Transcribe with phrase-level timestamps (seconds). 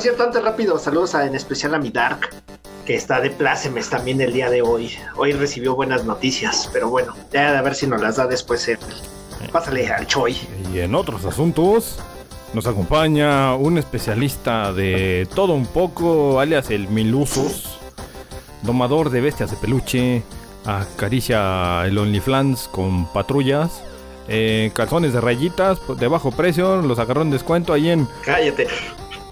[0.00, 2.30] Por cierto, antes rápido, saludos a, en especial a mi Dark,
[2.86, 4.96] que está de plácemes también el día de hoy.
[5.14, 8.78] Hoy recibió buenas noticias, pero bueno, ya a ver si nos las da después él.
[9.52, 10.38] Pásale al Choi.
[10.72, 11.98] Y en otros asuntos,
[12.54, 17.78] nos acompaña un especialista de todo un poco, alias el Milusos,
[18.62, 20.22] domador de bestias de peluche,
[20.64, 23.82] acaricia el OnlyFans con patrullas,
[24.28, 28.66] eh, calzones de rayitas de bajo precio, los agarró en descuento ahí en Cállate.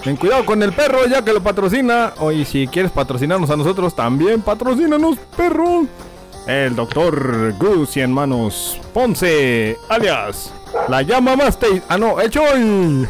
[0.03, 2.15] Ten cuidado con el perro ya que lo patrocina.
[2.19, 5.87] Oye, si quieres patrocinarnos a nosotros, también patrocínanos, perro.
[6.47, 10.53] El doctor Gus y manos Ponce, alias
[10.89, 11.83] la llama Mastey.
[11.89, 13.09] Ah, no, el Choy.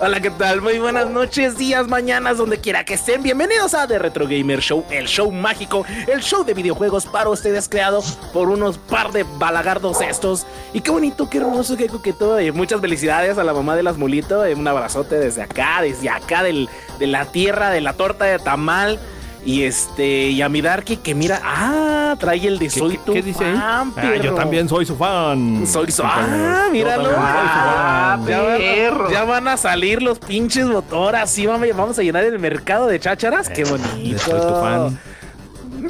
[0.00, 0.60] Hola, ¿qué tal?
[0.60, 3.22] Muy buenas noches, días, mañanas, donde quiera que estén.
[3.22, 7.68] Bienvenidos a The Retro Gamer Show, el show mágico, el show de videojuegos para ustedes
[7.68, 8.02] creado
[8.32, 10.46] por unos par de balagardos estos.
[10.72, 12.40] Y qué bonito, qué hermoso, qué coqueto.
[12.40, 14.42] Y muchas felicidades a la mamá de las mulito.
[14.42, 16.68] Un abrazote desde acá, desde acá del,
[16.98, 18.98] de la tierra, de la torta de tamal.
[19.46, 23.02] Y este, y a mi Darky que mira, ah, trae el de ¿Qué- Soy qué-
[23.04, 23.54] tu qué dice ahí?
[23.56, 25.66] fan, Ah, yo también soy su fan.
[25.66, 26.02] Soy su.
[26.02, 27.10] Ah, míralo.
[27.14, 31.30] Ah, ya, van, ya van a salir los pinches motoras.
[31.30, 33.50] Sí, vamos, vamos a llenar el mercado de chácharas.
[33.50, 34.18] Qué Eh, bonito.
[34.18, 34.98] Soy tu fan.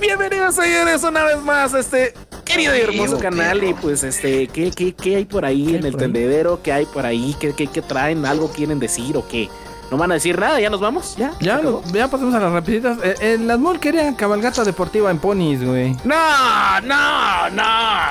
[0.01, 2.15] Bienvenidos, señores, una vez más a este
[2.45, 3.63] querido y hermoso canal.
[3.63, 6.61] Y pues, este, ¿qué, qué, qué hay por ahí ¿Qué en el tendedero?
[6.61, 7.37] ¿Qué hay por ahí?
[7.39, 8.27] ¿Qué, qué, qué traen?
[8.27, 9.49] ¿Algo quieren decir o qué?
[9.91, 10.59] ¿No van a decir nada?
[10.61, 11.15] ¿Ya nos vamos?
[11.17, 11.33] ¿Ya?
[11.41, 12.99] Ya, no- ya pasamos a las rapiditas.
[13.05, 15.95] Eh, eh, las mall querían cabalgata deportiva en ponis, güey.
[16.05, 17.63] No, no, no.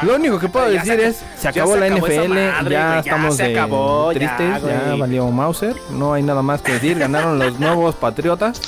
[0.04, 2.30] Lo único que puedo Ya decir se- es, se ya acabó se la acabó NFL,
[2.30, 5.00] madre, ya güey, ya estamos se acabó, ya, tristes, ya, güey.
[5.00, 8.62] valió Mauser, no hay nada más que decir, ganaron los nuevos Patriotas.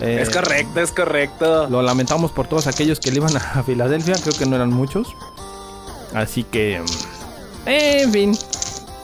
[0.00, 1.68] Eh, Es correcto, es correcto.
[1.68, 5.08] Lo lamentamos por todos aquellos que le iban a Filadelfia, creo que no eran muchos.
[6.14, 8.38] Así que, mm, en fin.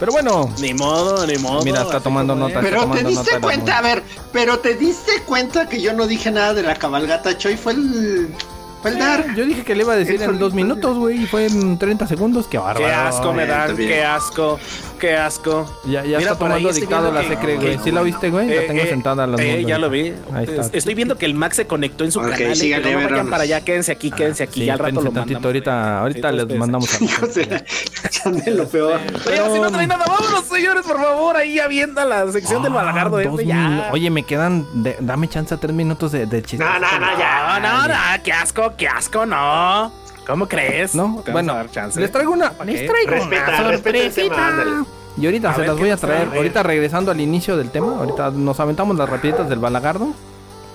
[0.02, 1.62] Pero bueno, Ni modo, ni modo.
[1.62, 2.60] Mira, está tomando nota.
[2.60, 4.02] Pero te tomando nota diste cuenta, a ver,
[4.32, 8.34] pero te diste cuenta que yo no dije nada de la cabalgata Choi, fue el.
[8.82, 9.36] Fue el Dark.
[9.36, 11.78] yo dije que le iba a decir Él en dos minutos, güey, y fue en
[11.78, 12.84] 30 segundos, qué bárbaro.
[12.84, 14.58] Qué asco me está dan, qué asco,
[15.02, 15.66] qué asco.
[15.84, 17.76] Ya, ya Mira, está tomando dictado la secre, güey.
[17.82, 18.46] ¿Sí la viste, güey?
[18.46, 20.14] la Eh, tengo eh, sentada a las eh, ya lo vi.
[20.32, 20.70] Ahí está.
[20.72, 22.40] Estoy viendo que el Max se conectó en su canal.
[22.56, 24.60] y no vayan para allá, quédense aquí, quédense aquí.
[24.60, 25.44] Sí, ya al rato lo tantito, mandamos.
[25.46, 26.98] ahorita, ahorita Sí, les mandamos a
[28.52, 29.00] lo peor.
[29.26, 32.72] Oye, si no trae nada, vámonos, señores, por favor, ahí ya viendo la sección del
[32.72, 33.16] balagardo.
[33.18, 34.64] Ah, minu- Oye, me quedan.
[34.84, 36.64] de- dame chance a tres minutos de, de chiste.
[36.64, 37.58] No, no, no, ya.
[37.60, 39.92] No, no, no, qué asco, qué asco, no.
[40.26, 40.94] ¿Cómo crees?
[40.94, 42.00] No, bueno, a dar chance.
[42.00, 42.50] les traigo una.
[42.52, 44.84] ¿Para Les traigo Respeta, una sorpresita.
[45.18, 46.28] Y ahorita A se las ¿qué voy a traer.
[46.32, 46.36] A.
[46.36, 47.96] Ahorita regresando al inicio del tema.
[47.98, 50.08] Ahorita nos aventamos las rapiditas del balagardo.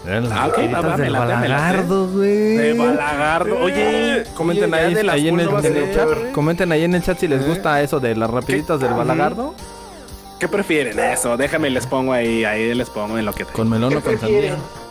[0.05, 2.57] Las Ah, ok, rapiditas va, va, del balagardo, güey.
[2.57, 3.57] De balagardo.
[3.59, 6.31] Oye, Comenten ahí, ahí en, el, en el chat.
[6.33, 9.55] Comenten ahí en el chat si les gusta eso de las rapiditas del balagardo.
[10.39, 11.35] ¿Qué prefieren eso?
[11.35, 13.51] Déjame les pongo ahí, ahí les pongo en lo que te...
[13.53, 14.51] Con melón o con prefieren?
[14.51, 14.86] sandía.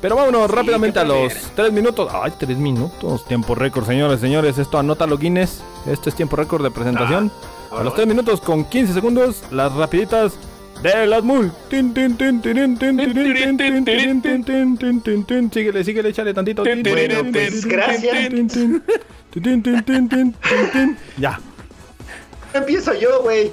[0.00, 2.10] Pero vámonos sí, rápidamente a los tres minutos.
[2.12, 3.24] Ay, tres minutos.
[3.26, 4.58] Tiempo récord, señores, señores.
[4.58, 5.62] Esto anota los Guinness.
[5.86, 7.32] Esto es tiempo récord de presentación.
[7.70, 10.38] Ah, a los tres minutos con 15 segundos, las rapiditas
[10.82, 11.50] de las mul.
[15.52, 16.62] Síguele, síguele, échale tantito.
[16.62, 18.32] Bueno, pues, gracias.
[21.16, 21.40] Ya.
[22.54, 23.52] Empiezo yo, güey.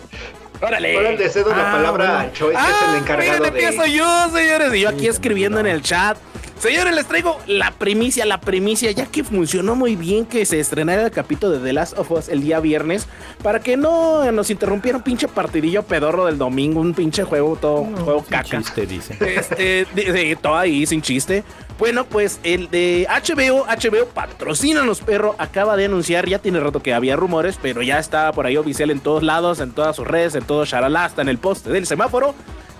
[0.61, 0.95] ¡Órale!
[0.97, 2.29] Ahora le cedo la Ah, palabra bueno.
[2.29, 3.91] a Choi, que es el Ah, encargado empiezo de.
[3.93, 4.73] yo, señores.
[4.75, 6.17] Y yo aquí escribiendo en el chat.
[6.59, 11.03] Señores, les traigo la primicia, la primicia, ya que funcionó muy bien que se estrenara
[11.03, 13.07] el capítulo de The Last of Us el día viernes,
[13.43, 17.83] para que no nos interrumpiera un pinche partidillo pedorro del domingo, un pinche juego todo,
[17.83, 18.57] juego caca.
[18.57, 19.17] Chiste, dice.
[19.19, 21.43] Este, de, de- todo ahí sin chiste.
[21.77, 26.93] Bueno, pues el de HBO, HBO patrocínanos, perro, acaba de anunciar, ya tiene rato que
[26.93, 30.35] había rumores, pero ya está por ahí oficial en todos lados, en todas sus redes,
[30.35, 32.33] en todo Sharala, hasta en el poste del semáforo,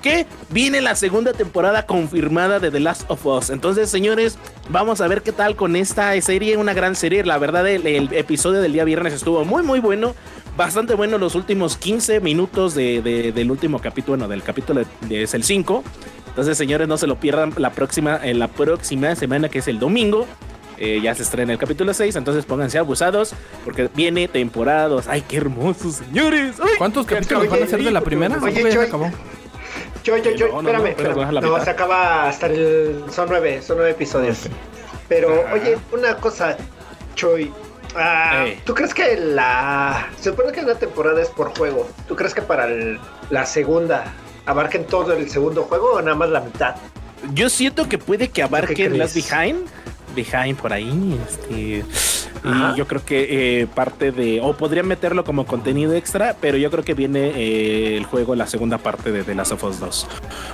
[0.05, 3.49] que viene la segunda temporada confirmada de The Last of Us.
[3.49, 4.37] Entonces, señores,
[4.69, 7.23] vamos a ver qué tal con esta serie, una gran serie.
[7.25, 10.13] La verdad, el, el episodio del día viernes estuvo muy, muy bueno.
[10.55, 15.07] Bastante bueno los últimos 15 minutos de- de- del último capítulo, bueno, del capítulo de-
[15.09, 15.83] de- es el 5.
[16.27, 19.79] Entonces, señores, no se lo pierdan la próxima, en la próxima semana, que es el
[19.79, 20.27] domingo.
[20.77, 25.07] Eh, ya se estrena el capítulo 6, entonces pónganse abusados porque viene temporada 2.
[25.07, 26.57] ¡Ay, qué hermosos, señores!
[26.61, 26.73] ¡Ay!
[26.77, 28.37] ¿Cuántos capítulos van a ser de la primera?
[28.37, 28.85] Oye, ¿O ya se Choy.
[28.85, 29.09] acabó?
[30.05, 30.83] Yo, yo, yo, No, no, espérame,
[31.15, 31.41] no, espérame.
[31.41, 33.03] No, se acaba hasta el.
[33.11, 34.37] Son nueve, son nueve episodios.
[35.09, 36.55] Pero, oye, una cosa,
[37.15, 37.51] Choy.
[37.95, 38.45] ah.
[38.65, 40.07] ¿Tú crees que la.
[40.17, 41.89] Se supone que la temporada es por juego.
[42.07, 42.99] ¿Tú crees que para el-
[43.31, 44.13] la segunda
[44.45, 46.75] abarquen todo el segundo juego o nada más la mitad?
[47.33, 49.67] Yo siento que puede que ¿Qué abarquen las behind.
[50.15, 51.19] Behind por ahí.
[51.27, 51.83] Este,
[52.47, 52.73] Ajá.
[52.73, 54.39] y yo creo que eh, parte de.
[54.41, 58.47] O podrían meterlo como contenido extra, pero yo creo que viene eh, el juego, la
[58.47, 60.07] segunda parte de The Last of Us 2.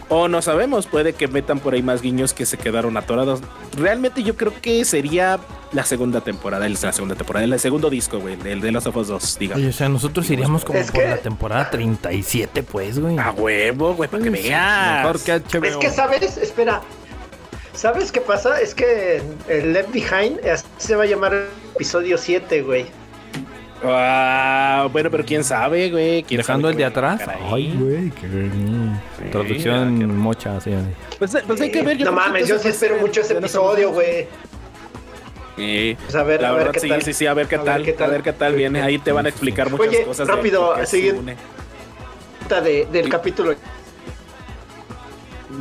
[0.09, 3.41] O no sabemos, puede que metan por ahí más guiños que se quedaron atorados.
[3.77, 5.39] Realmente yo creo que sería
[5.71, 8.87] la segunda temporada, el- la segunda temporada, el segundo disco, güey, el de The Last
[8.87, 9.61] of Us 2, digamos.
[9.61, 13.17] Oye, o sea, nosotros iríamos como Es por que- la temporada 37, pues, güey.
[13.17, 14.97] A huevo, güey, para que veas.
[15.05, 15.65] Mejor que HBO.
[15.65, 16.37] Es que, ¿sabes?
[16.37, 16.81] Espera.
[17.73, 18.59] ¿Sabes qué pasa?
[18.61, 21.45] Es que el Left Behind así se va a llamar
[21.75, 22.85] episodio 7, güey.
[23.83, 26.21] Ah, bueno, pero quién sabe, güey.
[26.23, 27.19] ¿Quién Dejando sabe el de atrás.
[27.21, 27.71] sacar ahí?
[27.71, 29.01] Ay, güey, qué bien.
[29.17, 30.71] Sí, Traducción qué- mocha, sí.
[31.17, 31.95] Pues, pues hay que ver.
[31.97, 34.27] no creo que mames, yo sí espero mucho ese de episodio, güey.
[35.57, 35.97] Sí.
[36.03, 37.01] Pues a ver, La a ver verdad, qué sí, tal.
[37.01, 38.09] sí, sí, a ver qué A ver tal, qué tal.
[38.09, 38.81] a ver qué tal viene.
[38.81, 40.27] Ahí te van a explicar muchas Oye, cosas.
[40.27, 41.19] de rápido, siguiente.
[41.19, 41.35] une.
[42.61, 43.55] De, del capítulo.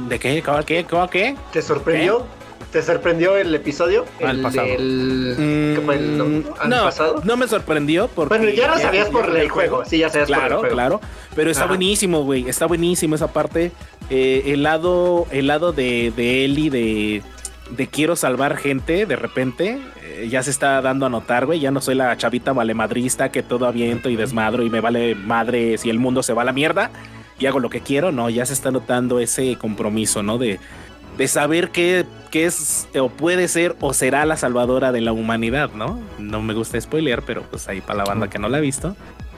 [0.09, 0.43] ¿De qué?
[0.43, 0.85] ¿Cómo qué?
[0.85, 1.37] ¿Cómo qué?
[1.53, 2.27] ¿Te sorprendió?
[2.73, 4.05] ¿Te sorprendió el episodio?
[4.25, 4.67] Ah, el pasado.
[4.69, 7.21] del- ¿qué fue el, Mm, año no, pasado?
[7.25, 9.85] no me sorprendió porque Bueno, ya lo sabías por el juego.
[9.85, 10.75] Sí, ya sabías por el Claro, juego.
[10.75, 11.01] claro.
[11.35, 11.71] Pero está Ajá.
[11.73, 12.49] buenísimo, güey.
[12.49, 13.73] Está buenísimo esa parte.
[14.09, 17.23] Eh, el lado, el lado de, de Ellie de,
[17.77, 19.81] de quiero salvar gente de repente.
[20.05, 21.59] eh, ya se está dando a notar, güey.
[21.61, 25.77] Ya no soy la chavita valemadrista que todo aviento y desmadro y me vale madre
[25.79, 26.91] si el mundo se va a la mierda
[27.41, 28.13] y hago lo que quiero.
[28.13, 30.39] No, ya se está notando ese compromiso, ¿no?
[30.39, 30.61] De,
[31.19, 35.71] de saber qué, qué es o puede ser o será la salvadora de la humanidad,
[35.75, 35.99] ¿no?
[36.19, 38.95] No me gusta spoilear, pero pues ahí para la banda que no la ha visto.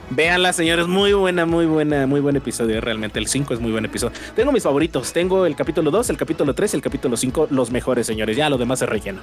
[0.09, 2.79] Véanla, señores, muy buena, muy buena, muy buen episodio.
[2.81, 4.15] Realmente el 5 es muy buen episodio.
[4.35, 5.11] Tengo mis favoritos.
[5.13, 8.35] Tengo el capítulo 2, el capítulo 3 y el capítulo 5, los mejores, señores.
[8.37, 9.21] Ya lo demás es relleno.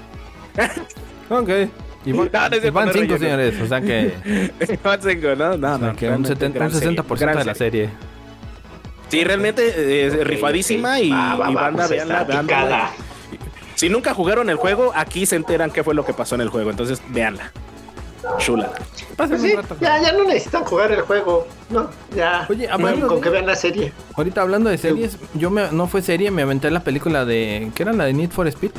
[1.29, 1.49] Ok.
[2.05, 3.19] Y van, No, y van poner cinco, relleno.
[3.19, 3.61] señores.
[3.61, 4.13] O sea que,
[4.85, 7.17] No tengo, no, no, o sea no, que un, realmente 70, gran un 60% serie,
[7.21, 7.85] gran de la serie.
[7.87, 8.10] serie.
[9.11, 12.91] Sí, realmente eh, es rifadísima y, Va, va, y va, banda, pues veanla, está veanla.
[13.75, 16.49] Si nunca jugaron el juego, aquí se enteran qué fue lo que pasó en el
[16.51, 16.71] juego.
[16.71, 17.51] Entonces, véanla.
[18.39, 18.71] Chula.
[19.17, 21.49] Pues sí, ya, ya no necesitan jugar el juego.
[21.71, 22.47] No, ya.
[22.51, 23.93] Oye, hablando con que vean la serie.
[24.15, 27.71] Ahorita hablando de series, yo me, no fue serie, me aventé la película de.
[27.75, 28.73] ¿Qué era la de Need for Speed?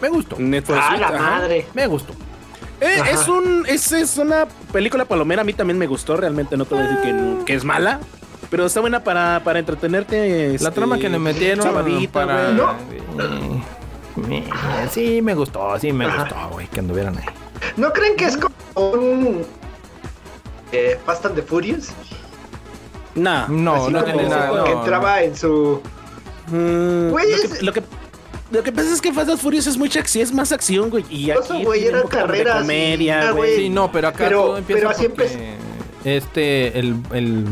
[0.00, 0.36] Me gustó.
[0.38, 1.18] Need for Ah, Speed, la ajá.
[1.18, 1.66] madre.
[1.74, 2.14] Me gustó.
[2.80, 6.64] Eh, es un es, es una película palomera, a mí también me gustó, realmente no
[6.64, 7.14] te voy a decir
[7.46, 8.00] que es mala,
[8.52, 10.48] pero está buena para, para entretenerte.
[10.50, 12.50] La este, trama que le metieron sabadito, para.
[12.50, 13.02] güey.
[13.16, 13.64] No.
[14.90, 16.24] Sí, me gustó, sí, me Ajá.
[16.24, 17.24] gustó, güey, que anduvieran ahí.
[17.78, 19.42] ¿No creen que es como un.
[20.70, 21.92] Eh, Fast and the Furious?
[23.14, 23.46] Nah.
[23.48, 24.64] No, no tiene nada.
[24.64, 25.80] que no, entraba en su.
[26.48, 27.82] Mm, Güey, lo, es- que, lo, que,
[28.50, 31.06] lo que pasa es que Fast and Furious es muy sexy, es más acción, güey.
[31.08, 33.56] Y aquí güey, de carreras comedia, güey.
[33.56, 35.56] Sí, no, pero acá Pero- todo empieza pero así porque
[36.04, 37.44] Este, el, el.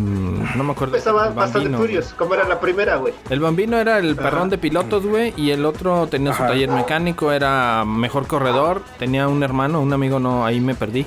[0.57, 0.99] No me acuerdo.
[0.99, 3.15] The Bambino, Furious, como era la primera, güey.
[3.29, 4.23] El bambino era el Ajá.
[4.23, 9.29] perrón de pilotos, güey, y el otro tenía su taller mecánico, era mejor corredor, tenía
[9.29, 11.07] un hermano, un amigo, no, ahí me perdí.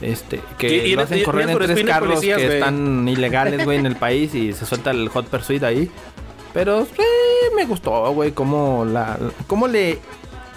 [0.00, 3.06] Este, que Y- y- lo hacen y- correr y- en tres carros policías, que están
[3.06, 5.90] ilegales, güey, en el país y se suelta el Hot Pursuit ahí.
[6.54, 7.02] Pero sí,
[7.54, 9.98] me gustó, güey, cómo la, cómo le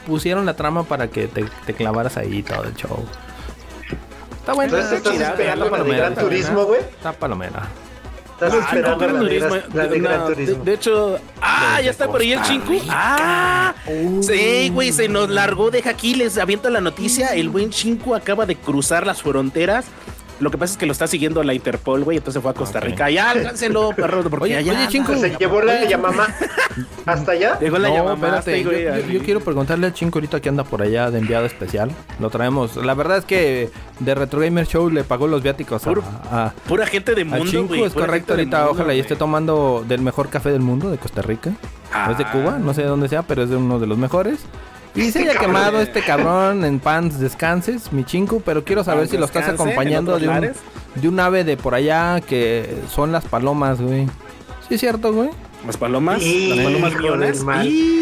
[0.08, 3.04] pusieron la trama para que te, te clavaras ahí todo el show.
[4.44, 4.76] Está bueno.
[4.76, 6.16] Entonces estás chida, esperando de palomera, Gran.
[6.16, 6.82] Turismo, güey.
[6.82, 7.62] Está palomera.
[8.34, 9.40] Estás Ah, no, esperando Gran la de,
[9.74, 10.64] la de no, Gran de- Turismo.
[10.66, 12.74] De, hecho, ah, ya está por ahí el chinku.
[12.90, 13.74] Ah,
[14.22, 15.72] sí, güey, se nos largó.
[15.72, 17.30] Deja aquí, les aviento la noticia.
[17.36, 19.86] El buen chinku acaba de cruzar las fronteras
[20.40, 22.18] Lo que pasa es que lo está siguiendo la Interpol, güey.
[22.18, 22.80] Entonces fue a Costa.
[22.80, 23.10] Rica.
[23.10, 24.24] Ya, alcáncelo, perro.
[24.30, 25.16] Porque Oye, allá oye, Chinco.
[25.16, 26.28] Se llevó la llamamá
[27.06, 27.60] hasta allá.
[27.60, 30.64] Llegó la no, llamada, espérate, yo, yo- yo quiero preguntarle al Chinco ahorita que anda
[30.64, 31.92] por allá de enviado especial.
[32.20, 32.76] Lo traemos.
[32.78, 36.52] La verdad es que de Retro Gamer Show le pagó los viáticos a, Puro- a-
[36.68, 37.68] Pura gente de mundo, Chinco.
[37.70, 37.84] güey.
[37.84, 41.22] Es correcto, ahorita mundo, ojalá y esté tomando del mejor café del mundo de Costa
[41.22, 41.52] Rica.
[42.06, 43.98] No es de Cuba, no sé de dónde sea, pero es de uno de los
[44.00, 44.40] mejores.
[44.96, 49.18] Y se haya quemado este cabrón en pants descanses, mi chinco, pero quiero saber si
[49.18, 50.52] lo estás acompañando de un,
[50.96, 54.06] de un ave de por allá que son las palomas, güey.
[54.68, 55.30] ¿Sí es cierto, güey?
[55.66, 56.94] Las palomas, Sí, las palomas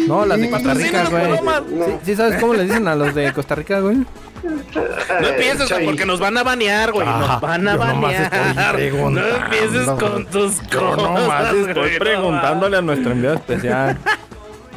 [0.08, 1.22] No, las de Costa Rica, las güey.
[1.30, 1.62] palomas.
[1.68, 3.98] ¿Sí, sí sabes cómo le dicen a los de Costa Rica, güey?
[4.42, 7.06] No empieces, Soy- porque nos van a banear, güey.
[7.08, 8.78] Ah, Nos van a yo nomás banear.
[9.12, 10.96] No empieces con tus Yo cosas.
[11.20, 13.96] nomás güey, estoy no preguntándole a nuestro enviado especial.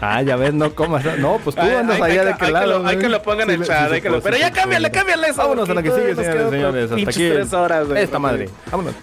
[0.07, 1.03] Ah, ya ves, no comas.
[1.17, 2.67] No, pues tú andas allá de que- qué hay que lado.
[2.67, 2.97] lo- Hay güey.
[2.99, 5.37] que lo pongan en chat, sí, hay que lo- sí, Pero ya cámbiale, cámbiale eso.
[5.37, 6.91] Vámonos a la que sigue, señores señores.
[6.91, 7.29] Hasta aquí.
[7.29, 8.03] tres horas, güey.
[8.03, 8.49] Esta madre.
[8.69, 8.93] Vámonos.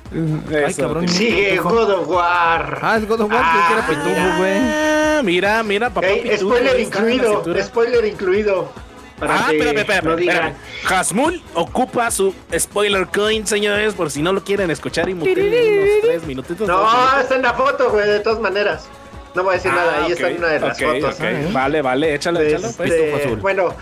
[0.67, 1.09] Ay, cabrón.
[1.09, 2.79] Sigue God of War.
[2.83, 4.59] Ah, es God of War, que era pitufo, güey.
[4.59, 6.07] Ah, mira, mira, papá.
[6.39, 7.45] Spoiler incluido.
[7.63, 8.73] Spoiler incluido.
[9.19, 10.37] Para Ah, espérame, espérame, no digan.
[10.37, 10.57] espérame.
[11.01, 16.01] Hasmul ocupa su spoiler coin, señores, por si no lo quieren escuchar y muteen unos
[16.03, 16.67] tres minutitos.
[16.67, 18.89] No, está en la foto, güey, de todas maneras.
[19.35, 21.19] No voy a decir Ah, nada, ahí ok, está una de las fotos.
[21.53, 22.69] Vale, vale, échalo, échalo.
[22.69, 23.41] Este, pues.
[23.41, 23.75] Bueno,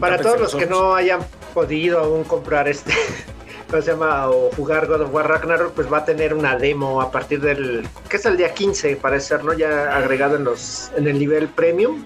[0.00, 1.20] para todos los que no hayan
[1.52, 2.92] podido aún comprar este,
[3.70, 4.28] ¿cómo se llama?
[4.28, 7.86] O jugar God of War Ragnarok, pues va a tener una demo a partir del,
[8.08, 9.52] que es el día 15, parece ser, ¿no?
[9.52, 12.04] Ya agregado en los, en el nivel premium.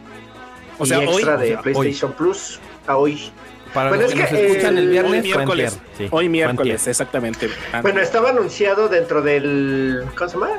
[0.79, 3.33] O sea, y hoy, extra o de sea, PlayStation Plus a hoy.
[3.75, 5.79] Para Bueno, los es que nos que, escuchan eh, el viernes, hoy fue miércoles.
[5.97, 7.51] sí, hoy miércoles, exactamente.
[7.83, 10.51] Bueno, estaba anunciado dentro del, ¿cómo se llama?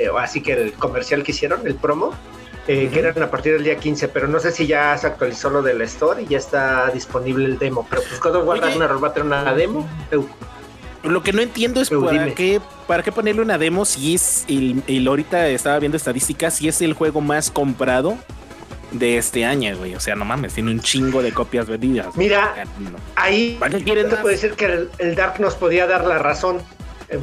[0.00, 2.14] Eh, así que el comercial que hicieron, el promo,
[2.66, 5.50] eh, que eran a partir del día 15, pero no sé si ya se actualizó
[5.50, 7.86] lo del store y ya está disponible el demo.
[7.90, 8.60] Pero pues God of War.
[8.60, 9.88] Ragnarok va a tener una demo.
[10.10, 10.26] Eu,
[11.02, 12.34] Lo que no entiendo es para dime.
[12.34, 16.68] qué, para qué ponerle una demo si es el, el ahorita estaba viendo estadísticas, si
[16.68, 18.16] es el juego más comprado
[18.92, 19.94] de este año, güey.
[19.94, 22.16] O sea, no mames, tiene un chingo de copias vendidas.
[22.16, 22.98] Mira, No.
[23.16, 26.58] ahí puedo decir que el, el Dark nos podía dar la razón,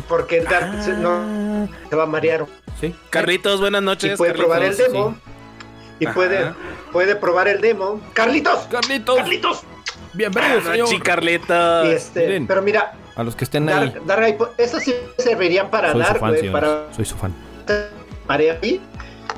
[0.08, 1.67] porque el Dark se- no Ah.
[1.89, 2.46] se va a marear
[2.79, 2.94] Sí.
[3.10, 4.17] Carlitos, buenas y noches.
[4.17, 5.15] puede probar el demo.
[6.00, 6.13] Y Ajá.
[6.13, 6.53] puede,
[6.91, 8.00] puede probar el demo.
[8.13, 8.67] ¡Carlitos!
[8.70, 9.63] Carlitos, ¡Carlitos!
[10.13, 10.88] bienvenido, Ah, señor.
[10.88, 11.88] sí, Carlitos.
[11.88, 12.48] Y este, miren.
[12.48, 13.89] pero mira, A los que estén ahí.
[13.89, 17.34] Dark, Dark, ahí, eso sí servirían para Soy su dar, güey, para Soy su fan.
[18.27, 18.79] marear ahí,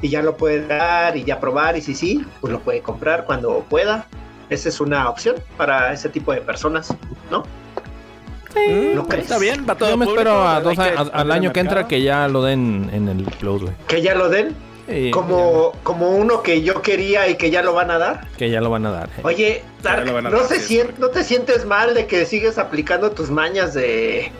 [0.01, 3.23] y ya lo puede dar y ya probar y si sí, pues lo puede comprar
[3.25, 4.05] cuando pueda.
[4.49, 6.93] Esa es una opción para ese tipo de personas,
[7.31, 7.43] ¿no?
[8.55, 9.25] Mm, ¿Lo crees?
[9.25, 11.59] Está bien, va todo Yo me público, espero a dos a- a- al año que
[11.59, 13.73] entra que ya lo den en el Plus, güey.
[13.87, 14.55] Que ya lo den,
[14.89, 18.27] Sí, como, como uno que yo quería y que ya lo van a dar.
[18.37, 19.09] que ya lo van a dar.
[19.09, 19.21] eh.
[19.23, 23.11] Oye, Dark, ¿no, dar, se sí, sien- ¿no te sientes mal de que sigues aplicando
[23.11, 24.31] tus mañas de,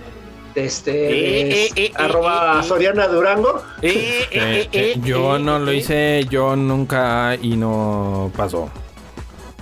[0.55, 2.67] de este Eh, eh, eh, arroba eh, eh.
[2.67, 3.61] Soriana Durango?
[3.83, 8.71] Eh, eh, Eh, eh, eh, eh, yo no lo hice, yo nunca y no pasó.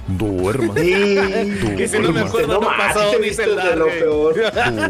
[0.07, 0.73] Duerma.
[0.75, 1.15] Sí.
[1.75, 3.85] Que si no me acuerdo, no más, pasó, sí te dice el viste de lo
[3.87, 4.35] peor.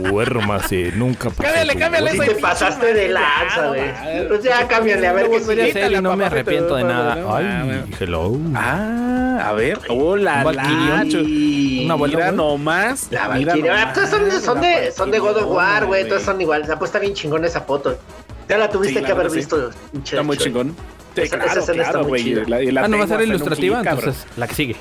[0.04, 1.42] Duérmase, nunca pasó.
[1.44, 4.28] Cámbiale, cámbiale esa te pasaste de lanza, güey.
[4.28, 5.70] Pues ya cámbiale, a ver qué sigue.
[5.70, 7.18] hacer y no me arrepiento de nada.
[7.36, 8.38] Ay, hello.
[8.56, 9.80] Ah, a ver.
[9.90, 11.04] Hola, la
[11.84, 12.14] Una güey.
[12.34, 13.08] nomás.
[13.12, 13.90] La Valkyria.
[13.90, 16.08] Ah, todas son de, son de, la son de God of War, güey.
[16.08, 16.70] Todas son iguales.
[16.78, 17.98] Pues está bien chingón esa foto.
[18.48, 19.72] Ya la tuviste que haber visto.
[20.04, 20.76] Está muy chingón.
[21.16, 22.24] Sí, claro, claro, muy güey.
[22.24, 22.44] chida.
[22.48, 24.76] La- y la Ah, no va a ser ilustrativa, entonces la que sigue.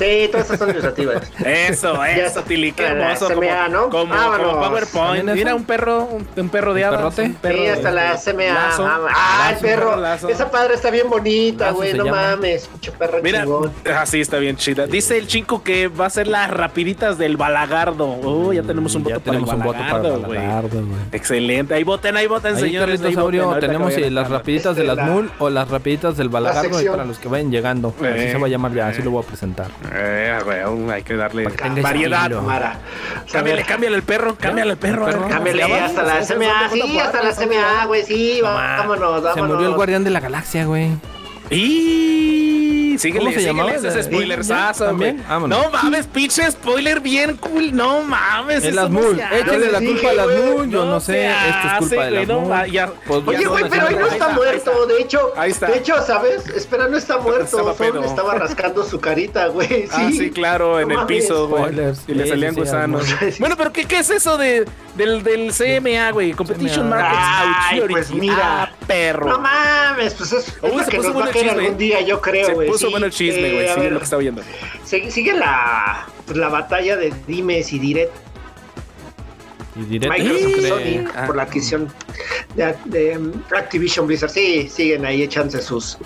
[0.00, 1.30] Sí, todas esas son ilustrativas.
[1.44, 3.28] Eso, eso, Tili, qué La hermoso.
[3.28, 3.90] Como, CMA, ¿no?
[3.90, 5.24] como, como PowerPoint.
[5.32, 7.18] Mira, un perro, un, un perro de ¿Un hadas.
[7.18, 8.54] un perro Sí, hasta de- la CMA.
[8.54, 8.86] Lazo.
[8.86, 9.96] ah, el Lazo, perro.
[9.96, 10.28] lazo.
[10.30, 11.92] Esa padre está bien bonita, güey.
[11.94, 12.30] No llama.
[12.36, 12.66] mames.
[12.68, 13.72] Pinche perro Mira, chingón.
[13.94, 14.86] así está bien chida.
[14.86, 18.06] Dice el chico que va a ser las rapiditas del balagardo.
[18.22, 20.38] Oh, ya tenemos un Ya voto para el tenemos un voto para balagardo, güey.
[20.38, 21.00] Balagardo, güey.
[21.12, 21.74] Excelente.
[21.74, 23.02] Ahí voten, ahí voten, Ahí, señores.
[23.02, 26.28] Ahí voten, tenemos eh, las rapiditas de Este, las la- mul o las rapiditas del
[26.30, 27.94] balagardo para los que vayan llegando.
[27.98, 29.68] Así Eh, se va a llamar ya, así lo voy a presentar.
[29.92, 31.44] Eh, güey, hay que darle
[31.82, 32.22] variedad.
[32.24, 32.42] estilo.
[32.42, 32.78] Mara.
[33.32, 35.08] Cámbiale, cámbiale el perro, cámbiale el perro.
[35.08, 35.28] ¿El perro?
[35.28, 36.66] Cámbiale hasta la ¿Ese CMA.
[36.66, 38.04] es el Sí, hasta la CMA, güey.
[38.04, 39.34] Sí, No, vámonos, vámonos.
[39.34, 40.90] Se murió el guardián de la galaxia, güey.
[41.50, 43.72] Y síguele, ¿Cómo se llamaba?
[43.72, 45.20] ese.
[45.28, 45.58] Vámonos.
[45.64, 47.74] No mames, pinche spoiler bien cool.
[47.74, 48.58] No mames.
[48.58, 49.16] Es eso las no mul.
[49.16, 49.40] se hace.
[49.40, 50.70] Échenle la culpa a las güey, mul.
[50.70, 51.26] Yo no, sé.
[51.26, 52.50] Esto es culpa de güey, las no, mul.
[52.52, 54.86] va, ya- Pues, Oye, güey, pero ahí no está muerto.
[54.86, 55.66] De hecho, Ahí está.
[55.66, 56.46] de hecho, ¿sabes?
[56.48, 57.44] Espera, no está muerto.
[57.44, 59.68] Estaba Solo estaba rascando su carita, güey.
[59.68, 61.72] Sí, Ah, sí, claro, en el piso, güey.
[62.08, 63.04] Y le Sí, salían sí, sí, gusanos.
[63.06, 63.36] sí.
[63.38, 64.66] Bueno, pero ¿qué, ¿qué es eso de,
[64.96, 66.32] del, del CMA, güey?
[66.32, 67.92] Competition Authority.
[67.92, 68.62] pues mira.
[68.64, 69.28] Ah, perro.
[69.28, 71.78] No mames, pues es, es Uy, lo se que puso nos va a el algún
[71.78, 72.68] día, yo creo, Se güey.
[72.80, 72.90] Puso sí.
[72.92, 73.66] bueno el chisme, güey.
[73.68, 74.42] a sigue ver, lo que estaba viendo.
[74.84, 78.14] sigue, sigue la, pues, la batalla de dimes y diretes
[79.76, 81.26] Y Microsoft y Sony Ah.
[81.26, 81.92] por la adquisición
[82.54, 84.30] de, de, Activision Blizzard.
[84.30, 85.98] Sí, siguen ahí echándose sus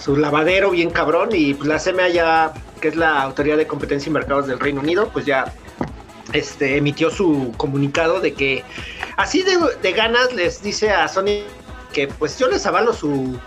[0.00, 4.08] su lavadero bien cabrón y pues la CMA ya, que es la Autoridad de Competencia
[4.08, 5.52] y Mercados del Reino Unido, pues ya
[6.32, 8.64] este, emitió su comunicado de que
[9.16, 11.44] así de, de ganas les dice a Sony
[11.92, 13.38] que pues yo les avalo su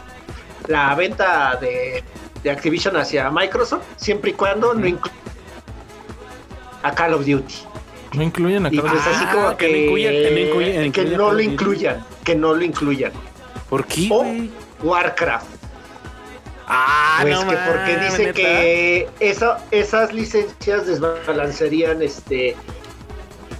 [0.67, 2.03] la venta de,
[2.45, 5.15] de Activision hacia Microsoft siempre y cuando no incluya
[6.83, 7.55] a Call of Duty.
[8.13, 9.15] No incluyen a Call of pues Duty.
[9.15, 12.35] así Ah, como que que, no incluyan- que incluyan- que incluyan no lo incluyan, que
[12.35, 13.11] no lo incluyan.
[13.67, 14.23] ¿Por qué, O?
[14.85, 15.47] Warcraft.
[16.67, 18.33] Ah, Pues no que porque dice ¿neta?
[18.33, 22.55] que eso, esas licencias desbalancearían este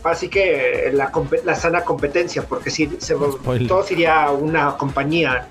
[0.03, 1.11] así que la,
[1.43, 3.15] la sana competencia, porque si se,
[3.67, 5.47] todo sería una compañía.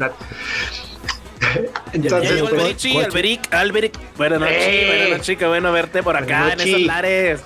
[1.62, 3.98] Na- Ya Entonces, llegó pues, Alberic, ¿cuál- Alberic, Alberic.
[4.16, 4.86] Buenas noches, ¡Eh!
[4.86, 5.48] buenas noches, chica.
[5.48, 7.40] Bueno verte por acá en esos lares.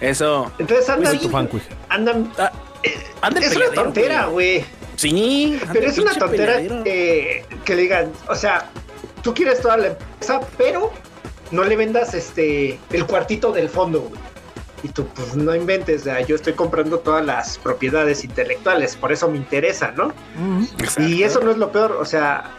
[0.00, 0.50] Eso.
[0.58, 1.66] entonces Soy andan, tu fan, cuija.
[1.90, 2.50] andan Ah,
[3.20, 4.64] anda el es una tontera, güey.
[4.96, 6.84] Sí, Pero es una tontera peleadero.
[6.84, 8.66] que, que le digan, o sea,
[9.22, 10.90] tú quieres toda la empresa, pero
[11.50, 14.20] no le vendas este el cuartito del fondo, güey.
[14.82, 19.12] Y tú, pues no inventes, o sea, yo estoy comprando todas las propiedades intelectuales, por
[19.12, 20.08] eso me interesa, ¿no?
[20.36, 20.64] Mm.
[20.78, 21.02] Exacto.
[21.02, 22.50] Y eso no es lo peor, o sea,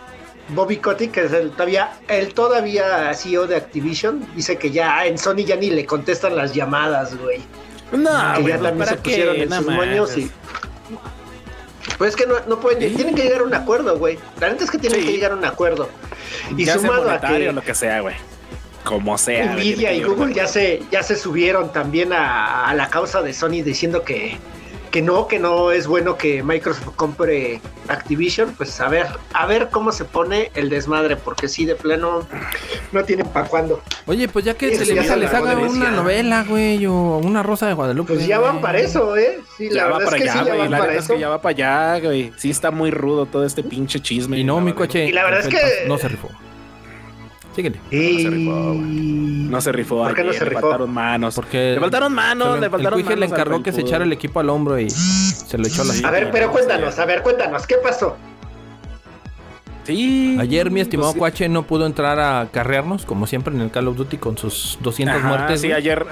[0.50, 5.18] Bobby Kotick, que es el todavía, el todavía CEO de Activision, dice que ya en
[5.18, 7.40] Sony ya ni le contestan las llamadas, güey.
[7.92, 9.44] No, que güey, ya también se ¿para pusieron qué?
[9.44, 10.32] en sus moños y.
[11.98, 12.96] Pues es que no, no pueden, Sí.
[12.96, 14.18] tienen que llegar a un acuerdo, güey.
[14.40, 15.06] La neta es que tienen Sí.
[15.06, 15.90] que llegar a un acuerdo.
[16.58, 18.16] Y Ya sea sumado a monetario que lo que sea, güey.
[18.84, 19.54] Como sea.
[19.54, 23.62] Nvidia y Google ya se, ya se subieron también a, a la causa de Sony
[23.64, 24.38] diciendo que,
[24.92, 28.54] que no, que no es bueno que Microsoft compre Activision.
[28.58, 32.28] Pues a ver, a ver cómo se pone el desmadre, porque sí, de plano
[32.92, 33.82] no tienen para cuándo.
[34.06, 37.42] Oye, pues ya que se ya les, se les haga una novela, güey, o una
[37.42, 38.14] Rosa de Guadalupe.
[38.14, 38.62] Pues ya van güey.
[38.64, 39.40] para eso, ¿eh?
[39.58, 40.60] Sí, Ya la va verdad para es que allá, sí, ya güey.
[40.62, 41.14] van La para es eso.
[41.14, 41.52] que ya va para
[41.96, 42.34] allá, güey.
[42.38, 44.38] Sí está muy rudo todo este pinche chisme.
[44.40, 45.06] Y no, mi coche.
[45.08, 46.30] Y la verdad es que- No se rifó.
[47.56, 47.80] Síguele.
[47.92, 48.24] Y...
[48.24, 49.98] se rifó, No se rifó.
[50.04, 51.36] ¿Por qué no se Le faltaron manos.
[51.36, 51.74] Porque.
[51.74, 54.40] Le faltaron manos, le faltaron El le manos al encargó que se echara el equipo
[54.40, 56.04] al hombro y se lo echó a la Sí.
[56.06, 58.16] A ver, pero cuéntanos, a ver, cuéntanos, ¿qué pasó?
[59.84, 60.38] Sí.
[60.40, 61.20] Ayer mi estimado Pues sí.
[61.20, 64.78] Cuache no pudo entrar a carrearnos, como siempre en el Call of Duty, con sus
[64.82, 65.62] 200 Ajá, muertes.
[65.62, 65.78] Sí, güey.
[65.78, 66.06] ayer.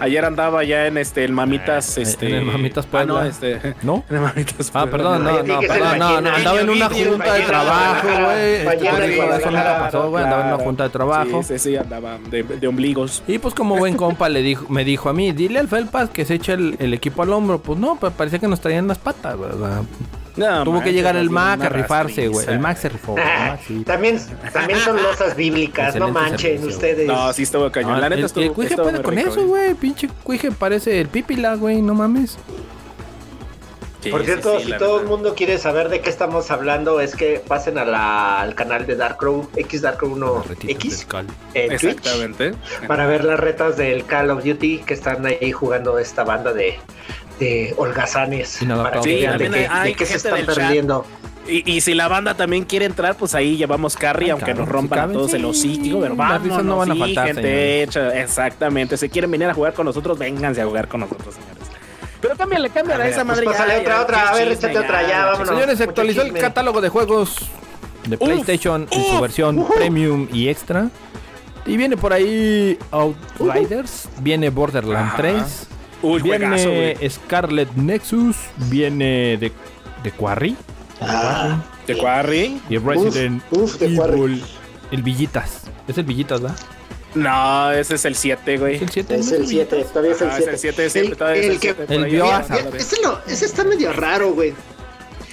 [0.00, 2.28] Ah, Ayer andaba ya en este el Mamitas, Ah, este.
[2.28, 3.28] en el Mamitas Ah, no, Puebla.
[3.28, 3.74] este.
[3.82, 4.04] ¿No?
[4.10, 4.90] En el Mamitas Ah, Puebla.
[4.90, 8.54] perdón, no, no, perdón, no, no, andaba en una junta de trabajo, güey.
[8.54, 11.42] Este, güey, andaba en una junta de trabajo.
[11.42, 13.22] Sí, sí, andaba de, de ombligos.
[13.26, 16.24] Y pues como buen compa le dijo, me dijo a mí, dile al Felpas que
[16.24, 17.58] se eche el, el equipo al hombro.
[17.60, 19.50] Pues no, pues parecía que nos traían las patas, güey.
[20.36, 22.46] No, Tuvo que llegar el Mac a rifarse, güey.
[22.48, 23.82] El Mac se rifó, güey, el Ah, Mac sí.
[23.84, 24.20] también,
[24.52, 26.68] también son losas bíblicas, no manchen servicio.
[26.68, 27.06] ustedes.
[27.06, 27.92] No, sí estuvo cañón.
[27.92, 28.44] No, la neta el, estuvo.
[28.44, 29.74] el cuije estuvo puede con rico, eso, güey.
[29.74, 31.82] Pinche cuije parece el pípila, güey.
[31.82, 32.38] No mames.
[34.02, 37.14] Sí, Por cierto, sí, si todo el mundo quiere saber de qué estamos hablando, es
[37.14, 40.70] que pasen a la- al canal de Darkrow, X Darkrow 1 Retitas
[41.02, 41.06] X,
[41.52, 42.54] en Twitch, Exactamente.
[42.88, 46.78] para ver las retas del Call of Duty que están ahí jugando esta banda de,
[47.40, 48.62] de holgazanes.
[48.62, 49.04] Inadaptados.
[49.06, 51.04] Para que Sí, vean de también qué, hay de qué se están perdiendo.
[51.48, 54.68] Y, y si la banda también quiere entrar, pues ahí llevamos carry, Ay, aunque nos
[54.68, 55.46] rompan si todos el sí.
[55.46, 58.20] hocico, pero vamos, no van a faltar, gente hecha.
[58.20, 58.96] Exactamente.
[58.96, 61.56] Si quieren venir a jugar con nosotros, vénganse a jugar con nosotros, señores.
[62.20, 63.46] Pero cámbiale, cámbiale a, esa pues madre.
[63.46, 65.48] ya, pásale ya, otra, otra, a ver, échate otra, ya, vámonos.
[65.48, 67.36] Señores, se actualizó el catálogo de juegos
[68.06, 70.90] de PlayStation en su versión Premium y Extra.
[71.66, 75.16] Y viene por ahí Outriders, viene Borderlands Ajá.
[75.16, 75.68] 3,
[76.02, 77.10] Uy, juegazo, viene güey.
[77.10, 78.36] Scarlet Nexus,
[78.70, 79.52] viene de,
[80.02, 80.56] de Quarry
[81.00, 82.60] Ah, De Quarry.
[82.68, 83.96] y Resident uf, de Evil.
[83.98, 84.44] Quarry.
[84.90, 85.62] El Villitas.
[85.88, 86.56] Es el Villitas, ¿verdad?
[87.14, 88.76] No, ese es el 7, güey.
[88.76, 89.14] Es el 7.
[89.16, 90.50] es el 7, todavía es el Ah, es 7.
[90.52, 91.84] el 7, siempre, todavía es el 7.
[91.88, 92.02] el
[93.02, 94.52] lo- ese está medio raro, güey.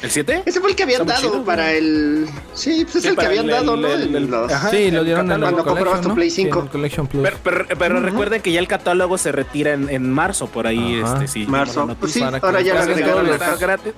[0.02, 0.44] ¿El 7?
[0.46, 1.78] Ese fue el que habían Está dado chido, para güey.
[1.78, 2.28] el.
[2.54, 3.88] Sí, pues es Sí, el que habían el- dado, el- ¿no?
[4.18, 4.70] el- los- ajá.
[4.70, 6.16] Sí, lo dieron en el Cuando comprabas tu ¿no?
[6.16, 6.60] Play Sí, en 5.
[6.64, 7.24] el Collection Plus.
[7.24, 11.02] Pero, pero- pero recuerden que ya el catálogo se retira en, en marzo, por ahí,
[11.04, 11.46] este, sí.
[11.48, 11.88] Marzo.
[12.00, 13.28] Pues sí, ahora ya lo agregaron.
[13.28, 13.94] estar gratis.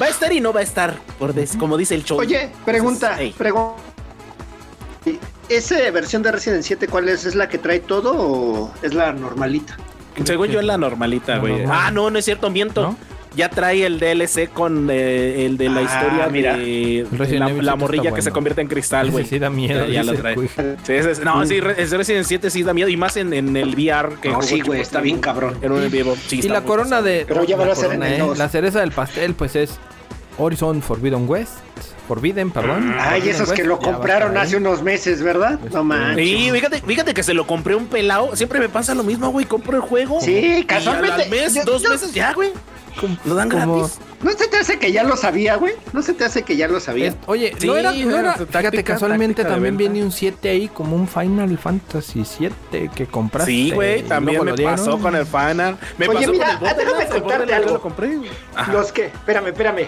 [0.00, 2.18] Va a estar y no va a estar, por des- como dice el show.
[2.18, 3.76] Oye, pregunta, pregunta.
[5.48, 7.26] ¿Esa versión de Resident 7 cuál es?
[7.26, 9.76] ¿Es la que trae todo o es la normalita?
[10.24, 11.64] Según yo es la normalita, güey.
[11.68, 12.96] Ah, no, no es cierto, miento.
[13.34, 16.56] Ya trae el DLC con eh, el de la Ah, historia mira.
[16.56, 19.24] de Resident la, Evil la 7 morrilla que se convierte en cristal, güey.
[19.24, 19.86] sí da miedo.
[19.86, 20.36] Ya, ya lo trae.
[20.84, 23.56] Sí, es- no, sí, re- ese Resident 7 sí da miedo y más en, en
[23.56, 25.56] el VR que No, sí, güey, está bien cabrón.
[25.62, 26.14] En un vivo.
[26.26, 27.04] Sí, Y la corona pasado.
[27.04, 27.24] de.
[27.26, 28.18] Pero ya la van a ser en corona, el ¿eh?
[28.26, 28.38] dos.
[28.38, 29.78] La cereza del pastel, pues es
[30.38, 31.52] Horizon Forbidden West.
[32.08, 32.94] Forbidden, perdón.
[32.98, 35.58] Ay, Forbidden esos que West, lo compraron hace unos meses, ¿verdad?
[35.62, 36.26] Este, No manches.
[36.26, 38.34] Sí, fíjate, fíjate que se lo compré un pelado.
[38.36, 39.46] Siempre me pasa lo mismo, güey.
[39.46, 40.20] Compro el juego.
[40.20, 42.50] Sí, y casualmente, Al mes, yo- dos yo- meses ya, güey.
[43.24, 43.98] Lo dan como- gratis.
[44.22, 45.72] ¿No se te hace que ya lo sabía, güey?
[45.92, 47.08] ¿No se te hace que ya lo sabía?
[47.08, 50.94] Es- oye, Sí, no era, no era- fíjate, casualmente también viene un 7 ahí, como
[50.94, 53.50] un Final Fantasy 7 que compraste.
[53.50, 55.76] Sí, güey, también me pasó con el Final.
[55.98, 57.70] Me Oye, pasó mira, con el ah, déjame contarte algo.
[57.72, 58.18] lo compré.
[58.70, 59.86] Los que, espérame, espérame.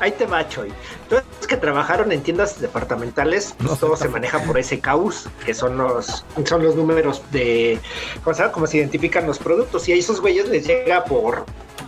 [0.00, 0.72] Ahí te va, Choy.
[1.08, 5.28] Todos los que trabajaron en tiendas departamentales, pues No todo se maneja por ese caos,
[5.44, 7.78] que son los, son los números de,
[8.24, 8.50] ¿cómo se?
[8.50, 9.88] Cómo se identifican los productos.
[9.88, 11.44] Y a esos güeyes les llega por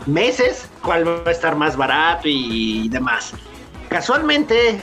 [0.07, 3.33] meses cuál va a estar más barato y demás.
[3.89, 4.81] Casualmente,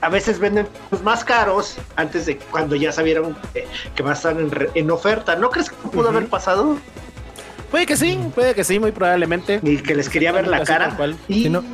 [0.00, 4.14] a veces venden los más caros antes de cuando ya sabieron que, que va a
[4.14, 5.36] estar en, re- en oferta.
[5.36, 6.76] ¿No crees que pudo haber pasado?
[7.70, 9.58] Puede que sí, puede que sí, muy probablemente.
[9.62, 10.94] Y que les quería ver la cara.
[11.28, 11.64] Y Sí, no.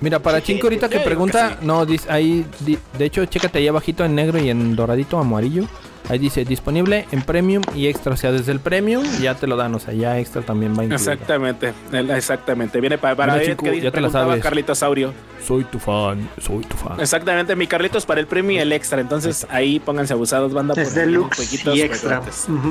[0.00, 3.58] Mira, para Sí, Chinco ahorita yo que pregunta, no, dice ahí, di- de hecho, chécate
[3.58, 5.64] ahí abajito en negro y en doradito amarillo.
[6.10, 8.12] Ahí dice disponible en premium y extra.
[8.12, 10.84] O sea, desde el premium ya te lo dan, o sea, ya extra también va
[10.84, 10.96] incluido.
[10.96, 12.80] Exactamente, el- exactamente.
[12.80, 14.42] Viene para, para Mira, ver chico, dice, ya te la preguntaba sabes.
[14.42, 15.12] Carlitos Saurio.
[15.46, 17.00] Soy tu fan, soy tu fan.
[17.00, 19.00] Exactamente, mi Carlitos para el premio y el extra.
[19.00, 20.74] Entonces ahí pónganse abusados, banda.
[20.76, 22.22] Es porque deluxe y extra.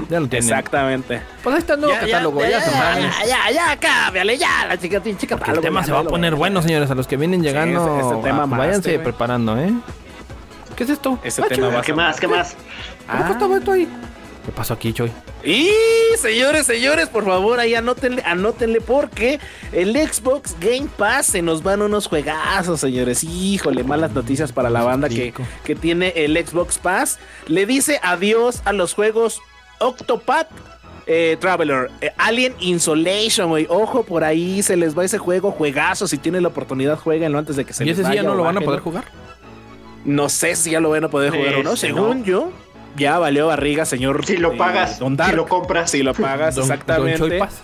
[0.09, 0.49] Ya lo tienen.
[0.49, 1.21] Exactamente.
[1.41, 3.03] Pues ahí está el nuevo catálogo, ya, se saben.
[3.25, 6.03] ya, ya, ya, cámbiale, ya, la chica, pinche Porque el tema ya, se va a
[6.03, 6.91] poner bueno, señores.
[6.91, 9.03] A los que vienen llegando, este- este tema ah, más, váyanse güey.
[9.03, 9.73] preparando, ¿eh?
[10.75, 11.19] ¿Qué es esto?
[11.23, 12.19] Ese Ah, tema va- ¿Qué más?
[12.19, 12.55] ¿Qué más?
[13.11, 13.87] ¿Por qué estaba esto ahí?
[14.45, 15.11] ¿Qué pasó aquí, Choy?
[15.43, 15.69] Y
[16.17, 19.39] señores, señores, por favor, ahí anótenle, anótenle porque
[19.71, 23.23] el Xbox Game Pass se nos van unos juegazos, señores.
[23.23, 27.19] Híjole, malas noticias para la banda que, que tiene el Xbox Pass.
[27.47, 29.41] Le dice adiós a los juegos
[29.79, 30.47] Octopath.
[31.07, 33.65] eh, Traveler, eh, Alien Insolation, güey.
[33.69, 36.07] Ojo, por ahí se les va ese juego, juegazo.
[36.07, 38.23] Si tienen la oportunidad, jueguenlo antes de que se ¿Y les ese sí ya vaya
[38.23, 39.05] no lo van a poder jugar?
[40.05, 41.75] No sé si ya lo van a poder jugar o no.
[41.75, 42.25] Según no.
[42.25, 42.51] yo,
[42.99, 44.25] ya valió barriga, señor.
[44.25, 45.35] Si lo eh, pagas, Don si Dark.
[45.35, 45.89] lo compras.
[45.91, 47.17] Si lo pagas, Don- Don exactamente.
[47.17, 47.61] Choy Paz.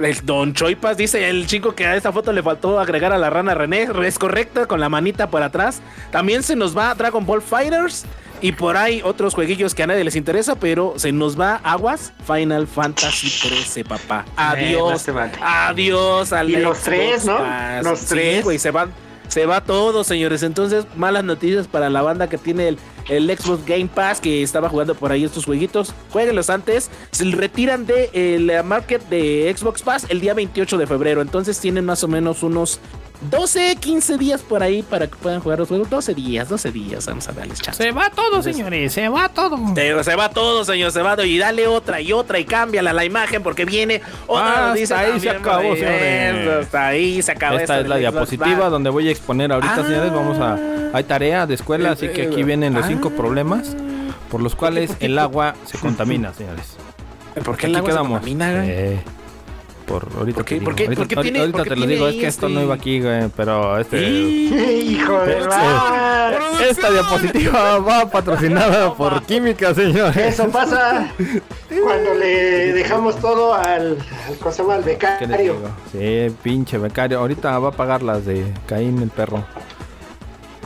[0.00, 3.28] El Don Choipas dice el chico que a esta foto le faltó agregar a la
[3.28, 3.86] rana René.
[4.04, 5.82] Es correcto, con la manita por atrás.
[6.10, 8.06] También se nos va Dragon Ball Fighters.
[8.42, 12.14] Y por ahí otros jueguillos que a nadie les interesa, pero se nos va Aguas
[12.26, 14.24] Final Fantasy 13, papá.
[14.26, 14.90] Eh, Adiós.
[14.92, 15.32] no se vale.
[15.42, 17.38] Adiós al Y los Xbox tres, ¿no?
[17.82, 18.44] Los Sí, tres.
[18.44, 18.90] güey, se van.
[19.28, 20.42] Se va todo, señores.
[20.42, 22.78] Entonces, malas noticias para la banda que tiene el,
[23.10, 25.94] el Xbox Game Pass, que estaba jugando por ahí estos jueguitos.
[26.10, 26.90] Jueguenlos antes.
[27.10, 31.20] Se retiran de eh, la market de Xbox Pass el día 28 de febrero.
[31.20, 32.80] Entonces, tienen más o menos unos
[33.28, 35.90] 12, 15 días por ahí para que puedan jugar los juegos.
[35.90, 37.06] 12 días, 12 días.
[37.06, 37.82] Vamos a darles chance.
[37.82, 39.58] Se va todo, señores, se va todo.
[39.74, 43.04] Pero se va todo, señor, se va y dale otra y otra y cámbiala la
[43.04, 46.48] imagen porque viene otra Hasta ahí se acabó, señores.
[46.62, 47.58] Hasta ahí se acabó.
[47.58, 49.84] Esta es la diapositiva donde voy a exponer ahorita, Ah.
[49.84, 50.12] señores.
[50.12, 50.58] Vamos a.
[50.92, 53.74] Hay tarea de escuela, así que aquí vienen los cinco problemas
[54.30, 56.76] por los cuales el agua se contamina, señores.
[57.44, 58.12] ¿Por qué el agua se quedamos.
[58.12, 58.68] contamina, güey?
[58.70, 59.00] Eh,
[59.86, 60.54] por ahorita ¿Por qué?
[60.56, 60.64] te digo.
[60.66, 60.84] ¿Por qué?
[60.84, 62.54] Ahorita, ¿Por qué ahorita- tiene- ahorita por qué te lo digo, es que esto este-
[62.58, 64.10] no iba aquí, güey, pero este.
[64.10, 70.16] Hijo de la- Esta diapositiva va patrocinada por Química, señores.
[70.34, 71.10] Eso pasa
[71.82, 73.96] cuando le dejamos todo al,
[74.28, 74.74] al ¿cómo se llama?
[74.74, 75.56] Al ¿Qué les becario.
[75.90, 77.18] Sí, pinche becario.
[77.18, 79.44] Ahorita va a pagar las de Caín el perro.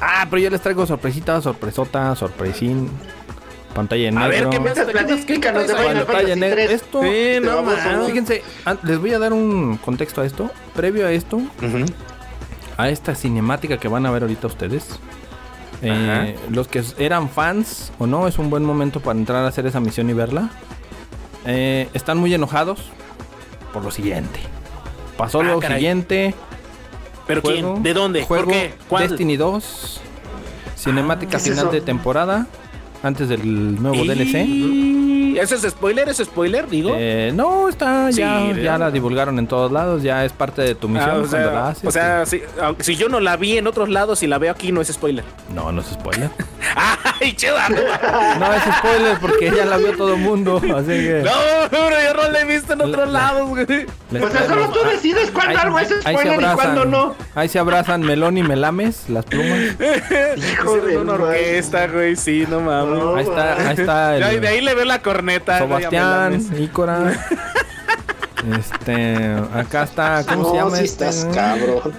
[0.06, 2.90] Ah, pero yo les traigo sorpresita, sorpresota, sorpresín.
[3.74, 4.50] Pantalla en A ver, negro.
[4.50, 4.84] ¿qué me haces?
[4.86, 6.54] Platícanos de Pantalla negro.
[6.56, 6.70] 3.
[6.70, 10.50] Esto, Sí, no fíjense, an- les voy a dar un contexto a esto.
[10.76, 11.40] Previo a esto,
[12.76, 14.98] a esta cinemática que van a ver ahorita ustedes.
[15.82, 19.66] eh, los que eran fans o no, es un buen momento para entrar a hacer
[19.66, 20.50] esa misión y verla.
[21.46, 22.80] Eh, están muy enojados
[23.72, 24.38] por lo siguiente.
[25.18, 25.78] Pasó Ah, lo caray.
[25.78, 26.34] siguiente.
[27.26, 27.82] ¿Pero juego- quién?
[27.82, 28.22] ¿De dónde?
[28.24, 28.74] Juego ¿Por qué?
[28.88, 29.08] ¿Cuál?
[29.08, 30.00] Destiny 2.
[30.76, 31.72] Cinemática ¿qué es final eso?
[31.72, 32.46] de temporada.
[33.02, 34.46] Antes del nuevo DLC.
[35.34, 36.08] Y- ¿Eso es spoiler?
[36.08, 36.68] ¿Es spoiler?
[36.68, 36.92] Digo.
[36.96, 40.02] Eh, no, está Sí, ya, ya la divulgaron en todos lados.
[40.02, 41.84] Ya es parte de tu misión Ah, o cuando la sea, haces.
[41.84, 44.52] o sea, si, aunque- si yo no la vi en otros lados y la veo
[44.52, 45.24] aquí, no es spoiler.
[45.54, 46.30] No, no es spoiler.
[47.20, 47.68] ¡Ay, cheda!
[48.38, 50.56] No es spoiler porque ya la vio todo el mundo.
[50.76, 51.22] Así que.
[51.24, 51.30] No,
[51.70, 53.64] pero yo no la he visto en otros La- lados, güey.
[53.64, 57.14] O sea, solo tú decides cuándo Ahí- algo es spoiler y cuándo no.
[57.34, 59.58] Ahí se abrazan Melón y Melames, las plumas.
[60.36, 62.98] Hijo de una orquesta, güey, sí, no mames.
[62.98, 65.23] No, Ahí está, ahí está De ahí, el de ahí le veo la corneta.
[65.58, 66.40] Sebastián.
[66.58, 67.12] Ícora.
[68.58, 71.08] Este, acá está, ¿cómo no, se llama si este?
[71.08, 71.94] estás cabrón.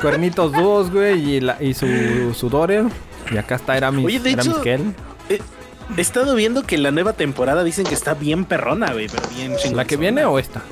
[0.00, 2.84] Cuernitos 2, güey, y, la- y su, su daughter.
[3.32, 3.72] Y acá está
[4.04, 4.94] Oye, de Eramis hecho- Kell.
[5.28, 5.40] Eh,
[5.96, 9.76] He estado viendo que la nueva temporada dicen que está bien perrona, güey, pero bien.
[9.76, 10.62] ¿La que viene o esta?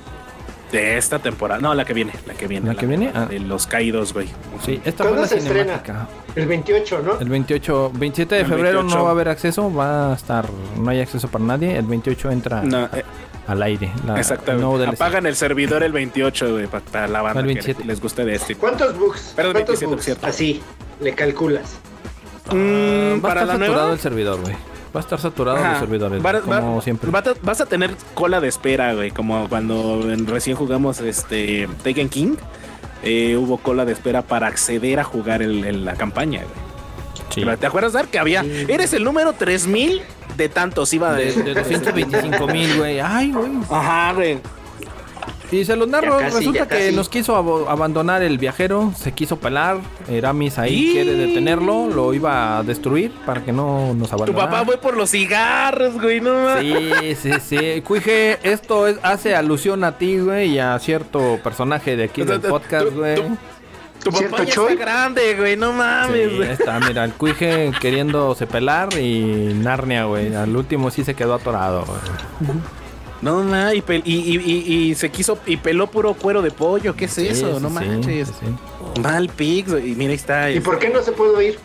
[0.73, 1.61] De esta temporada.
[1.61, 2.67] No, la que viene, la que viene.
[2.69, 3.11] ¿La que viene?
[3.15, 3.25] Ah.
[3.27, 4.29] De los caídos, güey.
[4.65, 5.63] Sí, esta fue ¿Cuándo la se estrena?
[5.81, 6.09] cinemática.
[6.37, 7.19] El 28, ¿no?
[7.19, 8.97] El 28, 27 de El febrero 28.
[8.97, 10.45] no va a haber acceso, va a estar,
[10.79, 11.77] no hay acceso para nadie.
[11.79, 13.03] El 28 entra No, eh,
[13.47, 13.91] al aire.
[14.07, 14.63] La, Exactamente.
[14.63, 14.93] no DLC.
[14.95, 17.85] Apagan el servidor el 28, güey, para, para la banda El que 27.
[17.87, 18.55] les guste de este.
[18.55, 19.33] ¿Cuántos bugs?
[19.35, 20.05] Perdón, ¿Cuántos 27, bugs?
[20.05, 20.27] cierto.
[20.27, 20.61] Así,
[21.01, 21.79] le calculas.
[22.53, 23.93] Mm, Va a para estar la saturado nueva.
[23.95, 24.55] el servidor, güey.
[24.99, 25.71] Va a estar saturado Ajá.
[25.71, 27.09] los servidores, Va- como va- siempre.
[27.13, 32.35] va- vas a tener cola de espera, güey, como cuando recién jugamos este Taken King.
[33.05, 36.69] eh, hubo cola de espera para acceder a jugar el- el- la campaña, güey.
[37.33, 37.45] Sí.
[37.61, 38.09] ¿Te acuerdas, Dar?
[38.09, 38.41] Que había.
[38.67, 40.03] Eres el número 3000
[40.37, 42.99] de tantos, iba De, de 225 mil, güey.
[42.99, 43.53] Ay, güey.
[43.71, 44.41] Ajá, güey.
[45.51, 46.19] Y se los narro.
[46.19, 46.95] Casi, Resulta que casi.
[46.97, 47.35] nos quiso
[47.71, 48.93] abandonar el viajero.
[48.97, 49.79] Se quiso pelar.
[50.09, 51.89] Eramis ahí Y- quiere detenerlo.
[51.89, 54.51] Lo iba a destruir para que no nos Tu abandonara.
[54.51, 57.19] papá fue por los cigarros, güey, no mames.
[57.19, 57.81] Sí, sí, sí.
[57.81, 62.41] Cuije, esto es- hace alusión a ti, güey, y a cierto personaje de aquí del
[62.41, 63.15] Tu- tu- podcast, tu- güey.
[63.17, 63.37] tu-
[64.05, 66.49] Tu ¿Cierto, papá ya está grande, güey, no mames, Sí, güey.
[66.49, 70.33] ahí está, mira, el cuije queriéndose pelar y Narnia, güey.
[70.37, 72.59] Al último sí se quedó atorado, güey.
[73.21, 76.51] No, no, y, pel- y, y- y- y se quiso y peló puro cuero de
[76.53, 77.57] pollo, ¿qué es Sí, eso?
[77.57, 78.29] sí, no manches.
[78.29, 78.35] sí,
[78.95, 79.01] sí.
[79.01, 80.51] Mal pigs, y mira ahí está.
[80.53, 81.59] ¿Y por qué no se puede oír?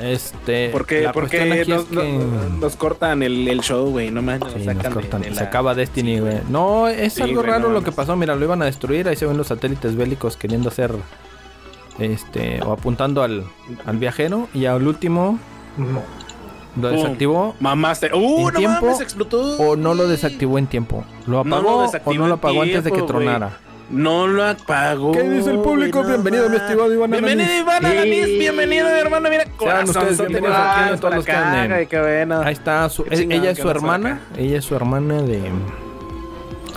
[0.00, 0.70] Este.
[0.70, 4.52] Porque, la porque nos, es que- nos- nos cortan el, el show, güey, no manches.
[4.54, 5.22] Sí, nos nos sacan de- cortan.
[5.22, 6.38] de Se la- acaba Destiny, güey.
[6.48, 8.16] No, es Sí, algo raro no lo que pasó.
[8.16, 9.06] Mira, lo iban a destruir.
[9.08, 10.92] Ahí se ven los satélites bélicos queriendo hacer.
[11.98, 12.62] Este.
[12.62, 13.44] O apuntando al,
[13.84, 14.48] al viajero.
[14.54, 15.38] Y al último.
[16.76, 16.96] Lo Pum.
[16.98, 17.54] desactivó.
[17.60, 18.10] Mamaste.
[18.14, 19.00] ¡Uh, ¿En no tiempo mames!
[19.00, 19.56] Explotó.
[19.58, 21.04] O no lo desactivó en tiempo.
[21.26, 23.50] ¿Lo No apagó lo o no lo apagó antes de que tronara?
[23.90, 25.10] No lo apagó.
[25.10, 26.02] ¿Qué dice el público?
[26.02, 27.48] no Bienvenido, mi estimado Iván Bienvenido.
[27.58, 28.24] Iván Ananis.
[28.26, 28.38] Sí.
[28.38, 29.28] Bienvenido, mi hermano.
[29.28, 30.26] Mira, ustedes corazón.
[30.28, 31.88] bienvenidos aquí a todos los que anden.
[31.88, 32.40] Qué bueno.
[32.42, 32.88] Ahí está.
[32.88, 34.20] su- Qué chingón ella es su hermana.
[34.36, 35.40] Ella es su hermana de.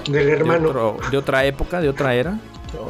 [0.10, 0.70] Del de, hermano.
[0.70, 2.38] otro- de otra época, de otra era.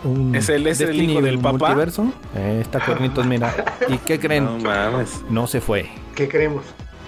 [0.05, 1.57] Un Es el- es el hijo del papá.
[1.57, 2.05] multiverso.
[2.35, 3.53] Eh, está cuernitos, mira.
[3.89, 4.45] ¿Y qué creen?
[4.45, 5.21] No No, mames.
[5.47, 5.89] se fue.
[6.15, 6.63] ¿Qué creemos?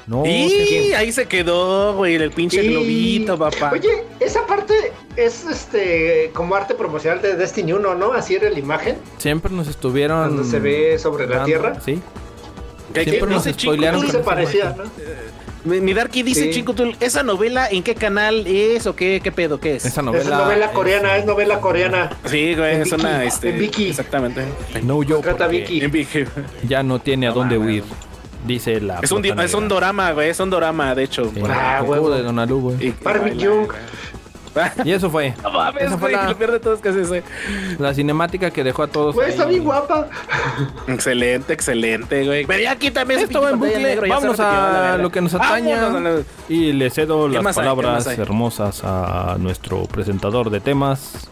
[0.07, 3.71] No Y ahí se quedó, güey, el pinche Y- globito, papá.
[3.73, 4.73] Oye, esa parte
[5.15, 8.13] es este como arte promocional de Destiny 1, ¿no?
[8.13, 10.19] Así era la imagen, Siempre nos estuvieron.
[10.19, 11.79] cuando se ve sobre la dando- tierra.
[11.83, 11.99] Sí.
[12.93, 13.59] ¿Qué- siempre qué nos Chico?
[13.59, 14.75] spoilearon se esa parecía.
[14.77, 14.83] ¿no?
[15.65, 16.51] Mi, mi Darky dice, Sí.
[16.51, 19.85] chico, tú, ¿esa novela en qué canal es o qué, qué pedo, qué es?
[19.85, 20.23] Esa novela.
[20.23, 22.11] Es novela coreana, es novela coreana.
[22.25, 23.49] Sí, güey, En es una, este...
[23.49, 23.89] en Viki.
[23.89, 24.43] Exactamente.
[24.83, 25.21] No yo.
[25.21, 25.83] Trata porque Vicky.
[25.83, 26.25] En Viki.
[26.67, 27.83] Ya no tiene a dónde huir.
[28.45, 28.99] Dice la.
[29.01, 31.31] Es un, es un dorama, güey, es un dorama, de hecho.
[31.33, 32.09] Sí, Ah, huevo.
[32.11, 32.87] de Donalu, güey.
[32.87, 33.71] Y- Barbie Jung.
[34.85, 35.33] Y eso fue.
[35.43, 37.23] No mames, Esa fue güey, la- lo peor de todo es que es ese.
[37.77, 39.13] La cinemática que dejó a todos.
[39.13, 39.31] Güey, ahí.
[39.33, 40.07] está bien guapa.
[40.87, 42.45] Excelente, excelente, güey.
[42.45, 43.99] Pero ya aquí también Esto va en bucle.
[44.07, 45.89] Vámonos a lo que nos ataña.
[46.47, 48.17] Y le cedo ¿Qué las palabras hay?
[48.19, 51.27] hermosas a nuestro presentador de temas.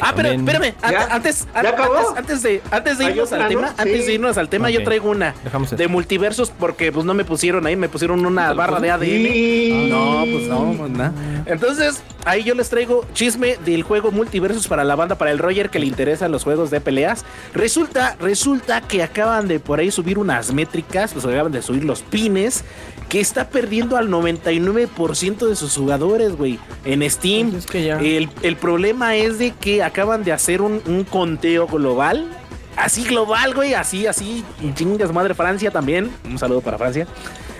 [0.00, 1.94] Ah, pero espérame, antes, ¿Ya an- acabó?
[1.96, 4.82] antes, antes de, antes de ¿Hay irnos al tema, antes de irnos al tema, yo
[4.84, 8.48] traigo una Dejamos de multiversos porque pues no me pusieron ahí, me pusieron una ¿No
[8.50, 8.90] te lo barra de?
[8.90, 9.88] ADN.
[9.90, 11.12] No, pues no, pues nada.
[11.46, 15.70] Entonces, ahí yo les traigo chisme del juego Multiversus para la banda, para el Roger
[15.70, 17.24] que le interesan los juegos de peleas.
[17.54, 22.02] Resulta, resulta que acaban de por ahí subir unas métricas, pues acaban de subir los
[22.02, 22.64] pines,
[23.08, 27.50] que está perdiendo al 99% de sus jugadores, güey, en Steam.
[27.50, 27.98] Pues es que ya.
[27.98, 32.28] El, el problema es de que acaban de hacer un, un conteo global.
[32.76, 36.10] Así global, güey, así, así, chingas madre Francia también.
[36.24, 37.06] Un saludo para Francia.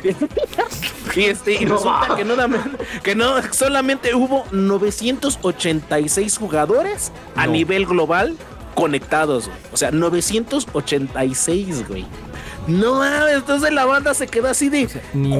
[1.16, 2.34] y este, y resulta que no,
[3.02, 8.36] que no, solamente hubo 986 jugadores a nivel global
[8.74, 9.58] conectados, güey.
[9.72, 12.06] O sea, 986, güey.
[12.66, 14.88] No mames, entonces la banda se quedó así de,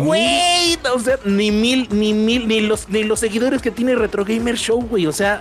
[0.05, 4.25] güey, o sea, ni mil, ni mil, ni los, ni los seguidores que tiene Retro
[4.25, 5.07] Gamer Show, güey.
[5.07, 5.41] O sea,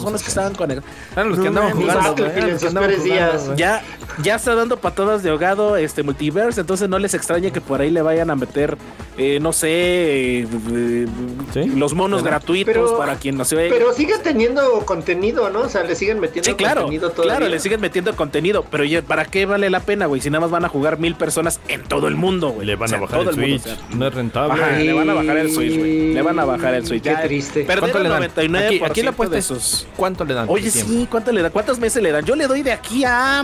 [0.00, 0.90] son los que estaban conectados.
[1.12, 2.50] Eran los No que andaban jugando, güey.
[3.56, 3.82] Ya,
[4.22, 7.90] ya está dando patadas de ahogado este multiverse, entonces no les extraña que por ahí
[7.90, 8.76] le vayan a meter,
[9.18, 9.68] eh, no sé,
[10.40, 10.46] eh,
[11.54, 11.64] ¿Sí?
[11.74, 13.68] los monos Pero- gratuitos pero- para quien no se ve.
[13.70, 15.60] Pero sigue teniendo contenido, ¿no?
[15.60, 17.36] O sea, le siguen metiendo Sí, claro, contenido todavía.
[17.36, 20.20] claro, le siguen metiendo contenido, pero ya, ¿para qué vale la pena, güey?
[20.20, 22.66] Si nada más van a jugar mil personas en todo el mundo, güey.
[22.66, 23.72] Le van O sea, a bajar todo el mundo, Switch.
[23.72, 24.62] o sea, No es rentable.
[24.62, 26.14] Ajá, le van a bajar el Switch, güey.
[26.14, 27.02] Le van a bajar el Switch.
[27.02, 27.64] Qué Ya, triste.
[27.64, 28.22] ¿Cuánto le dan?
[28.22, 29.86] 99% Aquí, aquí la apuesta de es sus...
[29.96, 30.46] ¿Cuánto le dan?
[30.48, 31.52] Oye, sí, ¿cuánto le dan?
[31.52, 32.24] ¿Cuántos meses le dan?
[32.24, 33.42] Yo le doy de aquí a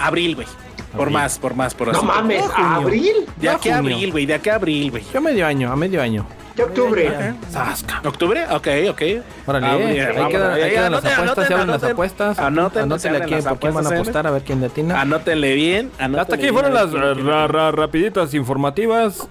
[0.00, 0.46] abril, güey.
[0.94, 1.14] Por Abril.
[1.14, 2.06] más, por más, por No así.
[2.06, 2.70] mames, No, junio.
[2.76, 3.14] ¿abril?
[3.36, 4.26] De aquí a abril, güey.
[4.26, 5.04] De aquí a abril, güey.
[5.12, 6.26] Yo a medio año, a medio año.
[6.54, 7.08] De octubre.
[7.08, 7.34] Ajá.
[7.50, 8.00] Sasca.
[8.04, 8.44] ¿Octubre?
[8.52, 9.02] Ok, ok.
[9.46, 11.82] Órale, Ah, eh, bien, ahí quedan, ahí ahí quedan las anoten, apuestas, se abren las
[11.84, 12.38] apuestas.
[12.38, 15.00] anoten, Anótenle aquí por quién van a apostar, a ver quién le atina.
[15.00, 15.90] Anótenle bien.
[15.98, 19.28] Hasta aquí bien, fueron a las ra- ra- rapiditas informativas.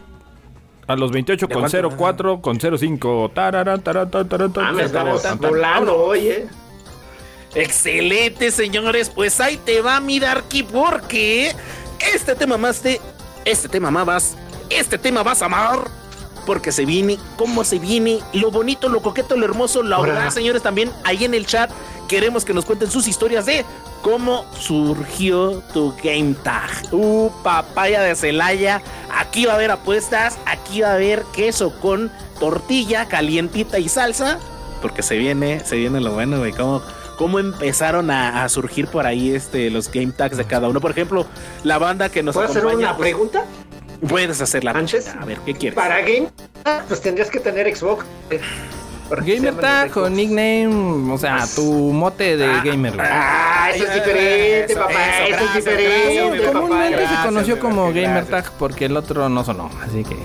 [0.85, 1.89] A los 28 ¿De con cuánto?
[1.91, 3.31] 04 con 05.
[3.33, 6.47] Tarara, tarara, tarara, Ah, me estamos volando hoy, ¿eh?
[7.55, 9.09] Excelente, señores.
[9.09, 11.55] Pues ahí te va mi Darky porque
[12.13, 12.99] este tema más de
[13.45, 14.35] este tema más
[14.69, 15.89] este tema vas a amar
[16.45, 20.61] porque se viene, cómo se viene, lo bonito, lo coqueto, lo hermoso, la verdad, señores,
[20.61, 21.71] también ahí en el chat
[22.09, 23.65] queremos que nos cuenten sus historias de
[24.01, 26.69] cómo surgió tu Game Tag.
[26.91, 32.11] Uh, papaya de Celaya, aquí va a haber apuestas, aquí va a haber queso con
[32.39, 34.37] tortilla calientita y salsa,
[34.81, 36.81] porque se viene, se viene lo bueno, güey, cómo
[37.17, 40.79] cómo empezaron a, a surgir por ahí este los game tags de cada uno.
[40.81, 41.25] Por ejemplo,
[41.63, 43.45] la banda que nos ¿Puedo hacer acompaña, una pues, pregunta?
[44.07, 45.75] Puedes hacer la Antes, A ver, ¿qué quieres?
[45.75, 46.29] Para Game,
[46.87, 48.05] pues tendrías que tener Xbox.
[49.09, 52.93] Gamer tag o nickname, o sea, tu mote de gamer.
[52.95, 53.07] güey.
[53.09, 54.93] Ah, eso es diferente, Eso, papá.
[54.93, 56.51] eso, Eso, gracias, es diferente.
[56.51, 58.25] Comúnmente se conoció como Gamer.
[58.25, 60.17] Tag porque el otro no sonó, así que...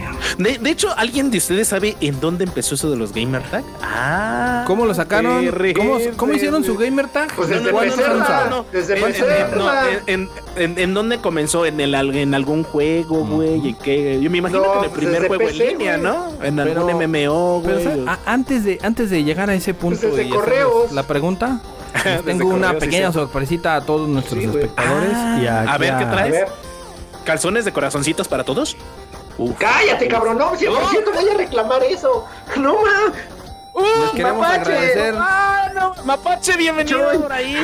[0.43, 3.65] De, de hecho, ¿alguien de ustedes sabe en dónde empezó eso de los gamer tag?
[3.83, 5.47] Ah, ¿Cómo lo sacaron?
[5.77, 6.77] ¿Cómo, cómo hicieron su.
[6.77, 7.35] Gamer Tag?
[7.35, 7.81] Pues desde no,
[10.57, 11.67] en, dónde comenzó?
[11.67, 13.61] ¿En, el, al- en algún juego, güey?
[14.21, 15.97] Yo me imagino No, que en el pues primer juego PC, en línea.
[15.97, 16.33] ¿no?
[16.43, 18.05] En algún MMO, güey.
[18.27, 20.93] antes de antes de llegar a ese punto desde y hacerles correos.
[20.93, 21.61] la pregunta,
[22.05, 23.15] Desde tengo una correos, pequeña sí.
[23.15, 26.33] sorpresita a todos nuestros Sí, espectadores Ah, y a ver, ¿qué traes?
[26.33, 26.49] ver,
[27.25, 28.77] ¿Calzones de corazoncitos para todos?
[29.59, 30.37] cállate, cabrón.
[30.39, 32.27] No, 100% voy a reclamar eso.
[32.57, 33.13] No, ma.
[34.03, 35.15] Les queremos agradecer.
[35.17, 35.95] ¡Ah, no!
[36.05, 37.19] Mapache, bienvenido Chuy.
[37.19, 37.57] por ahí.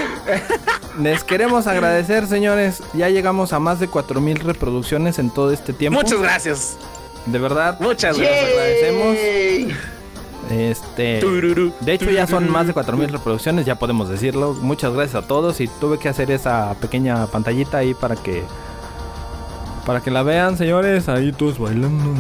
[1.01, 2.81] Les queremos agradecer, señores.
[2.93, 5.99] Ya llegamos a más de 4000 reproducciones en todo este tiempo.
[6.01, 6.77] Muchas gracias.
[7.27, 8.51] De verdad, Muchas les gracias.
[8.51, 9.17] agradecemos.
[10.51, 11.21] Este,
[11.81, 14.55] de hecho ya son más de 4000 reproducciones, ya podemos decirlo.
[14.55, 18.43] Muchas gracias a todos y tuve que hacer esa pequeña pantallita ahí para que
[19.85, 21.09] para que la vean, señores.
[21.09, 22.15] Ahí todos bailando.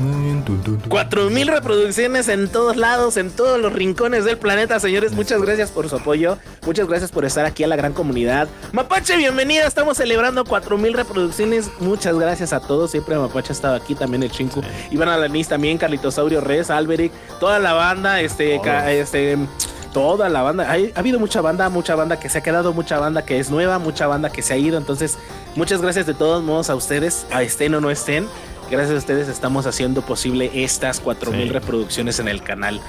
[0.88, 5.12] Cuatro mil reproducciones en todos lados, en todos los rincones del planeta, señores.
[5.12, 6.38] Muchas gracias por su apoyo.
[6.66, 8.48] Muchas gracias por estar aquí a la gran comunidad.
[8.72, 9.66] Mapache, bienvenida.
[9.66, 11.70] Estamos celebrando cuatro mil reproducciones.
[11.81, 12.90] Muchas gracias a todos.
[12.90, 14.62] Siempre Mapache ha estado aquí, también el Chinku.
[14.90, 19.38] Iván Alanis también, Carlitosaurio Res, Alberic, toda la banda, este, ca- este.
[19.95, 22.99] Toda la banda, Hay- ha habido mucha banda, mucha banda que se ha quedado, mucha
[22.99, 24.77] banda que es nueva, mucha banda que se ha ido.
[24.77, 25.17] Entonces,
[25.57, 28.29] muchas gracias de todos modos a ustedes, a estén o no estén.
[28.71, 31.53] Gracias a ustedes estamos haciendo posible estas 4000 Sí.
[31.53, 32.81] reproducciones en el canal.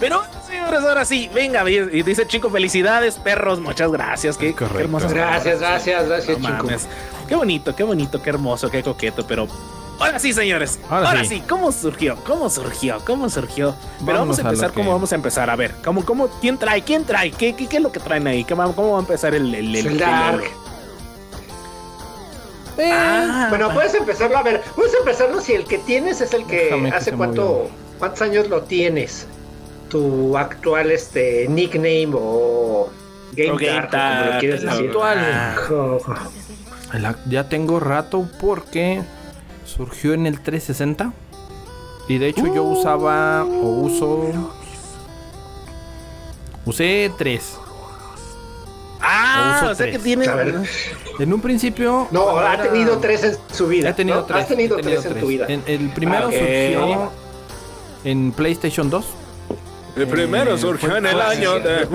[0.00, 4.36] Pero, señores, ahora sí, venga, y dice Chico, felicidades, perros, muchas gracias.
[4.38, 5.84] Qué, qué hermosas Gracias, palabras.
[5.84, 6.64] gracias, gracias, No chico.
[6.64, 6.86] mames.
[7.28, 9.48] Qué bonito, qué bonito, qué hermoso, qué coqueto, pero
[10.00, 10.78] ahora sí, señores.
[10.88, 11.28] Ahora Ahora, sí.
[11.36, 11.42] sí.
[11.48, 12.16] ¿cómo surgió?
[12.24, 12.98] ¿Cómo surgió?
[13.06, 13.74] ¿Cómo surgió?
[14.04, 15.50] Pero vamos a empezar que- cómo vamos a empezar.
[15.50, 16.82] A ver, ¿cómo, cómo, quién trae?
[16.82, 17.30] ¿Quién trae?
[17.30, 18.44] ¿Qué, qué, qué es lo que traen ahí?
[18.44, 20.44] ¿Qué va- ¿Cómo va a empezar el, el, el- El el- Dark.
[22.76, 24.62] Eh, Ah, Bueno, puedes empezarlo a ver.
[24.74, 28.62] Puedes empezarlo si el que tienes es el que Déjame hace cuánto, cuántos años lo
[28.62, 29.26] tienes.
[29.88, 32.88] Tu actual este nickname o
[33.32, 34.86] game, O game tag, o como lo tag, quieres el decir.
[34.86, 35.56] actual.
[35.68, 35.98] Jo-
[36.94, 39.02] la- ya tengo rato porque
[39.76, 41.12] surgió en el 360
[42.08, 44.24] y de hecho yo usaba o uso
[46.64, 47.56] usé 3
[49.06, 50.26] Ah, uso o sea que tiene.
[51.20, 53.90] En un principio No, ha tenido tres en su vida.
[53.90, 54.24] He tenido ¿no?
[54.24, 54.42] tres.
[54.42, 55.46] Has tenido he tenido tres en tu vida.
[55.48, 57.12] En- el primero Ah, surgió
[58.04, 59.04] en PlayStation 2.
[59.96, 61.86] El primero Eh, surgió fue en el año de.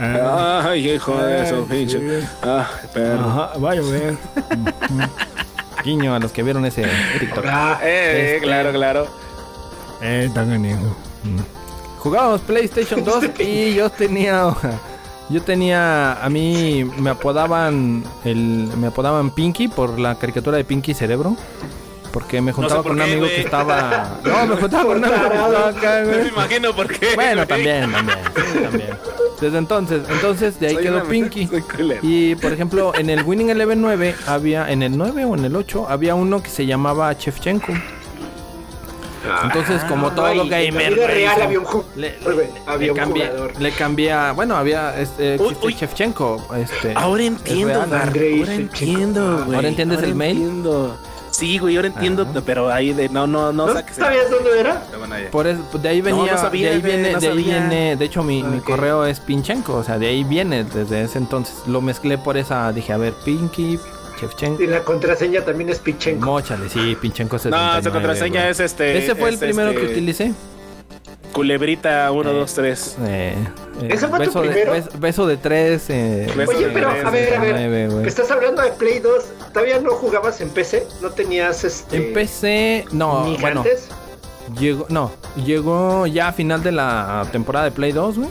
[0.00, 2.20] Ay, hijo de Ay, su pinche.
[2.22, 2.26] sí.
[2.42, 3.20] Ah, perro.
[3.24, 3.82] Ajá, vaya.
[5.84, 6.84] Guiño a los que vieron ese
[7.20, 7.44] TikTok.
[7.48, 9.06] Ah, Eh, Este- claro, claro.
[10.02, 10.96] Eh, tan ganejo.
[11.98, 14.54] Jugábamos PlayStation 2 y yo tenía.
[15.28, 16.12] Yo tenía.
[16.24, 18.04] A mí me apodaban.
[18.24, 21.36] El, me apodaban Pinky por la caricatura de Pinky Cerebro.
[22.16, 23.34] Porque me juntaba por con un qué, amigo güey.
[23.36, 24.18] que estaba.
[24.24, 26.28] No, me juntaba con un amigo que estaba acá, No me güey.
[26.28, 27.14] imagino por qué.
[27.14, 27.46] Bueno, güey.
[27.46, 28.88] también, también.
[29.38, 31.46] Desde entonces, entonces de ahí Soy quedó Pinky.
[32.02, 35.54] Y por ejemplo, en el Winning Eleven 9 había, en el 9 o en el
[35.56, 37.74] 8, había uno que se llamaba Chefchenko.
[39.42, 41.84] Entonces, como todo Ah, no, y en la gamer, vida güey, real había un ju-
[41.96, 43.52] le, güey, le- había le un cambié, jugador.
[43.60, 45.74] le cambié a- bueno, había este, Uy, uy.
[45.74, 48.76] Chefchenko, este, Ahora entiendo, real, Andrei Ahora Shevchenko.
[48.78, 49.56] entiendo, güey.
[49.56, 50.62] ¿Ahora entiendes el mail?
[51.38, 52.40] Sí, güey, ahora entiendo, Ajá.
[52.44, 54.82] pero ahí de no, no, no, ¿No saques- sabías dónde era?
[55.30, 58.04] Por eso, de ahí venía, no sabía, de ahí viene, no de ahí viene, de
[58.04, 61.54] hecho mi, mi correo es Pinchenko, o sea, de ahí viene desde ese entonces.
[61.66, 63.78] Lo mezclé por esa, dije, a ver, Pinky,
[64.20, 64.62] Chefchenko.
[64.62, 66.24] Y la contraseña también es Pichenko.
[66.24, 67.76] Móchale, sí, Pinchenko 79.
[67.76, 68.50] No, su contraseña güey.
[68.52, 68.96] es este.
[68.98, 70.32] Ese fue el primero este, que utilicé.
[71.36, 72.34] Culebrita 1, Eh.
[72.34, 72.96] 2, 3.
[73.04, 73.34] Eh,
[73.82, 74.72] eh, ¿Ese fue tu beso, de, primero?
[74.74, 75.84] bes- beso de tres.
[75.90, 78.06] Eh, Beso Oye, de pero tres, a ver, a ver.
[78.08, 79.24] Estás hablando de Play 2.
[79.52, 80.86] ¿Todavía no jugabas en PC?
[81.02, 81.96] ¿No tenías este.
[82.08, 83.88] Empecé, no, ni bueno, antes?
[84.58, 85.12] llegó, no,
[85.44, 88.30] llegó ya a final de la temporada de Play 2, güey.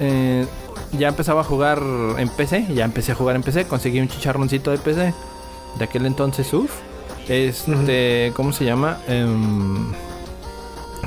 [0.00, 0.46] Eh,
[0.98, 1.82] ya empezaba a jugar
[2.18, 5.12] en PC, ya empecé a jugar en PC, conseguí un chicharroncito de PC.
[5.78, 6.70] De aquel entonces, uff.
[7.28, 8.98] Este, ¿cómo se llama?
[9.08, 9.92] Em,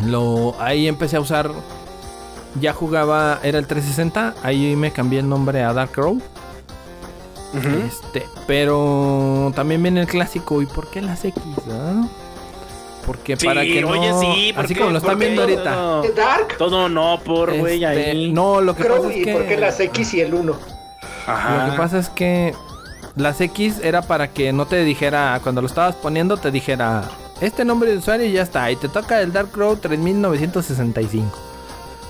[0.04, 1.52] lo ahí empecé a usar
[2.60, 6.22] ya jugaba era el 360, ahí me cambié el nombre a Dark Crow.
[7.86, 11.42] Este, pero también viene el clásico, ¿y por qué las X?
[11.72, 12.06] ah?
[13.06, 14.80] Porque Sí, para que no, oye, sí, ¿por así qué?
[14.80, 15.72] como lo están viendo ahorita.
[15.76, 16.02] No.
[16.16, 18.32] Dark, Todo no por, güey, Este, ahí.
[18.32, 20.54] no, lo que Crow pasa es que por qué las X y el 1.
[21.28, 21.66] Ajá.
[21.66, 22.54] Lo que pasa es que
[23.16, 27.04] las X era para que no te dijera, cuando lo estabas poniendo, te dijera
[27.42, 28.70] este nombre de usuario y ya está.
[28.72, 31.38] Y te toca el Dark Crow 3965.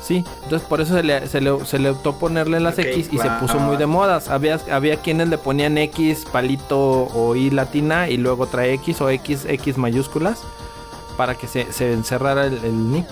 [0.05, 3.17] Sí, entonces por eso se le, se le, se le optó ponerle las X y
[3.17, 4.30] se puso muy de modas.
[4.30, 9.09] Había, había quienes le ponían X, palito o I latina y luego trae X o
[9.09, 10.41] X, X mayúsculas
[11.17, 13.07] para que se, se encerrara el, el nick.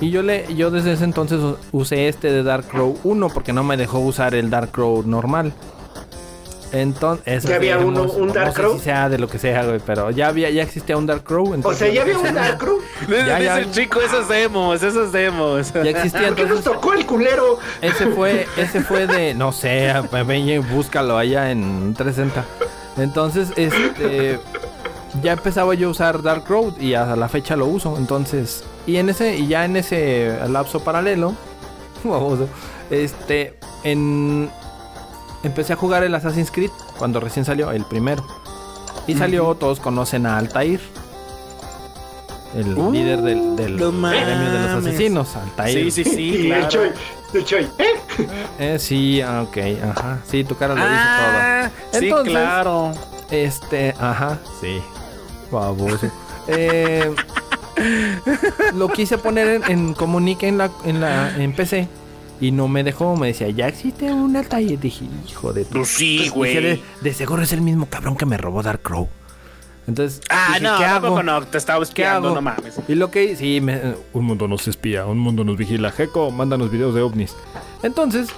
[0.00, 1.40] Y yo le yo desde ese entonces
[1.72, 5.52] usé este de Dark Crow 1 porque no me dejó usar el Dark Crow normal.
[6.72, 8.78] Entonces, ¿Ya había uno- un Dark no sé Crow?
[8.78, 11.58] si sea de lo que sea, güey, pero ya había ya existía un Dark Crow,
[11.64, 12.58] O sea, ya había un Dark.
[13.08, 13.58] Dice Ya, ya.
[13.58, 15.72] el chico, esos demos, esos demos.
[15.72, 17.58] Ya existía ¿Por qué nos entonces tocó el culero?
[17.80, 19.92] ese fue ese fue de no sé,
[20.26, 22.44] ve y búscalo allá en 360.
[23.02, 24.38] Entonces, este
[25.22, 28.96] ya empezaba yo a usar Dark Road y a la fecha lo uso, entonces y
[28.98, 31.34] en ese y ya en ese lapso paralelo,
[32.90, 33.54] este
[33.84, 34.50] en
[35.42, 38.24] empecé a jugar el Assassin's Creed cuando recién salió el primero.
[39.06, 40.80] Y salió, todos conocen a Altair.
[42.54, 45.90] El Uh, líder del, del no gremio de los asesinos, Altair.
[45.92, 46.68] Sí, sí, sí, y el claro.
[46.68, 46.90] Choy,
[47.34, 48.28] el Choy, ¿eh?
[48.58, 49.56] Eh, sí, ah, ok,
[49.90, 50.18] ajá.
[50.26, 52.00] Sí, tu cara lo dice Ah, todo.
[52.00, 52.92] sí, Entonces, claro.
[53.30, 54.80] Este, ajá, sí.
[55.50, 56.06] Baboso.
[56.48, 57.14] eh,
[58.74, 61.86] lo quise poner en, en comunique en la, en la en PC
[62.40, 63.16] y no me dejó.
[63.16, 64.78] Me decía, ya existe un Altair.
[64.78, 65.72] Dije, hijo de tu.
[65.78, 66.80] Pues sí, güey.
[67.02, 69.08] de, seguro es el mismo cabrón que me robó Dark Crow.
[69.86, 71.22] Entonces, Ah, dije, no, ¿qué hago?
[71.22, 72.74] no, te estaba ¿Qué espiando, no mames.
[72.88, 75.90] Y lo que sí, me- un mundo nos espía, un mundo nos vigila.
[75.90, 77.34] Jeco, mándanos videos de ovnis.
[77.82, 78.28] Entonces,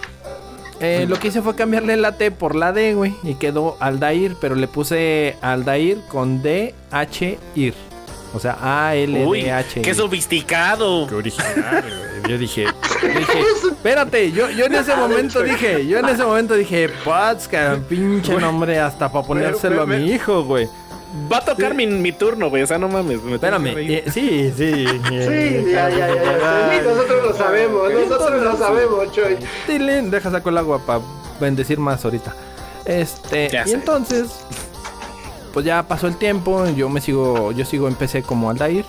[0.79, 3.15] eh, lo que hice fue cambiarle la T por la D, güey.
[3.25, 7.75] Y quedó Aldair, pero le puse Aldair con D, H, IR.
[8.33, 9.83] O sea, A, L, Uy, D, H.
[9.83, 11.07] qué sofisticado.
[11.09, 12.31] Qué original, güey.
[12.31, 12.67] Yo dije,
[13.71, 18.79] espérate, yo, yo en ese momento dije, yo en ese momento dije, Patska, pinche nombre
[18.79, 20.69] hasta para ponérselo a mi hijo, güey.
[21.31, 22.63] Va a tocar mi, mi turno, güey.
[22.63, 23.21] O sea, no mames.
[23.25, 24.87] me Espérame, eh, sí, sí.
[25.09, 26.71] Sí, ya, ya, ya, ya.
[26.73, 29.37] Sí, nosotros lo sabemos, nosotros lo sabemos, Choy.
[29.67, 31.01] Tilín, deja saco el agua para
[31.41, 32.33] bendecir más ahorita.
[32.85, 33.75] Este, Ya y sé.
[33.75, 34.29] entonces,
[35.53, 38.85] pues ya pasó el tiempo, yo me sigo, yo sigo en PC como Aldair,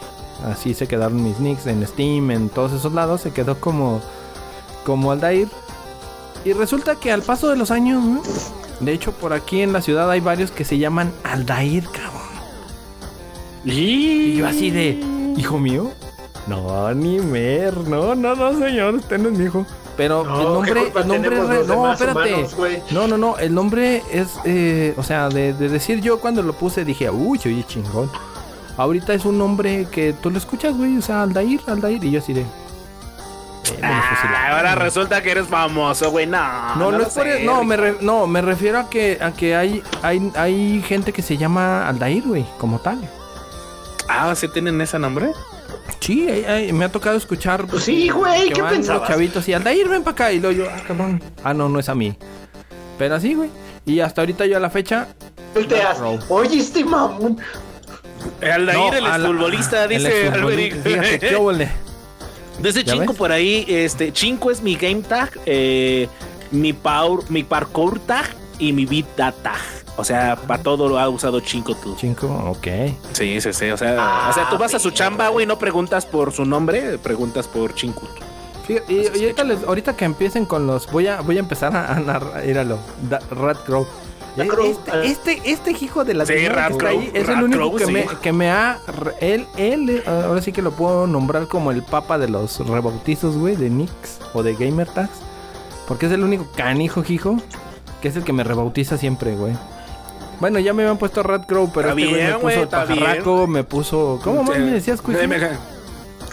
[0.46, 4.02] así se quedaron mis nicks en Steam, en todos esos lados, se quedó como,
[4.86, 5.48] como Aldair.
[6.44, 8.22] Y resulta que al paso de los años, ¿no?
[8.80, 12.22] de hecho por aquí en la ciudad hay varios que se llaman Aldair, cabrón.
[13.64, 15.00] Y yo así de,
[15.38, 15.92] hijo mío,
[16.48, 19.66] no, ni mer, no, no, no, señor, usted no es mi hijo.
[19.98, 22.34] Pero No, el ¿qué nombre, el nombre re- no, espérate.
[22.34, 22.56] humanos,
[22.92, 26.54] no, no, no, el nombre es, eh, o sea, de, de decir yo cuando lo
[26.54, 28.10] puse dije, uy, oye, chingón.
[28.78, 32.20] Ahorita es un nombre que tú lo escuchas, güey, o sea, Aldair, Aldair, y yo
[32.20, 32.42] así de...
[32.42, 32.46] eh,
[33.84, 36.26] Ah, ahora resulta que eres famoso, güey.
[36.26, 36.40] No,
[36.76, 39.20] no, no, lo es por sé, e- no, me re- no, me refiero a que,
[39.22, 43.00] a que hay, hay, hay gente que se llama Aldair, güey, como tal.
[44.08, 45.32] Ah, ¿sí tienen ese nombre?
[46.00, 46.28] Sí,
[46.74, 47.68] me ha tocado escuchar.
[47.68, 49.02] Pues sí, güey, ¿qué pensabas?
[49.02, 50.32] Los chavitos y Aldair, ven para acá.
[50.32, 51.22] Y luego yo, ah, cabrón.
[51.44, 52.16] Ah, no, no es a mí.
[52.98, 53.50] Pero así, güey.
[53.86, 55.08] Y hasta ahorita yo a la fecha.
[55.54, 56.00] Volteas.
[56.30, 57.38] Oye, este mamón.
[58.42, 61.40] Aldair, no, el futbolista, dice exfutbolista, Fíjate, ¿qué Alberic.
[61.40, 61.70] óvole.
[62.62, 63.18] ¿Ya Chinco ves?
[63.18, 66.08] por ahí, este, Chinco es mi game tag, eh,
[66.52, 68.30] mi, power, mi parkour tag
[68.60, 69.81] y mi vida tag.
[69.98, 71.96] O sea, para todo lo ha usado Chinco tú.
[72.00, 72.68] Cinco, ok.
[73.14, 73.70] Sí, sí, sí.
[73.72, 76.32] O sea, Ah, o sea tú vas a su pero- chamba, güey, no preguntas por
[76.32, 77.74] su nombre, preguntas por.
[77.74, 80.90] Fíjate, y, y ahorita, les- ahorita que empiecen con los.
[80.92, 82.44] Voy a, voy a empezar a, narrar.
[82.46, 82.78] Míralo.
[83.10, 83.86] Da- Rat Crow.
[84.48, 85.02] Crow, Este, ah.
[85.04, 87.60] este, este hijo de la Sí, Rat que está Crow, ahí es Rat el único
[87.60, 87.92] Crow, que, sí.
[87.92, 88.80] me, que me ha.
[89.20, 93.36] Él, él, eh, ahora sí que lo puedo nombrar como el papa de los rebautizos,
[93.36, 93.92] güey, de Nix
[94.34, 95.20] o de Gamer Tags.
[95.86, 97.36] Porque es el único canijo, hijo,
[98.02, 99.54] que es el que me rebautiza siempre, güey.
[100.42, 103.48] Bueno, ya me habían puesto Rat Crow, pero Está este güey bien, me puso pajarraco,
[103.48, 104.20] me puso.
[104.24, 105.22] ¿Cómo más me decías, Cuico?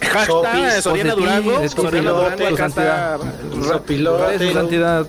[0.00, 1.68] Hashtag Soriana Durango.
[1.68, 3.18] Soriana Durango, acá.
[3.52, 5.06] Su santidad.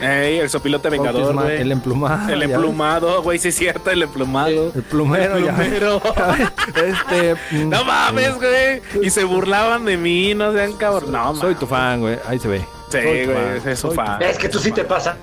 [0.00, 1.60] Ey, el sopilote vengador, güey.
[1.60, 2.30] el emplumado.
[2.30, 4.72] El ya emplumado, güey, sí es cierto, el emplumado.
[4.74, 6.02] El plumero, El ya plumero.
[6.74, 7.34] Este.
[7.52, 8.82] mm, No mames, güey.
[9.02, 11.12] Y se burlaban de mí, no sean cabrón.
[11.12, 11.58] No, Soy mames.
[11.60, 12.18] tu fan, güey.
[12.26, 12.58] Ahí se ve.
[12.90, 14.22] Sí, Soy güey, fan, es su soy fan.
[14.22, 15.16] Es que tú sí te pasa.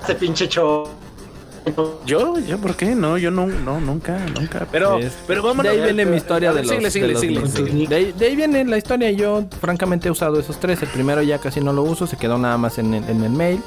[0.00, 0.88] Este pinche show.
[2.06, 2.94] Yo, yo, ¿por qué?
[2.94, 4.66] No, yo no, no, nunca, nunca.
[4.72, 7.54] Pero, Es- pero vamos de ahí viene mi historia de los, Síguele, síguele, de los.
[7.88, 9.10] De, ahí, de ahí viene la historia.
[9.12, 10.82] Yo, francamente, he usado esos tres.
[10.82, 13.30] El primero ya casi no lo uso, se quedó nada más en el, en el
[13.30, 13.62] mail.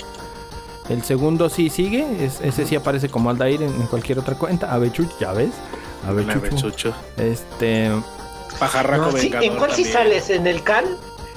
[0.89, 4.73] El segundo sí sigue, es- ese sí aparece como Aldair en, en cualquier otra cuenta.
[4.73, 5.51] Avechuch, ya ves.
[6.07, 6.37] Avechucho.
[6.39, 6.93] Avechucho.
[7.17, 7.89] Este.
[8.59, 10.29] Pajarraco No, sí, ¿En cuál sí sales?
[10.29, 10.85] ¿En el cal?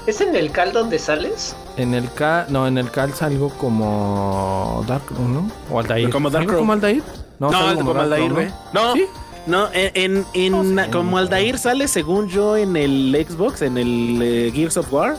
[0.07, 1.55] ¿Es en el cal donde sales?
[1.77, 5.49] En el K, no, en el Cal salgo como Dark, ¿no?
[5.71, 6.09] O Aldair.
[6.09, 7.03] Como Dark ¿Salgo como Aldair?
[7.39, 8.47] No, salgo el como Dark Aldair, güey.
[8.73, 9.05] No, ¿Sí?
[9.45, 10.89] no, en, en, en- No sé.
[10.91, 15.15] como Aldair sale según yo en el Xbox, en el eh, Gears of War.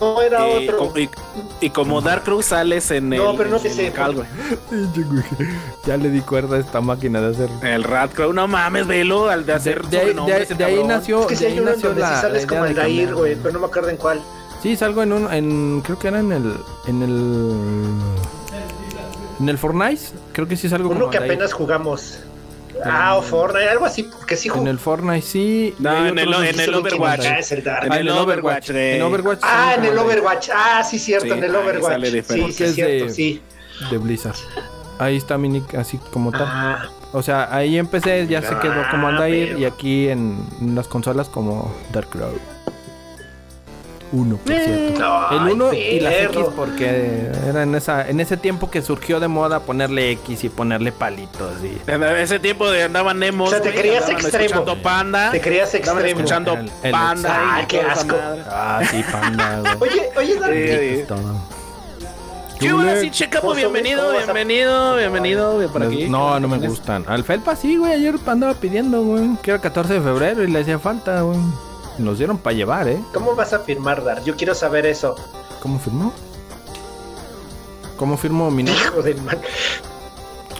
[0.00, 0.78] No, era eh, otro.
[0.92, 1.08] co- y,
[1.60, 3.18] y como Dark Crow sales en el.
[3.22, 4.26] No, pero no en sé el si- Cal, güey.
[5.86, 7.48] Ya le di cuerda a esta máquina de hacer.
[7.62, 10.64] El Rat Crow, no mames, velo, al de De, hacer de ahí- de ese de
[10.64, 12.20] ahí nació, es que sí de hay ahí uno en nació donde la, sí la
[12.20, 14.20] sales como de el Dair, güey, pero no me acuerdo en cuál.
[14.62, 16.54] Sí, salgo en un, en, creo que era en el,
[16.86, 17.84] en el,
[19.40, 20.00] en el Fortnite,
[20.32, 22.18] creo que sí salgo Uno como que apenas jugamos.
[22.84, 25.74] Ah, o Fortnite, algo así, porque sí En el Fortnite sí.
[25.78, 26.54] No, ah, en el, Overwatch.
[26.54, 26.74] En el
[29.02, 29.40] Overwatch.
[29.42, 30.50] Ah, en el Overwatch.
[30.52, 32.04] Ah, sí, cierto, en el Overwatch.
[32.28, 33.42] Sí, sí, cierto, sí.
[33.90, 34.36] De Blizzard.
[34.98, 36.46] Ahí está mi así como tal.
[36.46, 36.88] Ah.
[37.12, 40.36] O sea, ahí empecé, ya se quedó como Aldair ah, y aquí en,
[40.74, 42.38] las consolas como Dark Cloud.
[44.14, 44.72] 1, por cierto.
[44.72, 45.26] Eh.
[45.30, 49.20] Ay, el 1 y las X porque era en, esa, en ese tiempo que surgió
[49.20, 51.52] de moda ponerle X y ponerle palitos.
[51.62, 51.90] Y...
[51.90, 53.48] En ese tiempo de andaban emos.
[53.48, 54.64] O sea, te creías extremo.
[54.82, 55.30] panda.
[55.30, 56.00] Te creías extremo.
[56.00, 57.58] escuchando el, panda.
[57.58, 58.16] Ah, qué asco.
[58.46, 59.76] Ah, sí, panda.
[59.80, 61.06] oye, oye, Dante.
[62.60, 63.52] ¿Qué onda, sí, Checapo?
[63.52, 66.08] Bienvenido, bienvenido, bienvenido, por aquí.
[66.08, 67.04] No, no me gustan.
[67.08, 67.92] Al Felpa sí, güey.
[67.92, 69.36] Ayer andaba pidiendo, güey.
[69.42, 71.38] Que era 14 de febrero y le hacía falta, güey.
[71.98, 73.00] Nos dieron para llevar, ¿eh?
[73.12, 74.22] ¿cómo vas a firmar, Dar?
[74.24, 75.14] Yo quiero saber eso.
[75.62, 76.12] ¿Cómo firmó?
[77.96, 78.82] ¿Cómo firmó mi nombre?
[78.84, 79.38] Hijo del man.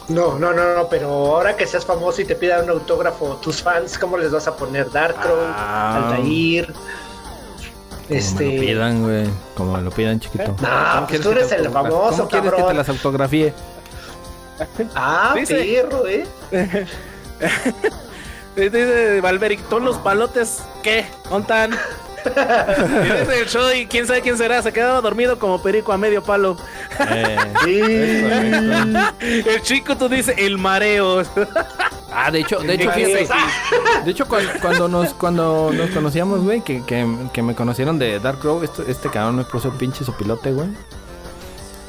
[0.07, 3.61] No, no, no, no, pero ahora que seas famoso y te pidan un autógrafo, tus
[3.61, 4.89] fans, ¿cómo les vas a poner?
[4.91, 6.11] Darkrow, Ah.
[6.15, 6.67] Altair.
[6.67, 8.45] Como Este.
[8.45, 9.27] me lo pidan, güey.
[9.55, 10.55] Como me lo pidan, chiquito.
[10.61, 13.53] No, ¿Cómo pues tú que eres el famoso, ¿Cómo quieres que te las autografíe?
[14.95, 16.25] Ah, perro, ¿eh?
[18.55, 21.05] Dice Valveric, todos los palotes, ¿qué?
[21.29, 21.71] ¿Ontan?
[22.25, 26.23] Dice el show y quién sabe quién será, se quedaba dormido como perico a medio
[26.23, 26.57] palo.
[27.11, 27.79] Eh, Sí.
[29.49, 31.21] El chico tú dices, el mareo.
[32.11, 33.27] ah, de hecho, de hecho, fíjate.
[34.05, 38.19] De hecho, cuando, cuando nos cuando nos conocíamos, güey, que, que, que me conocieron de
[38.19, 40.69] Dark Crow, este, este cabrón me puso pinche sopilote, güey.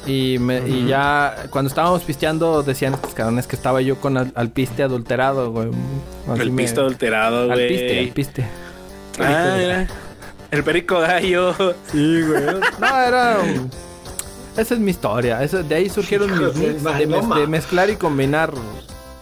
[0.07, 4.31] Y, me, y ya cuando estábamos pisteando decían estos cabrones que estaba yo con al,
[4.35, 5.69] al piste adulterado, güey.
[6.31, 7.67] Así El me- piste adulterado, Al güey.
[7.67, 8.47] piste, al piste.
[9.19, 9.87] Ah, mira.
[10.51, 11.53] El perico gallo.
[11.91, 12.43] Sí, güey.
[12.79, 13.37] No, era.
[14.55, 15.43] Esa es mi historia.
[15.43, 18.53] Esa- de ahí surgieron Hijo mis de mix de, mez- mezclar y combinar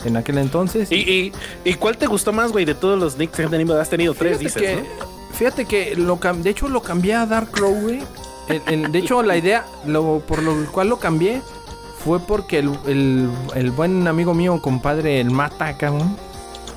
[0.05, 0.91] en aquel entonces.
[0.91, 1.31] ¿Y, y,
[1.63, 3.81] y cuál te gustó más, güey, de todos los nicks que has tenido?
[3.81, 5.33] Has tenido tres, Fíjate dices, que, ¿no?
[5.33, 7.99] fíjate que lo de hecho lo cambié a Dark Crow, güey.
[8.47, 11.41] El- el- de hecho, la idea, lo, por lo cual lo cambié,
[12.03, 16.15] fue porque el, el- el buen amigo mío, compadre, el Mata, cabrón,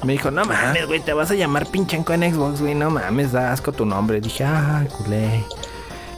[0.05, 3.33] me dijo, no mames, güey, te vas a llamar pinchanco en Xbox, güey, no mames,
[3.33, 4.21] da asco tu nombre.
[4.21, 5.45] Dije, ah, culé.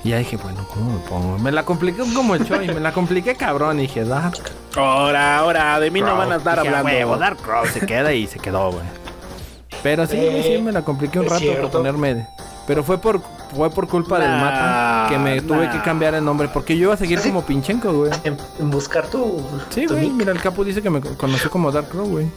[0.05, 1.38] Y ya dije, bueno, ¿cómo me pongo?
[1.38, 3.78] Me la compliqué como el Choi, me la compliqué cabrón.
[3.78, 4.34] Y dije, Dark
[4.76, 6.98] Ahora, ahora, de mí no van a estar Dije, "A hablando.
[6.98, 8.84] huevo, Dark Crow se queda y se quedó, güey.
[9.82, 12.26] Pero sí, Eh, sí, me la compliqué un rato para ponerme.
[12.66, 13.20] Pero fue por
[13.55, 15.72] fue por culpa del mata que me tuve nah.
[15.72, 16.48] que cambiar el nombre.
[16.48, 17.28] Porque yo iba a seguir ¿Sí?
[17.30, 18.12] como Pinchenko, güey.
[18.24, 19.42] En, en buscar tu.
[19.70, 20.07] Sí, tu güey.
[20.09, 20.12] nick.
[20.14, 22.28] Mira, el capo dice que me conoció como Dark Crow, güey.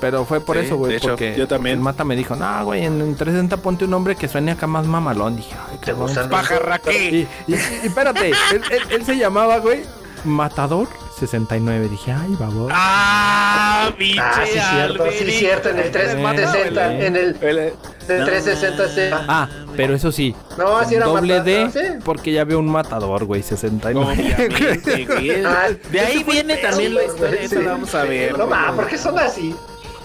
[0.00, 0.96] Pero fue por Sí, eso, güey.
[0.96, 1.76] hecho, Porque yo también.
[1.76, 4.66] el mata me dijo, no, güey, en, en 360 ponte un nombre que suene acá
[4.66, 5.36] más mamalón.
[5.36, 6.06] Dije, ay, ¿Te cabrón.
[6.08, 6.90] gustan Pajarraquí.
[6.90, 9.82] Y, y- y espérate, él, él- él se llamaba, güey,
[10.24, 11.88] Matador 69.
[11.88, 12.70] Dije, ay, babón.
[12.72, 15.38] Ah, pinche Ah, sí, cierto, sí, Alberic.
[15.38, 15.68] cierto.
[15.70, 16.86] En el 360.
[16.86, 19.00] Bueno, En el, El- en el 360 sí.
[19.28, 20.34] Ah, pero eso sí.
[20.58, 21.98] No, así era doble matador, D, sí.
[22.04, 24.12] porque ya veo un matador, güey, 69.
[24.12, 25.44] Obviamente, güey.
[25.44, 27.56] Ah, De ahí viene también la historia, sí.
[27.56, 28.36] vamos a ver.
[28.36, 29.54] No, va, ¿por qué son así?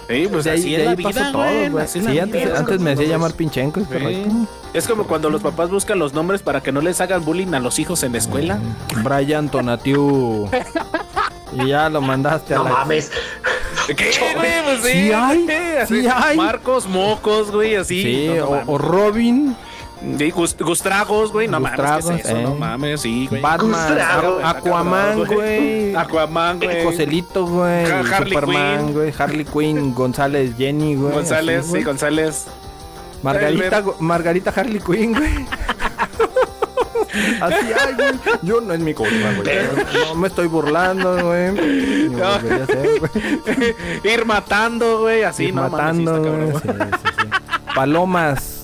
[0.08, 1.84] Sí, pues de ahí, así de es la ahí vida, todo, güey.
[1.84, 2.58] así la Sí, antes, vida.
[2.58, 4.30] antes me hacía llamar Pinchenko, es correcto.
[4.72, 7.60] Es como cuando los papás buscan los nombres para que no les hagan bullying a
[7.60, 8.58] los hijos en la escuela.
[9.04, 10.48] Brian Tonatiu.
[11.52, 12.70] y ya lo mandaste a No la...
[12.70, 13.10] mames.
[13.86, 13.94] ¿Qué,
[14.34, 14.50] güey?
[14.64, 15.46] Pues sí, Sí hay,
[16.32, 16.36] sí.
[16.36, 18.02] Marcos, mocos, güey, así.
[18.02, 18.64] Sí, No, no o, mames.
[18.68, 19.56] o Robin,
[20.18, 21.48] Sí, Gust- Gustragos, güey.
[21.48, 22.36] No mames, ¿qué Gustragos, es eso?
[22.36, 22.42] eh.
[22.42, 23.40] No mames, sí, güey.
[23.42, 25.94] Batman, Gustrago, Aqu- Aquaman, güey.
[25.96, 26.84] Aquaman, güey.
[26.84, 27.84] Joselito, güey.
[27.84, 29.12] Ha- Harley Superman, güey.
[29.18, 31.12] Harley Quinn, González, Jenny, güey.
[31.12, 31.82] González, así, sí.
[31.82, 32.46] González.
[33.22, 35.30] Margarita, Margarita Harley Quinn, güey.
[37.40, 38.10] Así, ay, güey.
[38.42, 39.48] Yo no es mi culpa, güey.
[40.08, 41.50] No, me estoy burlando, güey.
[42.10, 42.38] No.
[44.04, 47.28] Ir matando, güey, así, Ir no matando, mames, sí, sí.
[47.74, 48.57] Palomas.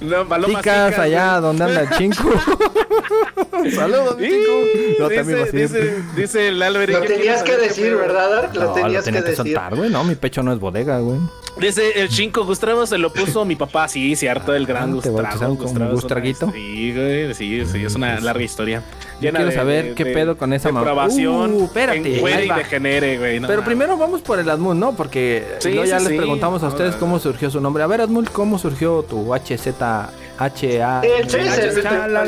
[0.00, 2.30] No, palomas Chicas chicas, allá donde anda el chinco.
[3.74, 4.50] Saludos, chinco.
[4.98, 6.92] Yo Dice, dice, dice el Albert.
[6.92, 7.94] Lo tenías que decir.
[7.96, 8.54] ¿verdad, Dark?
[8.54, 9.54] Lo No, tenías lo tenía que que decir.
[9.54, 9.90] soltar, güey.
[9.90, 11.18] No, mi pecho no es bodega, güey.
[11.58, 15.10] Dice el chinco Gustavo se lo puso mi papá, sí, cierto, el gran Ah, ¿te
[15.10, 15.54] Gustavo.
[15.56, 16.50] Gustavo Gustraguito?
[16.52, 18.82] Sí, güey, sí, sí, es una larga historia.
[19.20, 21.06] Yo quiero saber qué pedo con esa mamá.
[21.06, 23.40] Uh, espérate, y degenere, güey.
[23.40, 24.92] no Pero primero vamos por el Admul, ¿no?
[24.92, 26.18] Porque Sí, luego ya sí, les sí.
[26.18, 27.82] preguntamos a ustedes cómo surgió su nombre.
[27.82, 31.02] A ver, Admul, ¿cómo surgió tu HZ, HA?
[31.02, 32.24] El Chaser, el la.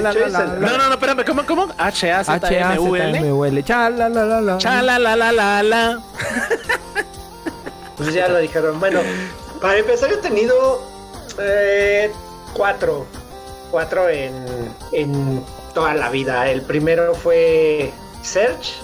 [0.60, 1.68] No, no, no, espérame, ¿cómo, cómo?
[1.78, 3.02] H-A-Z-M-U-L.
[3.18, 3.64] H-A-Z-M-U-L.
[3.64, 4.58] Cha, la, la, la, la.
[4.58, 6.00] Chala, la, la, la, la.
[7.96, 8.80] Pues ya lo dijeron.
[8.80, 9.00] Bueno,
[9.60, 10.82] para empezar he tenido
[11.40, 12.10] eh,
[12.52, 13.06] cuatro.
[13.70, 14.32] Cuatro en,
[14.92, 15.42] en
[15.74, 16.48] toda la vida.
[16.50, 17.92] El primero fue
[18.22, 18.74] Search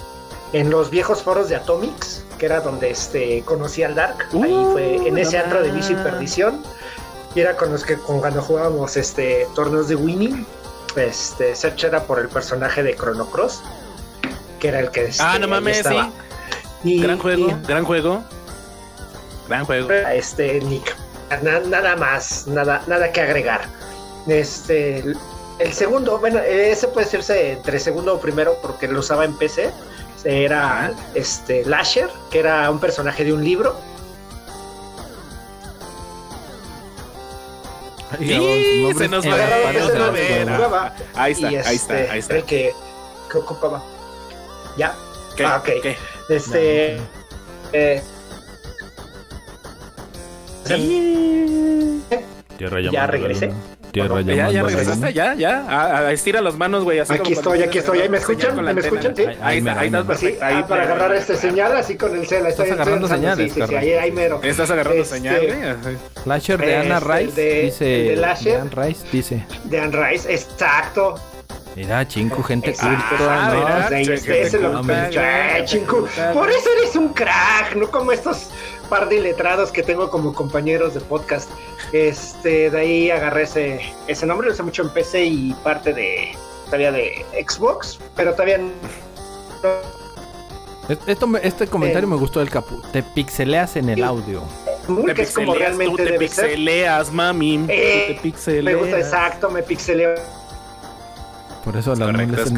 [0.53, 4.27] en los viejos foros de Atomics, que era donde este, conocí al Dark.
[4.33, 6.63] Ahí Uh, fue en ese antro de vicio y perdición.
[7.35, 10.45] Y era con los que con, cuando jugábamos este, torneos de winning.
[10.95, 13.61] Este, Search era por el personaje de Chrono Cross,
[14.59, 15.99] que era el que este, Ah, no mames, sí.
[16.83, 18.23] Y- Gran juego, y- gran juego.
[19.47, 19.89] Gran juego.
[19.91, 20.95] este Nick.
[21.43, 23.61] Na- nada más, nada, nada que agregar.
[24.27, 25.03] Este,
[25.59, 29.71] el, segundo, bueno, ese puede decirse entre segundo o primero porque lo usaba en PC.
[30.25, 33.79] Era este Lasher, que era un personaje de un libro.
[38.11, 39.33] Ay, Sí, se nos va
[40.87, 42.35] a Ahí está, y ahí está, este, ahí está.
[42.35, 42.73] El que,
[43.31, 43.81] que ocupaba.
[44.77, 44.95] Ya,
[45.35, 45.45] ¿Qué?
[45.45, 45.69] ah, ok.
[45.81, 45.97] ¿Qué?
[46.29, 46.97] este.
[47.71, 48.03] eh,
[52.57, 53.53] Tierra Ya llamando, regresé.
[53.93, 54.03] ¿Ya,
[54.35, 55.13] ya llamando, regresaste?
[55.13, 55.33] ¿Ya?
[55.33, 56.11] ¿Ya?
[56.11, 56.99] Estira las manos, güey.
[56.99, 57.99] así Aquí estoy, aquí estoy.
[58.01, 58.63] ¿Ahí me escuchan?
[58.63, 59.15] ¿Me escuchan?
[59.15, 59.23] Sí.
[59.25, 60.45] Ahí, ahí está, ahí estás Así, perfecto.
[60.45, 62.45] Ahí ah, para agarrar este señal así con el cel.
[62.45, 63.79] Estás agarrando señales, sí, sí, Carlos.
[63.81, 64.39] ahí, ahí mero.
[64.43, 65.97] Estás agarrando Este, señal, güey.
[66.25, 68.01] Lasher de Anna Este, Rice de- dice.
[68.01, 68.53] el de Lasher.
[68.53, 69.45] de Anna Rice dice.
[69.65, 71.15] De Anne Rice, exacto.
[71.75, 73.89] Mira, chinco, gente culta, Ah, ¿no?
[73.89, 74.03] te
[75.85, 76.09] culpa.
[76.33, 78.49] Por eso eres un crack, no como estos
[78.89, 81.49] par de letrados que tengo como compañeros de podcast.
[81.93, 86.31] Este, de ahí agarré ese, ese nombre, lo usé mucho en PC y parte de
[86.65, 88.69] todavía de Xbox, pero todavía no-
[90.87, 92.11] Es- Esto este comentario Eh.
[92.11, 92.81] me gustó del capu.
[92.91, 94.41] Te pixeleas en el audio.
[95.05, 96.17] Te que es como pixeleas, tú realmente te ser.
[96.47, 97.65] pixeleas, mami.
[97.67, 98.63] Eh, Tú te pixeleas.
[98.75, 100.15] Me gusta exacto, me pixeleo.
[101.63, 102.51] Por eso la Correcto, es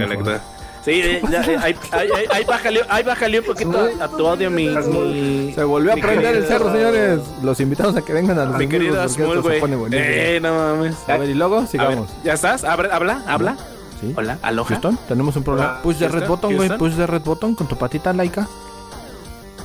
[0.83, 4.27] Sí, eh, ya, eh, ahí, ahí, ahí, ahí bájale, ahí bájale un poquito a, tu
[4.27, 7.19] audio, mi, mi, Se volvió a prender el cerro, señores.
[7.43, 9.61] Los invitamos a que vengan a los mi querido Asmul, güey.
[9.91, 10.95] Eh, no mames.
[11.07, 12.09] A ver, y luego ver, sigamos.
[12.23, 12.63] ¿ya estás?
[12.63, 13.57] Habla, habla, habla.
[13.99, 14.13] Sí.
[14.17, 14.69] Hola, aloha.
[14.69, 15.73] Houston, tenemos un problema.
[15.73, 16.75] Hola, Push de red button, güey.
[16.75, 18.47] Push de red button con tu patita laica.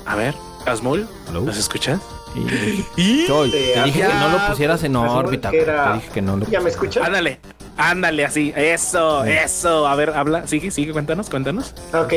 [0.05, 0.35] A ver,
[0.67, 1.09] Asmul.
[1.33, 2.01] ¿nos escuchas?
[2.97, 3.27] Y...
[3.27, 5.51] Choy, te dije que no lo pusieras en órbita.
[5.51, 7.07] Te dije que no lo ¿Ya me escuchan?
[7.07, 7.41] Ándale,
[7.77, 8.53] ándale así.
[8.57, 9.31] Eso, Sí.
[9.33, 9.87] eso.
[9.87, 10.47] A ver, habla.
[10.47, 11.75] Sigue, sigue, cuéntanos, cuéntanos.
[11.93, 12.15] Ok,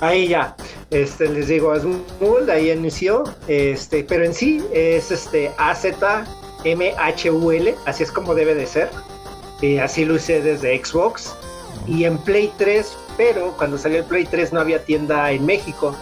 [0.00, 0.54] ahí ya.
[0.90, 2.04] Este, les digo, es un
[2.46, 3.24] de ahí inició.
[3.46, 5.50] Este, pero en sí es este
[6.64, 8.90] A-Z-M-H-U-L, así es como debe de ser.
[9.60, 11.34] Y así lo hice desde Xbox.
[11.86, 15.96] Y en Play 3, pero cuando salió el Play 3 no había tienda en México.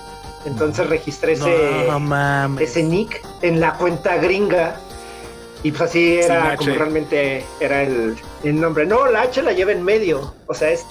[0.45, 2.71] Entonces registré ese, no mames.
[2.71, 4.77] ese nick en la cuenta gringa.
[5.67, 8.87] Y pues así era como realmente era el, el nombre.
[8.87, 10.33] No, la H la lleva en medio.
[10.47, 10.85] O sea, es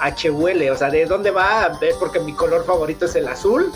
[0.00, 0.70] HUL.
[0.70, 1.72] O sea, ¿de dónde va?
[1.80, 3.70] Es porque mi color favorito es el azul.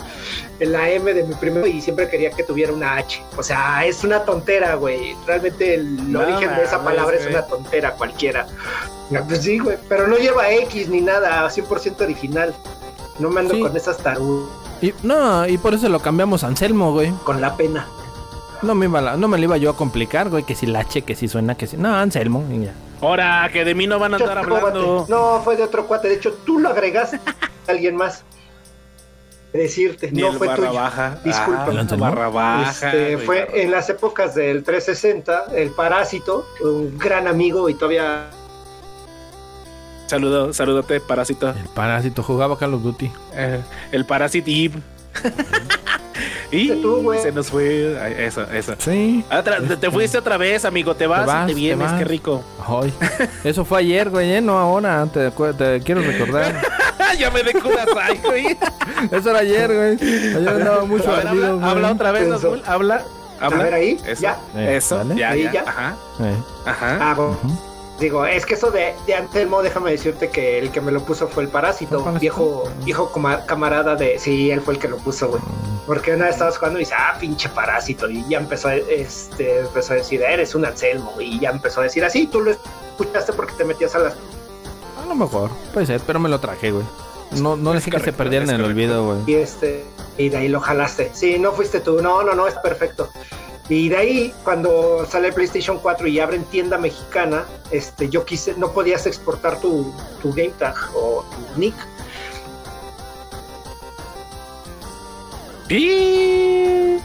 [0.59, 3.21] La M de mi primero y siempre quería que tuviera una H.
[3.37, 5.15] O sea, es una tontera, güey.
[5.27, 8.47] Realmente el No origen de esa palabra es una tontera cualquiera.
[9.11, 9.77] No, Pues sí, güey.
[9.87, 11.47] Pero no lleva X ni nada.
[11.47, 12.55] 100% original.
[13.19, 13.61] No me ando Sí.
[13.61, 14.49] con esas tarugas.
[14.81, 17.11] Y, no, y por eso lo cambiamos a Anselmo, güey.
[17.23, 17.87] Con la pena.
[18.61, 20.43] No me, iba la- no me lo iba yo a complicar, güey.
[20.43, 21.77] Que si la H, que si suena, que si.
[21.77, 22.43] No, Anselmo.
[22.51, 22.73] y ya.
[23.01, 25.05] Ahora, que de mí no van a andar hablando.
[25.09, 26.07] No, fue de otro cuate.
[26.09, 27.19] De hecho, tú lo agregaste
[27.67, 28.23] a alguien más.
[29.53, 30.79] Decirte, Ni no el fue barra tuyo.
[30.79, 31.17] baja.
[31.25, 31.65] Disculpa.
[31.67, 32.69] Ah, barra baja.
[32.87, 38.27] Este, fue barra- en las épocas del 360, el Parásito, un gran amigo y todavía
[40.07, 41.49] Saludo, saludote, parásito.
[41.49, 43.11] El parásito jugaba Call of Duty.
[43.33, 43.61] Eh,
[43.93, 44.79] el parásito Eve.
[46.51, 47.21] y Tú, güey.
[47.21, 47.97] se nos fue.
[48.25, 48.73] Eso, eso.
[48.77, 49.23] Sí.
[49.31, 50.95] Otra- te- te fuiste otra vez, amigo.
[50.95, 51.89] Te vas, vas, y te te vienes.
[51.91, 51.99] vas.
[51.99, 52.43] Qué rico.
[52.67, 52.93] Ay.
[53.43, 54.41] Eso fue ayer, güey, ¿eh?
[54.41, 55.05] No ahora.
[55.07, 56.61] Te, te quiero recordar.
[57.19, 58.57] ya me de Kudasai, güey.
[59.11, 60.09] Eso era ayer, güey.
[60.35, 61.69] Ayer andaba mucho ver, ardido, habla, güey.
[61.71, 62.31] habla otra vez.
[62.31, 62.61] Azul.
[62.65, 63.03] Habla.
[63.39, 63.57] Habla.
[63.59, 64.21] A ver ahí, Eso.
[64.21, 64.37] ya.
[64.55, 64.97] Eh, Eso.
[64.97, 65.15] ¿vale?
[65.15, 65.51] Ya, Ahí ya.
[65.53, 65.61] ya.
[65.67, 65.95] Ajá.
[66.21, 66.35] Eh,
[66.65, 66.97] Ajá.
[67.01, 67.15] Ah.
[68.01, 71.27] Digo, es que eso de, de Antelmo, déjame decirte que el que me lo puso
[71.27, 72.19] fue el parásito, ¿El parásito?
[72.19, 73.11] viejo, viejo
[73.45, 74.17] camarada de.
[74.17, 75.41] Sí, él fue el que lo puso, güey.
[75.85, 78.09] Porque una vez estabas jugando y dice, ah, pinche parásito.
[78.09, 81.13] Y ya empezó a, este, empezó a decir, eres un Anselmo.
[81.19, 84.13] Y ya empezó a decir así, tú lo escuchaste porque te metías a las.
[84.13, 86.85] A lo mejor, puede ser, pero me lo traje, güey.
[87.39, 89.19] No, no dejé que se perdieran en el olvido, güey.
[89.27, 89.85] Y este,
[90.17, 91.11] y de ahí lo jalaste.
[91.13, 92.01] Sí, no fuiste tú.
[92.01, 93.09] No, no, no, es perfecto.
[93.73, 98.53] Y de ahí, cuando sale el PlayStation 4 y abren tienda mexicana, este, yo quise,
[98.57, 101.75] no podías exportar tu, tu game tag o tu nick.
[105.69, 106.97] Y...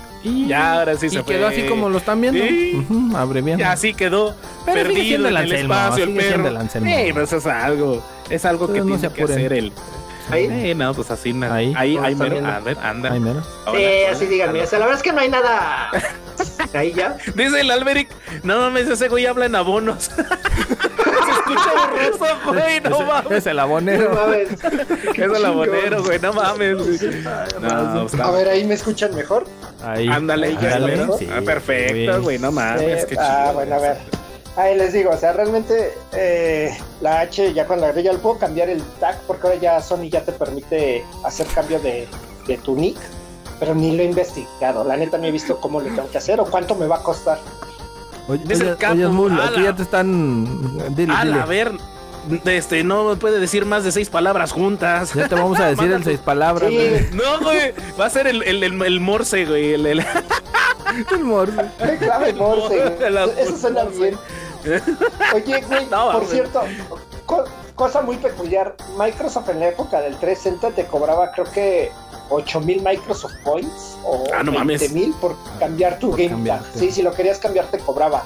[0.49, 1.37] Ya, ahora sí y se fue.
[1.37, 2.43] quedó así como lo están viendo.
[2.43, 3.61] Ujú, abreviando.
[3.61, 6.37] Ya así quedó Pero sigue perdido siendo el en el Anselmo, espacio el sigue siendo
[6.43, 6.49] perro.
[6.49, 6.91] el Anselmo.
[6.91, 9.73] Sí, pues es algo, es algo que no tiene se que hacer el.
[10.31, 10.70] Ahí.
[10.70, 11.72] Eh, no, pues así, Ahí.
[11.77, 12.35] ahí, ahí, ¿Cómo está mero.
[12.35, 12.51] viendo?
[12.51, 13.11] A ver, anda.
[13.11, 13.43] Mira.
[13.66, 14.53] Hola, sí, hola, así díganme.
[14.55, 14.64] hola.
[14.64, 15.91] O sea, la verdad es que no hay nada.
[16.74, 17.16] Ahí ya.
[17.35, 18.09] Dice el Alberic,
[18.43, 20.05] no mames, ese güey habla en abonos.
[20.14, 23.31] Se escucha borroso, güey, no mames.
[23.39, 24.14] Es el No abonero.
[24.14, 24.49] mames.
[25.14, 26.77] Es el abonero, güey, no mames.
[27.61, 29.47] No, está- A ver, ahí me escuchan mejor.
[29.83, 30.09] Ahí.
[30.09, 30.79] Ándale, ya
[31.18, 33.97] sí, Ah, perfecto, güey, no mames, qué ah, bueno, a ver.
[34.57, 38.19] Ahí les digo, o sea, realmente eh, la H ya cuando la agregué ya le
[38.21, 42.09] puedo cambiar el tag porque ahora ya Sony ya te permite hacer cambio de,
[42.47, 42.97] de tu nick,
[43.61, 44.83] pero ni lo he investigado.
[44.85, 47.03] La neta no he visto cómo lo tengo que hacer o cuánto me va a
[47.03, 47.39] costar.
[48.29, 50.95] Oye, Es el oye, capo, oye, aquí ya te están.
[50.97, 51.73] Dile, a ver,
[52.47, 55.13] este, no puede decir más de seis palabras juntas.
[55.13, 56.77] Ya te vamos a decir el seis palabras, Sí.
[56.77, 57.11] güey.
[57.13, 59.75] No, güey, va a ser el, el, el, el morse, güey.
[59.75, 60.05] El, el-
[61.13, 61.61] El morse.
[61.79, 63.13] Ay, clave Morse, güey.
[63.13, 63.99] La Eso suena Morse.
[63.99, 64.19] bien.
[65.35, 66.62] Oye, güey, No, por cierto,
[67.27, 67.45] co-
[67.75, 71.91] cosa muy peculiar, Microsoft en la época del 360 te cobraba creo que
[72.31, 74.81] 8000 Microsoft Points o Ah, no mames.
[74.81, 76.69] 20000 por cambiar tu Por Game cambiarte.
[76.71, 76.79] Tag.
[76.81, 78.25] Sí, si lo querías cambiar te cobraba.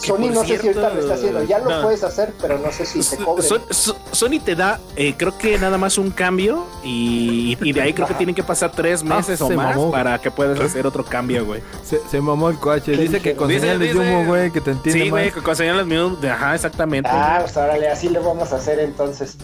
[0.00, 1.82] Sony no sé si ahorita lo está haciendo, ya lo no.
[1.82, 3.16] puedes hacer, pero no sé si te.
[3.42, 7.80] Son- so- Sony te da, eh, creo que nada más un cambio y, y de
[7.82, 9.90] ahí creo que tienen que pasar tres meses Ah, o se más mamó.
[9.90, 11.60] para que puedas hacer otro cambio, güey.
[11.84, 12.92] Se, se mamó el coche.
[12.92, 15.54] ¿Qué Dice que con Dice- señales de humo, güey, que te entiende Sí, güey, con
[15.56, 17.08] señales míos, ajá, exactamente.
[17.12, 19.36] Ah, pues órale, así lo vamos a hacer entonces.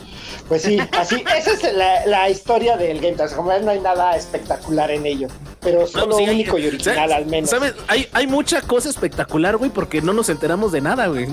[0.49, 3.33] Pues sí, así, esa es la, la historia del Game Pass.
[3.35, 5.29] Como ven, no hay nada espectacular en ello,
[5.67, 7.13] pero No, solo pues sí, hay- único y original ¿sabes?
[7.17, 7.51] al menos.
[7.51, 7.75] ¿Sabes?
[7.89, 11.27] Hay, hay mucha cosa espectacular, güey, porque no nos enteramos de nada, güey.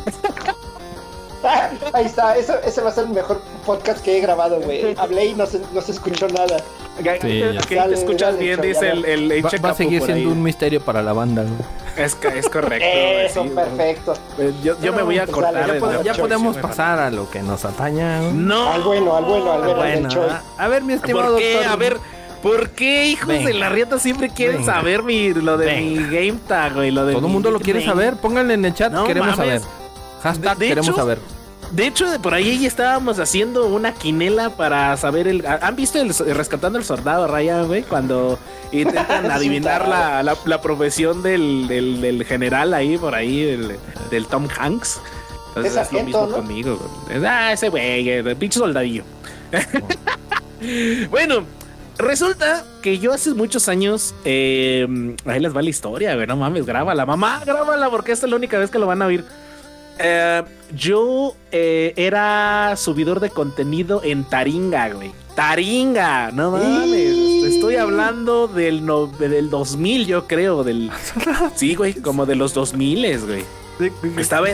[1.44, 4.96] Ah, ahí está, eso, ese va a ser el mejor podcast que he grabado, güey.
[4.98, 6.58] Hablé y no se, no se escuchó nada.
[7.22, 7.88] Sí, ya.
[7.88, 10.36] te escuchas dale, bien, dice el, el, el Va, va a seguir siendo ahí.
[10.38, 11.56] un misterio para la banda, güey.
[12.06, 12.86] Es, es correcto.
[12.88, 14.14] Eso, sí, perfecto.
[14.38, 15.54] Eh, Yo, yo me voy a Pues cortar.
[15.56, 18.20] dale, el- pod- Ya podemos pasar a lo que nos ataña.
[18.32, 18.72] No.
[18.72, 20.10] Al bueno, al bueno, al bueno, al Bueno,
[20.58, 21.54] a, a ver, mi estimado ¿Por qué?
[21.56, 21.72] doctor.
[21.72, 21.98] A ver,
[22.44, 26.76] ¿por qué, hijos de la rieta, siempre quieren saber mi, lo de mi game tag,
[26.76, 26.92] güey?
[26.92, 28.18] Lo de Todo el mundo lo quiere saber.
[28.18, 29.62] Pónganle en el chat, No queremos mames.
[29.64, 29.74] saber.
[30.22, 31.20] Hashtag De- de queremos hecho, saber.
[31.72, 35.44] De hecho, de por ahí ya estábamos haciendo una quinela para saber el.
[35.48, 37.82] ¿Han visto el, el rescatando al soldado Ryan, güey?
[37.82, 38.38] Cuando
[38.72, 43.78] intentan adivinar la, la, la profesión del, del, del general ahí, por ahí, del,
[44.12, 45.00] del Tom Hanks.
[45.48, 46.36] Entonces Es es, lo mismo ¿no?
[46.36, 46.80] conmigo.
[47.08, 47.26] güey.
[47.26, 49.04] Ah, ese güey, el pinche soldadillo.
[51.10, 51.44] bueno,
[51.98, 54.14] resulta que yo hace muchos años.
[54.26, 56.28] eh, ahí les va la historia, güey.
[56.28, 57.06] No mames, grábala.
[57.06, 59.24] Mamá, grábala porque esta es la única vez que lo van a oír.
[60.00, 60.44] Eh,
[60.76, 65.12] yo eh, era subidor de contenido en Taringa, güey.
[65.36, 66.90] Taringa, no mames.
[67.16, 70.64] Y- Estoy hablando del, no- del 2000, yo creo.
[70.64, 70.90] Del,
[71.56, 73.44] sí, güey, como de los 2000, güey.
[74.18, 74.48] Estaba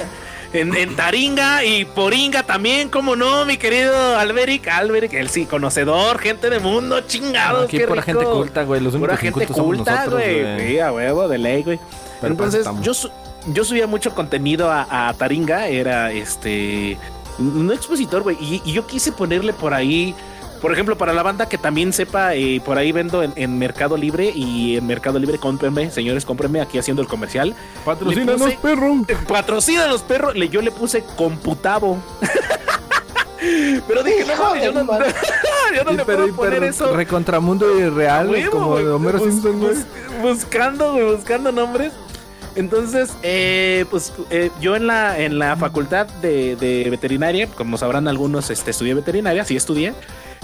[0.53, 4.67] en, en Taringa y Poringa también, como no, mi querido Alberic.
[4.67, 7.65] Alberic, el sí, conocedor, gente de mundo, chingados.
[7.65, 8.19] Aquí qué pura rico.
[8.19, 8.81] gente culta, güey.
[8.81, 10.79] Los Pura únicos gente incultos somos culta, güey.
[10.79, 11.79] a huevo, de ley, güey.
[12.21, 13.11] Pero Entonces, yo, su-
[13.47, 16.97] yo subía mucho contenido a, a Taringa, era este.
[17.37, 18.35] Un expositor, güey.
[18.41, 20.13] Y, y yo quise ponerle por ahí.
[20.61, 23.95] Por ejemplo, para la banda que también sepa, eh, por ahí vendo en, en Mercado
[23.95, 27.55] Libre y en Mercado Libre cómprenme, señores, cómprenme aquí haciendo el comercial.
[27.85, 28.95] Patrocínanos, puse- perro.
[29.89, 31.97] Los perros, le, yo le puse computavo.
[33.87, 34.99] Pero dije, no yo no,
[35.75, 36.93] yo no le pero- puedo poner eso.
[36.93, 39.75] Recontramundo irreal, Huevo, como de Homero bus- Simpson, güey.
[39.75, 39.85] bus-
[40.21, 41.93] buscando, güey, buscando nombres.
[42.55, 48.07] Entonces, eh, pues eh, yo en la, en la facultad de, de veterinaria, como sabrán
[48.09, 49.93] algunos, este, estudié veterinaria, sí estudié.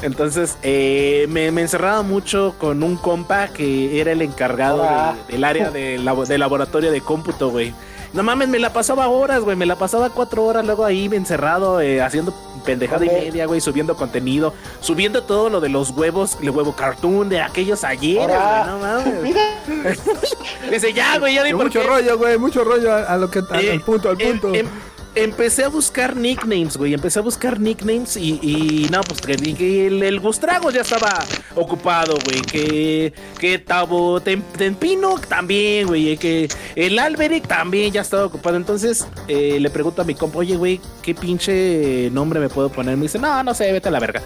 [0.06, 5.16] Entonces, eh, me, me encerraba mucho con un compa que era el encargado Ah.
[5.28, 7.74] de- del área de, labo- de laboratorio de cómputo, güey.
[8.14, 9.58] No mames, me la pasaba horas, güey.
[9.58, 12.34] Me la pasaba cuatro horas luego ahí encerrado, eh, haciendo
[12.66, 17.28] pendejada y media, güey, subiendo contenido, subiendo todo lo de los huevos, el huevo cartoon
[17.30, 18.66] de aquellos ayer, güey.
[18.68, 19.22] No mames.
[19.22, 19.42] Mira,
[20.72, 21.88] Dice, ya, güey, ya di mucho qué.
[21.88, 22.38] rollo, güey.
[22.38, 24.56] Mucho rollo a, a lo que a- Eh, al punto, al em- punto.
[24.56, 24.68] em-
[25.16, 26.94] empecé a buscar nicknames, güey.
[26.94, 31.24] Empecé a buscar nicknames y, y no, pues que, que el, el Gustrago ya estaba
[31.56, 32.42] ocupado, güey.
[32.42, 36.18] Que, que Tabo Tem- Tempino también, güey.
[36.18, 38.58] Que el Alberic también ya estaba ocupado.
[38.58, 42.98] Entonces eh, le pregunto a mi compa, oye, güey, ¿qué pinche nombre me puedo poner?
[42.98, 44.22] Me dice, no, no sé, vete a la verga.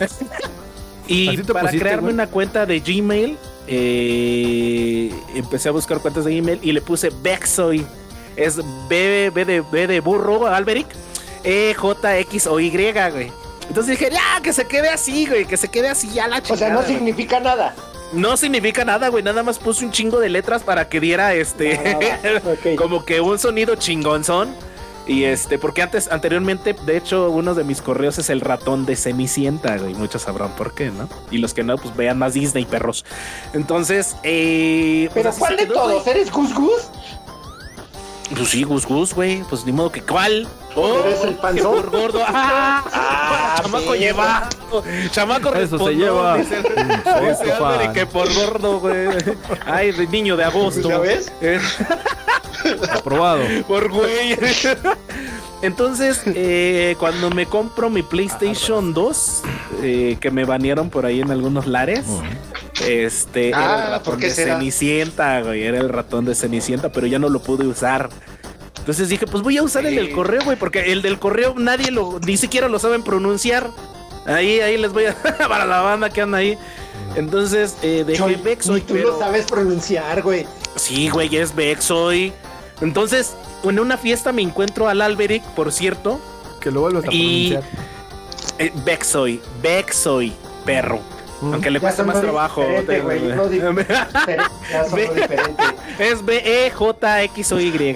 [1.06, 2.14] y ¿Así te para pusiste, crearme güey?
[2.14, 3.36] una cuenta de Gmail,
[3.68, 7.84] eh, empecé a buscar cuentas de Gmail y le puse Bexoy.
[8.36, 8.56] Es
[8.88, 10.86] B, B de, B de burro, Alberic.
[11.44, 13.32] E, J, X o Y, güey.
[13.68, 16.40] Entonces dije, ya, que se quede así, güey, que se quede así ya la O
[16.44, 16.94] sea, chingada, no güey".
[16.94, 17.74] significa nada.
[18.12, 19.22] No significa nada, güey.
[19.22, 21.80] Nada más puse un chingo de letras para que diera este.
[22.24, 22.40] Ah,
[22.76, 24.54] como que un sonido chingonzón.
[25.04, 28.94] Y este, porque antes, anteriormente, de hecho, uno de mis correos es el ratón de
[28.94, 29.94] Cenicienta, güey.
[29.94, 31.08] Muchos sabrán por qué, ¿no?
[31.30, 33.04] Y los que no, pues vean más Disney, perros.
[33.52, 35.08] Entonces, eh.
[35.12, 36.04] pues Pero ¿cuál de todos?
[36.04, 36.16] güey.
[36.16, 36.88] ¿Eres Gus Gus?
[38.36, 39.42] Pues sí, Gus Gus, güey.
[39.48, 40.48] Pues ni modo que cuál.
[40.74, 41.74] Oh, ¿Eres el panzón?
[41.82, 42.22] por gordo.
[42.26, 42.82] ¡Ah!
[43.54, 43.98] Ah, chamaco sí.
[43.98, 44.48] lleva.
[45.10, 46.36] Chamaco Eso se lleva.
[46.38, 47.92] Dice, Mm, dice fan.
[47.92, 49.08] que por gordo, güey.
[49.66, 50.88] Ay, niño de agosto.
[50.88, 51.30] ¿Ya ves?
[51.42, 51.60] Eh,
[52.94, 53.42] Aprobado.
[53.68, 54.36] por güey.
[55.60, 59.42] Entonces, eh, cuando me compro mi PlayStation 2,
[59.82, 62.06] eh, que me banearon por ahí en algunos lares,
[62.80, 64.54] este era Ah, el ratón ¿por qué de será?
[64.58, 65.62] Cenicienta, güey.
[65.62, 68.08] Era el ratón de Cenicienta, pero ya no lo pude usar.
[68.78, 71.90] Entonces dije, pues voy a usar el del correo, güey, porque el del correo nadie
[71.92, 73.70] lo, ni siquiera lo saben pronunciar.
[74.26, 75.14] Ahí, ahí les voy a,
[75.48, 76.58] para la banda que anda ahí.
[77.14, 79.08] Entonces, eh, dejé Choy, Vexoy, ni tú pero...
[79.12, 80.46] lo sabes pronunciar, güey.
[80.76, 82.32] Sí, güey, es Vexoy.
[82.80, 86.18] Entonces, en una fiesta me encuentro al Alberic, por cierto.
[86.60, 87.82] Que lo vuelvas a Y- pronunciar.
[88.58, 90.32] Eh, Vexoy, Vexoy,
[90.64, 91.00] perro.
[91.42, 92.60] Aunque le Ya cuesta más trabajo.
[92.60, 95.62] diferente, güey, no di- Ya sonó Ve- diferente.
[95.98, 97.94] es E B-E-J-X-O-Y.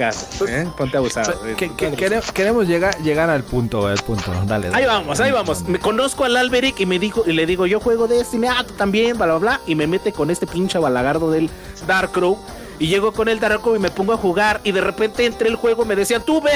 [0.48, 0.68] ¿Eh?
[0.76, 1.40] Ponte abusado.
[1.56, 4.32] Quere- queremos llegar, llegar al punto, al punto.
[4.46, 4.76] Dale, dale.
[4.82, 5.62] Ahí vamos, ahí vamos.
[5.68, 8.74] Me conozco al Alberic y me dijo, y le digo, yo juego Destiny, ah, tú
[8.74, 9.60] también, bla, bla, bla.
[9.66, 11.50] Y me mete con este pinche balagardo del
[11.86, 12.38] Dark Crow.
[12.78, 14.60] Y llego con el Dark Crow y me pongo a jugar.
[14.62, 16.50] Y de repente entré el juego y me decían, tú ve,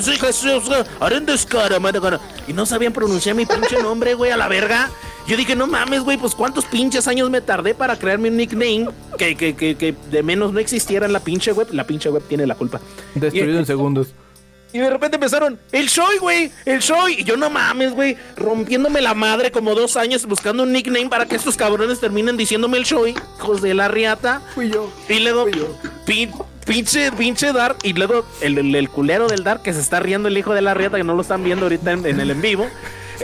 [0.00, 0.64] soy Jesús,
[1.00, 2.20] arendes cara, madre, cara".
[2.46, 4.90] Y no sabían pronunciar mi pinche nombre, güey, a la verga.
[5.26, 8.88] Yo dije, no mames, güey, pues cuántos pinches años me tardé para crearme un nickname
[9.16, 11.68] que, que, que, que de menos no existiera en la pinche web.
[11.72, 12.80] La pinche web tiene la culpa.
[13.14, 14.08] Destruido en segundos.
[14.74, 17.20] Y de repente empezaron, el Shoy, güey, el Shoy.
[17.20, 21.26] Y yo no mames, güey, rompiéndome la madre como dos años buscando un nickname para
[21.26, 24.42] que estos cabrones terminen diciéndome el Shoy, hijos de la riata.
[24.54, 24.90] Fui yo.
[25.08, 25.46] Y luego,
[26.06, 26.32] pin-
[26.66, 27.76] pinche, pinche Dark.
[27.84, 30.60] Y luego el, el- el culero del Dark que se está riendo el hijo de
[30.62, 32.66] la riata, que no lo están viendo ahorita en, en el en vivo.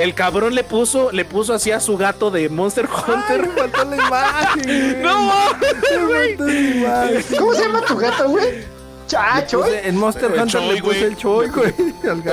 [0.01, 3.47] El cabrón le puso, le puso así a su gato de Monster Hunter.
[3.49, 5.03] me faltó la imagen.
[5.03, 5.31] no
[6.09, 6.37] güey.
[7.39, 8.65] ¿Cómo se llama tu gato, güey?
[9.07, 9.63] Chacho.
[9.63, 11.75] Puse- En Monster El Hunter Choy, le puse el Choy, güey.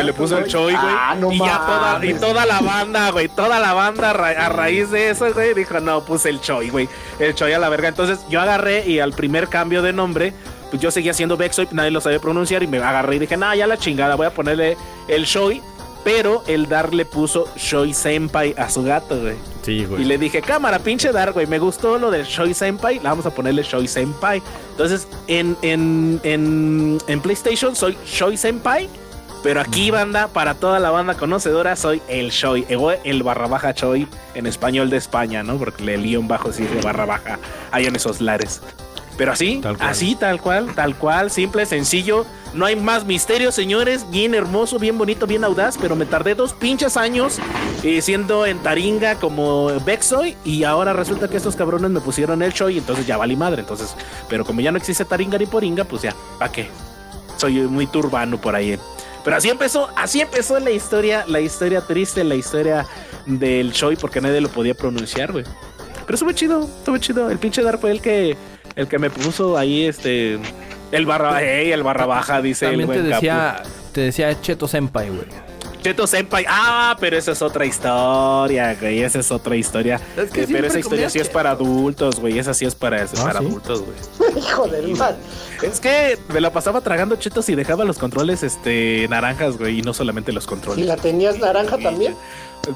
[0.04, 0.46] Le puso el.
[0.48, 0.86] Choy, güey.
[0.96, 3.28] Ah, no y ya toda, y toda la banda, güey.
[3.30, 6.70] Toda la banda a, ra- a raíz de eso, güey, dijo, no, puse el Choy,
[6.70, 6.88] güey.
[7.20, 7.88] El Choy a la verga.
[7.88, 10.34] Entonces yo agarré y al primer cambio de nombre,
[10.70, 12.62] pues yo seguía siendo Vexoy, nadie lo sabía pronunciar.
[12.62, 15.62] Y me agarré y dije, no, ya la chingada, voy a ponerle el Shoy.
[16.08, 19.36] Pero el Dar le puso Shoy Senpai a su gato, güey.
[19.62, 20.06] Sí, Y güey.
[20.06, 23.32] le dije, cámara, pinche Dar, güey, me gustó lo del Shoy Senpai, la vamos a
[23.32, 24.42] ponerle Shoy Senpai.
[24.72, 28.88] Entonces, en, en, en, en PlayStation soy Shoy Senpai,
[29.44, 32.66] pero aquí, banda, para toda la banda conocedora, soy el Shoy,
[33.04, 35.58] el barra baja Shoy en español de España, ¿no?
[35.58, 37.38] Porque lío un bajo sí de barra baja
[37.72, 38.62] ahí en esos lares.
[39.18, 39.90] Pero así, Tal cual.
[39.90, 42.26] así, tal cual, tal cual, simple, sencillo.
[42.54, 44.10] No hay más misterio, señores.
[44.12, 45.78] Bien hermoso, bien bonito, bien audaz.
[45.82, 47.40] Pero me tardé dos pinches años
[47.84, 50.38] eh, siendo en Taringa como Vexoy.
[50.46, 53.62] Y ahora resulta que estos cabrones me pusieron el show y entonces ya valí madre.
[53.62, 53.96] Entonces,
[54.30, 56.70] pero como ya no existe Taringa ni Poringa, pues ya, ¿para qué?
[57.38, 58.78] Soy muy turbano por ahí.
[59.24, 62.86] Pero así empezó, así empezó la historia, la historia triste, la historia
[63.26, 65.44] del Shoy, porque nadie lo podía pronunciar, güey.
[66.06, 67.30] Pero estuvo chido, estuvo chido.
[67.30, 68.38] El pinche Dar fue el que,
[68.78, 70.40] el que me puso ahí, este,
[70.94, 74.68] el barra, ey, el barra baja, dice el También te buen decía, te decía Cheto
[74.70, 75.26] Senpai, güey.
[75.82, 76.44] Cheto Senpai.
[76.50, 79.04] Ah, pero esa es otra historia, güey.
[79.04, 80.02] Esa es otra historia.
[80.18, 82.40] Es que Eh, pero esa historia sí es para adultos, güey.
[82.40, 83.46] Esa sí es para, es Ah, para ¿sí?
[83.46, 84.38] adultos, güey.
[84.44, 85.16] Hijo del mal.
[85.62, 89.82] Es que me la pasaba tragando chetos y dejaba los controles este naranjas, güey, y
[89.82, 90.86] no solamente los ¿Y controles.
[90.86, 92.16] la tenías naranja también?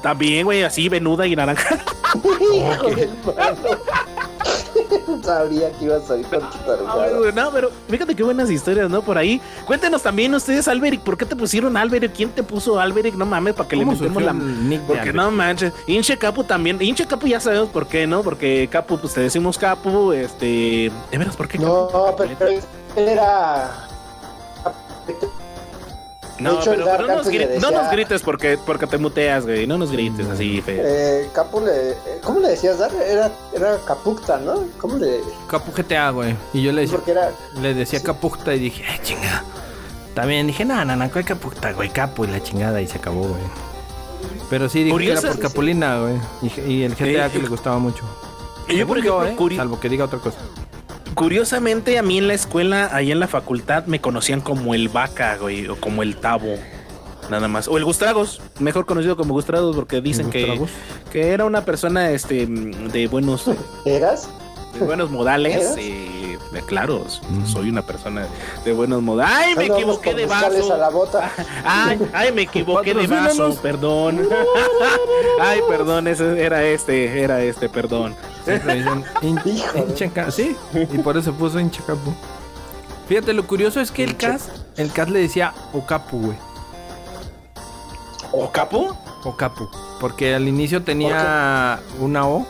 [0.02, 1.84] También, güey, así venuda y naranja.
[2.54, 3.56] Hijo del mal.
[5.22, 7.32] Sabía que ibas a ir con tu tarugada.
[7.32, 9.02] No, pero fíjate qué buenas historias, ¿no?
[9.02, 9.40] Por ahí.
[9.66, 12.12] Cuéntenos también ustedes, Alberic, ¿por qué te pusieron Alberic?
[12.12, 13.14] ¿Quién te puso Alberic?
[13.14, 14.30] No mames, para que le ¿Cómo metemos la.
[14.32, 15.72] el nick de Porque no manches.
[15.86, 16.80] Inche Capu también.
[16.80, 18.22] Inche Capu ya sabemos por qué, ¿no?
[18.22, 20.90] Porque Capu, pues te decimos Capu, este.
[21.10, 21.68] ¿De veras por qué Capu?
[21.92, 23.88] No, pero él era.
[26.42, 27.26] No, hecho, pero, no, nos
[27.72, 29.66] no grites porque, porque te muteas, güey.
[29.66, 30.82] No nos grites así, feo.
[30.84, 31.90] Eh, Capu le.
[31.92, 32.90] eh, ¿Cómo le decías, Dar?
[32.94, 34.64] Era, era Capucta, ¿no?
[34.80, 35.20] ¿Cómo le.?
[35.48, 36.34] Capu GTA, güey.
[36.52, 37.30] Y yo le decía, Porque era.
[37.60, 39.44] le decía Capucta y dije, ay, chinga.
[40.14, 41.88] También dije, no, no, no, ¿cuál Capucta, güey?
[41.90, 43.42] Capu y la chingada y se acabó, güey.
[44.50, 45.42] Pero sí, dije que era por sí, sí.
[45.42, 46.14] Capulina, güey.
[46.42, 48.04] Y, y el GTA Eh, que le gustaba mucho.
[48.68, 49.34] Y yo, por ejemplo, ¿eh?
[49.36, 50.38] curi- Salvo que diga otra cosa.
[51.14, 55.36] Curiosamente, a mí en la escuela, ahí en la facultad, me conocían como el Vaca,
[55.36, 56.56] güey, o como el Tabo.
[57.30, 57.68] Nada más.
[57.68, 60.60] O el Gustragos, mejor conocido como Gustragos, porque dicen que,
[61.12, 63.44] que era una persona este de buenos,
[63.84, 64.28] ¿Eras?
[64.74, 65.74] de buenos modales.
[65.78, 67.04] Eh, de- claro,
[67.46, 68.26] soy una persona
[68.64, 69.34] de buenos modales.
[69.34, 70.74] ¡Ay, me equivoqué de vaso!
[70.74, 71.30] a la bota.
[71.64, 74.28] Ay, ay, me equivoqué de vaso, perdón.
[75.40, 78.14] ay, perdón, ese era este, era este, perdón.
[80.30, 82.12] Sí, y por eso puso hincha capu.
[83.08, 86.36] Fíjate, lo curioso es que el Cas, el Cas le decía Ocapu, güey.
[88.32, 88.96] ¿O capo?
[89.24, 89.68] Ocapu.
[90.00, 92.46] Porque al inicio tenía una O,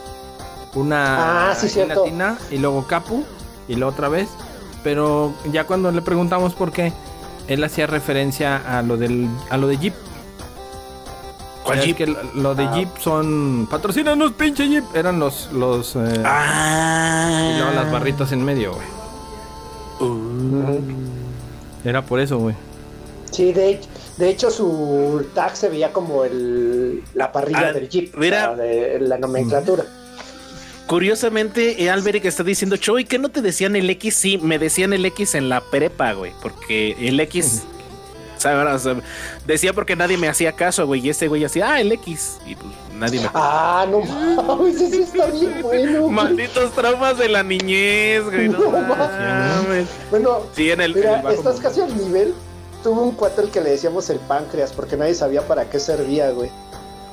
[0.75, 2.05] una Ah, sí, cierto.
[2.05, 3.25] latina y luego Capu
[3.69, 4.29] y luego otra vez.
[4.85, 6.93] Pero ya cuando le preguntamos por qué,
[7.49, 9.95] él hacía referencia a lo del a lo de Jeep.
[11.65, 11.97] ¿Cuál Jeep?
[11.97, 12.73] que lo, de Ah.
[12.75, 17.53] Jeep son patrocínanos pinche Jeep, eran los los eh, Ah.
[17.55, 18.87] y luego las barritas en medio, güey.
[21.85, 22.55] Era por eso, güey.
[23.31, 23.81] Sí, de,
[24.19, 28.15] de hecho su tag se veía como el, la parrilla Ah, del Jeep.
[28.17, 28.51] mira.
[28.53, 29.85] o sea, de la nomenclatura.
[30.87, 34.15] Curiosamente, eh, Alberic está diciendo, Choy, ¿qué no te decían el X?
[34.15, 36.33] Sí, me decían el X en la prepa, güey.
[36.43, 37.63] Porque el X.
[38.43, 38.75] ¿sabes?
[38.75, 39.03] O sea,
[39.47, 41.01] decía porque nadie me hacía caso, güey.
[41.07, 42.39] Y ese güey hacía, ah, el X.
[42.47, 43.31] Y pues nadie me.
[43.35, 46.01] Ah, no mames, ese está bien bueno.
[46.03, 46.13] güey.
[46.13, 48.49] Malditos traumas de la niñez, güey.
[48.49, 49.87] No, No mames.
[50.11, 50.93] Bueno, Sí, en el.
[50.93, 52.35] en mira, el estás casi al nivel.
[52.83, 56.31] Tuvo un cuate al que le decíamos el páncreas porque nadie sabía para qué servía,
[56.31, 56.51] güey.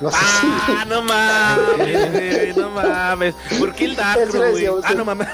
[0.00, 3.34] No sé Ah, no mames, no mames.
[3.58, 4.66] ¿Por qué el Dark, le güey?
[4.66, 4.94] Ah, sí.
[4.96, 5.28] no mames.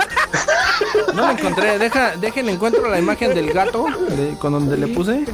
[1.14, 5.24] No la encontré, deja, dejen encuentro la imagen del gato de- con donde le puse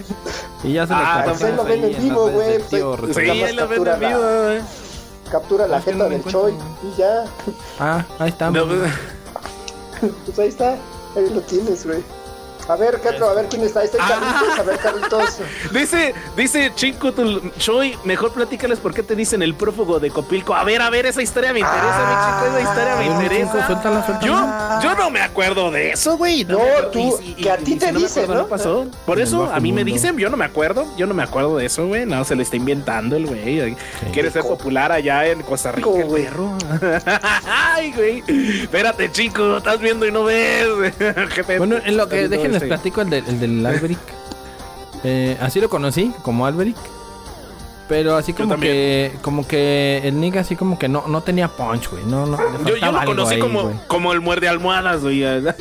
[0.63, 3.49] y ya se Ah, pues ahí lo ven en vivo, güey, pues, Sí, lo ven
[3.49, 4.61] en captura vivo, la- güey.
[5.31, 7.25] captura la jeta no lo del Choi y ya.
[7.81, 8.51] Ah, ahí está.
[8.51, 8.93] No, pues,
[10.27, 10.73] Pues ahí está,
[11.17, 12.03] ahí lo tienes, güey.
[12.69, 13.83] A ver, Catro, a ver quién está.
[13.83, 14.09] El Ah.
[14.09, 15.39] Carlitos, a ver, Carlitos.
[15.73, 17.13] Dice, dice Chinco
[17.59, 20.55] Choy, mejor platícales por qué te dicen el prófugo de Copilco.
[20.55, 23.19] A ver, a ver, esa historia me interesa, mi chico, esa historia me A ver,
[23.19, 23.53] mi interesa.
[23.53, 24.81] Chinco, suéltala, suéltala.
[24.83, 26.45] Yo, yo no me acuerdo de eso, güey.
[26.45, 26.59] No,
[26.93, 28.49] tú, Y que a ti te si no dicen, acuerdo, ¿no?
[28.49, 28.87] pasó.
[29.07, 31.67] Por eso, a mí me dicen, yo no me acuerdo, yo no me acuerdo de
[31.67, 32.07] eso, güey.
[32.07, 33.77] No, se le está inventando el güey.
[34.13, 36.29] Quiere ser popular allá en Costa Rica, ¿Cómo, el güey?
[37.45, 38.23] Ay, güey.
[38.63, 40.67] Espérate, chico, estás viendo y no ves.
[41.31, 43.99] Jefe, Bueno, en lo que estás déjenles este- platico el, del- el del Alberic.
[45.05, 46.77] Eh, así lo conocí, como Alberic.
[47.89, 51.91] Pero así como que, como que el nigga así como que no, no tenía punch,
[51.91, 52.05] güey.
[52.05, 53.75] No, no, Yo, yo lo conocí ahí, como, güey.
[53.87, 55.21] como el muerde almohadas, güey.
[55.21, 55.27] No,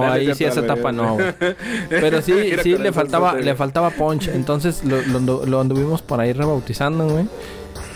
[0.00, 1.34] Dale, ahí sí esa etapa no, güey.
[1.90, 4.28] Pero sí, Era sí le faltaba, le faltaba punch.
[4.28, 7.26] Entonces lo, lo, lo anduvimos por ahí rebautizando, güey.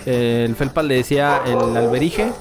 [0.06, 2.32] Eh, el Felpa le decía el alberije.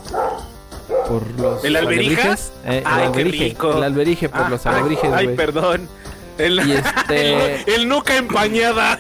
[1.10, 2.36] Por los ¿El alberija?
[2.66, 3.44] Eh, Ay, el qué alberije.
[3.46, 3.74] rico.
[3.78, 5.90] El alberije por Ah, los ay, alebrijes, Ay, perdón.
[6.38, 8.98] El, Y este- el, el nuca empañada.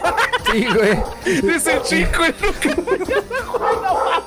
[0.51, 0.97] Sí, güey.
[1.41, 4.24] Dice el chico, el nuca empañada.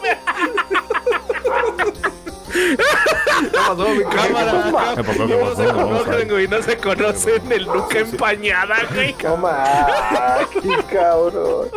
[4.11, 5.27] Cámara, ¿Qué pasó?
[5.27, 9.15] ¿Qué no se conocen, güey, no se conocen el nuca empañada, güey.
[9.23, 11.69] No mames, qué cabrón.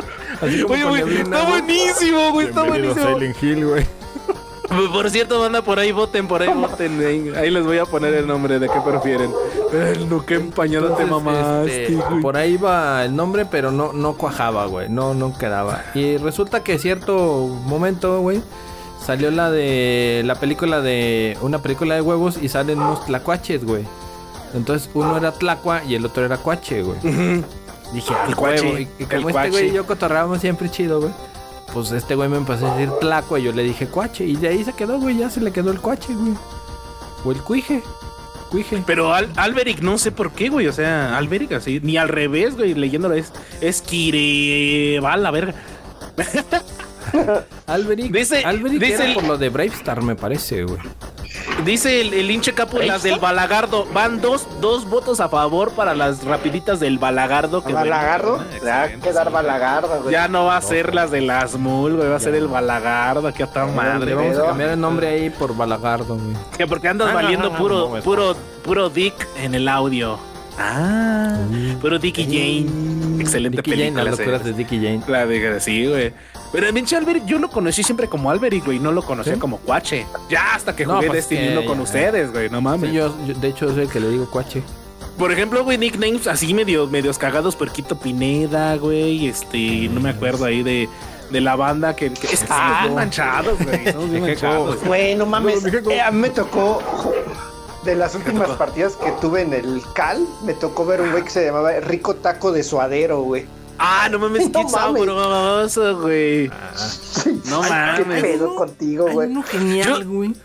[0.42, 3.18] Oye, güey, está buenísimo, güey, está buenísimo.
[3.42, 3.86] Hill, güey.
[4.94, 7.00] Por cierto, banda, por ahí voten, por ahí voten.
[7.06, 9.32] Ahí, ahí les voy a poner el nombre de qué prefieren.
[9.72, 14.14] El nuca empañada te Entonces, mamaste, este, por ahí va el nombre, pero no, no
[14.14, 14.90] cuajaba, güey.
[14.90, 15.84] No, no quedaba.
[15.94, 18.42] Y resulta que cierto momento, güey,
[19.06, 23.84] salió la de la película de una película de huevos y salen unos tlacuaches, güey.
[24.54, 26.98] Entonces uno era tlacua y el otro era cuache, güey.
[27.94, 28.78] Dije, El el cuache, huevo.
[28.80, 31.12] Y, y el como este güey y yo cotorrábamos siempre chido, güey.
[31.76, 34.26] Pues este güey me empezó a decir tlacua y yo le dije cuache.
[34.26, 35.18] Y de ahí se quedó, güey.
[35.18, 36.34] Ya se le quedó el cuache, güey.
[37.26, 37.84] O el cuije.
[38.50, 38.82] Cuije.
[38.88, 40.68] Pero Al Alberic, no sé por qué, güey.
[40.68, 45.54] O sea, Alberic así, ni al revés, güey, leyéndolo es, es Kireval, la verga.
[47.68, 48.12] Alberic.
[48.12, 50.80] Dice- Alberic dice era el- por lo de Bravestar, me parece, güey.
[51.64, 53.86] Dice el, el hinche capo, las del Balagardo.
[53.94, 57.64] Van dos, dos votos a favor para las rapiditas del Balagardo.
[57.66, 58.38] ¿A Balagardo?
[58.40, 59.34] ven- Ya Excelente, quedar sí.
[59.34, 60.12] Balagardo, güey.
[60.12, 63.32] Ya no va a ser las de las Mul, güey, va a ser el Balagardo,
[63.34, 66.36] que a toda madre, vamos a cambiar el nombre ahí por Balagardo, güey.
[66.58, 69.68] Que porque andas Ah, valiendo no, no, puro, no, no, puro, puro dick en el
[69.68, 70.20] audio.
[70.58, 71.38] Ah,
[71.82, 73.22] pero Dickie Jane.
[73.22, 74.04] Excelente Dickie Jane, película.
[74.06, 74.22] las sí.
[74.22, 75.02] locuras de Dickie Jane.
[75.08, 76.14] La de sí, güey.
[76.56, 78.80] Pero pinche Alberic, yo lo conocí siempre como Alberic, güey.
[78.80, 79.40] No lo conocía ¿Sí?
[79.40, 80.06] como Cuache.
[80.30, 81.84] Ya hasta que No, jugué pues Destiny que 1 con ya.
[81.84, 82.50] ustedes, güey.
[82.50, 82.90] No mames.
[82.90, 84.64] Sí, yo, yo- de hecho, soy el que le digo cuache.
[85.18, 89.28] Por ejemplo, güey, nicknames así medio, medios cagados, Perquito Pineda, güey.
[89.28, 90.90] Este, no me acuerdo ahí de,
[91.32, 92.88] de la banda que, que es que somos Ah.
[92.94, 93.84] manchados, güey.
[94.10, 94.84] Bien manchados.
[94.84, 95.62] Güey, no mames.
[95.64, 96.82] No, dije, Eh, a mí me tocó.
[97.84, 101.30] De las últimas partidas que tuve en el Cal, me tocó ver un güey que
[101.30, 103.46] se llamaba Rico Taco de Suadero, güey.
[103.78, 106.50] Ah, no mames, No qué sabroso, güey.
[107.50, 108.22] No ¿Qué mames.
[108.24, 109.30] pedo contigo, Hay güey?
[109.32, 110.36] uno genial, güey.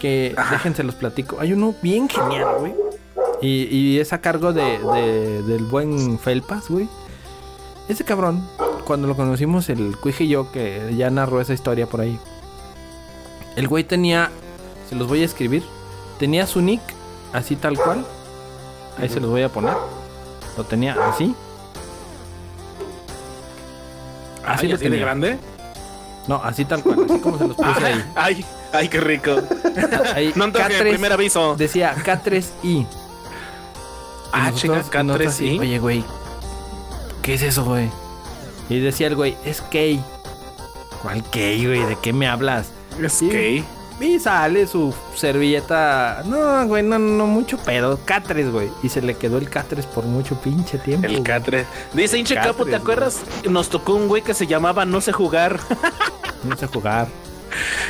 [0.00, 1.36] Que déjense los platico.
[1.40, 2.74] Hay uno bien genial, güey.
[3.40, 6.88] Y, y es a cargo de, de- del buen Felpas, güey.
[7.88, 8.46] Ese cabrón,
[8.84, 12.18] cuando lo conocimos, el Cuije y yo, que ya narró esa historia por ahí.
[13.56, 14.30] El güey tenía,
[14.88, 15.62] se los voy a escribir,
[16.18, 16.80] tenía su nick
[17.32, 18.04] así tal cual.
[18.98, 19.74] Ahí se los voy a poner.
[20.56, 21.34] Lo tenía así.
[24.46, 25.04] Así lo así de tenía.
[25.04, 25.38] grande.
[26.28, 28.04] No, así tal cual, así como se los puse ahí.
[28.14, 29.36] Ay, ay, qué rico.
[30.14, 31.56] Ahí, No antoje, K3 primer aviso.
[31.56, 32.86] Decía K3i.
[34.32, 35.60] Ah, Y y así, K3i.
[35.60, 36.04] Oye, güey,
[37.22, 37.90] ¿qué es eso, güey?
[38.68, 40.02] Y decía el güey, es Kay.
[41.02, 41.84] ¿Cuál Kay, güey?
[41.84, 42.68] ¿De qué me hablas?
[43.00, 43.28] Es Sí.
[43.28, 43.64] que.
[44.02, 46.22] Y sale su servilleta.
[46.26, 47.98] No, güey, no, no, mucho pedo.
[48.04, 48.68] K3, güey.
[48.82, 51.06] Y se le quedó el K3 por mucho pinche tiempo.
[51.06, 51.22] El.
[51.22, 51.64] K3.
[51.94, 53.20] Dice Inche K3, Capo, ¿te acuerdas?
[53.48, 55.58] Nos tocó un güey que se llamaba No sé jugar.
[56.44, 57.06] No sé jugar.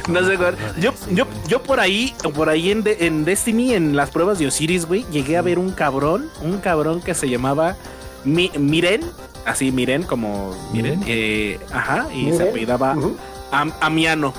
[0.09, 0.57] No sé jugar.
[0.79, 4.47] Yo, yo, yo por ahí, por ahí en, De- en Destiny, en las pruebas de
[4.49, 7.77] Osiris, güey, llegué a ver un cabrón, un cabrón que se llamaba
[8.25, 9.01] Mi- Miren,
[9.47, 13.17] así Miren, como Miren, eh, ajá, y se apellidaba Ujú.
[13.53, 14.35] Am- Amiano.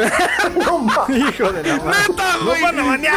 [0.66, 1.16] No.
[1.16, 1.98] Hijo de la madre.
[2.08, 2.62] ¡Neta, güey!
[2.72, 3.10] ¡No mames!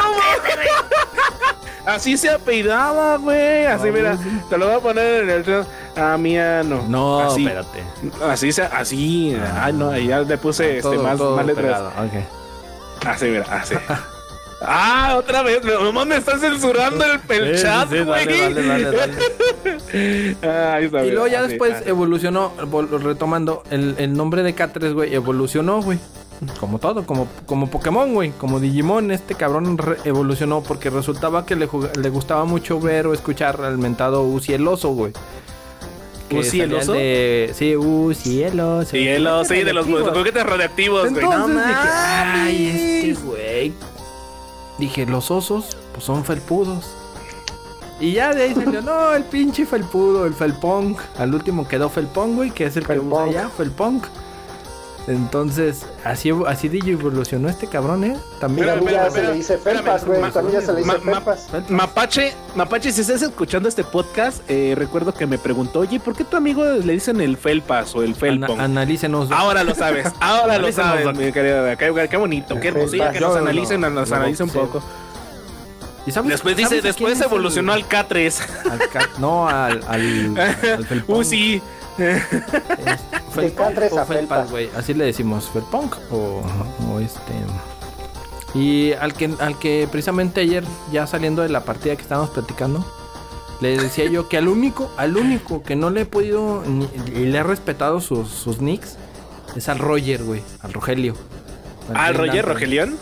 [1.86, 3.66] Así se apellidaba, güey.
[3.66, 4.18] Así, No, mira,
[4.50, 5.68] te lo voy a poner en el chat.
[5.98, 6.86] Amiano.
[6.88, 7.84] No, así, espérate.
[8.26, 9.38] así, se- así.
[9.60, 11.82] Ay, no, ahí ya le puse este, Todo- más, todo más letras.
[13.06, 13.76] Así, mira, así.
[14.62, 15.62] ah, otra vez.
[15.66, 18.26] No mames, me estás censurando el, el Sí, chat, sí, güey.
[18.28, 19.14] dale, dale, dale, dale.
[20.42, 21.90] Ah, ahí está, Y mira, luego ya así, después así.
[21.90, 26.00] evolucionó, vol- retomando, el, el nombre de K3, güey, evolucionó, güey.
[26.60, 31.56] Como todo, como, como Pokémon, güey, como Digimon, este cabrón re- evolucionó porque resultaba que
[31.56, 31.68] le,
[32.02, 35.14] le gustaba mucho ver o escuchar al mentado Ucieloso, güey.
[36.30, 36.94] Que ¿Uzi el salían oso?
[36.94, 38.96] De, sí, Ucieloso.
[38.96, 41.26] El, sí, de los juguetes radioactivos, güey.
[41.26, 42.68] No dije, ay,
[43.12, 43.74] este güey.
[44.80, 46.86] Dije, los osos, pues son felpudos.
[48.00, 50.96] Y ya de ahí salió, no, el pinche felpudo, el felpong.
[51.20, 53.32] Al último quedó felpong, güey, que es el que usa Felpong.
[53.34, 54.02] ya, felpong.
[55.06, 58.16] Entonces, así, así DJ evolucionó este cabrón, ¿eh?
[58.39, 58.68] También.
[58.89, 60.22] Ya se le dice Felpas, güey.
[60.32, 61.70] También ya se le dice ma- ma- Felpas.
[61.70, 66.24] Mapache, Mapache, si estás escuchando este podcast, eh, recuerdo que me preguntó, oye, ¿por qué
[66.24, 68.60] tu amigo le dicen el Felpas o el Ana- Felpong?
[68.62, 69.30] analícenos.
[69.32, 71.16] Ahora lo sabes, ahora lo sabes, Doc.
[71.18, 71.66] mi querido.
[71.78, 74.58] Qué, qué bonito, qué hermosilla que nos analicen, no, nos yo analice un sí.
[74.58, 74.82] poco.
[76.06, 78.41] ¿Y sabes- Después dice, después el- evolucionó al K3.
[78.72, 78.80] al
[79.20, 81.18] no, al, al, al felpong.
[81.20, 81.62] Uzi.
[81.98, 84.70] Felpunk K3 o a felpas, güey.
[84.76, 86.41] Así le decimos, felpunk o,
[86.91, 87.34] o este.
[88.56, 92.86] Y al que, al que precisamente ayer, ya saliendo de la partida que estábamos platicando,
[93.62, 97.26] le decía yo que al único, al único que no le he podido ni- y
[97.26, 98.98] le he respetado sus, sus nicks
[99.56, 101.16] es al Roger, güey, al Rogelio.
[101.94, 102.46] ¿Al Green Roger.
[102.46, 102.98] Rogelión?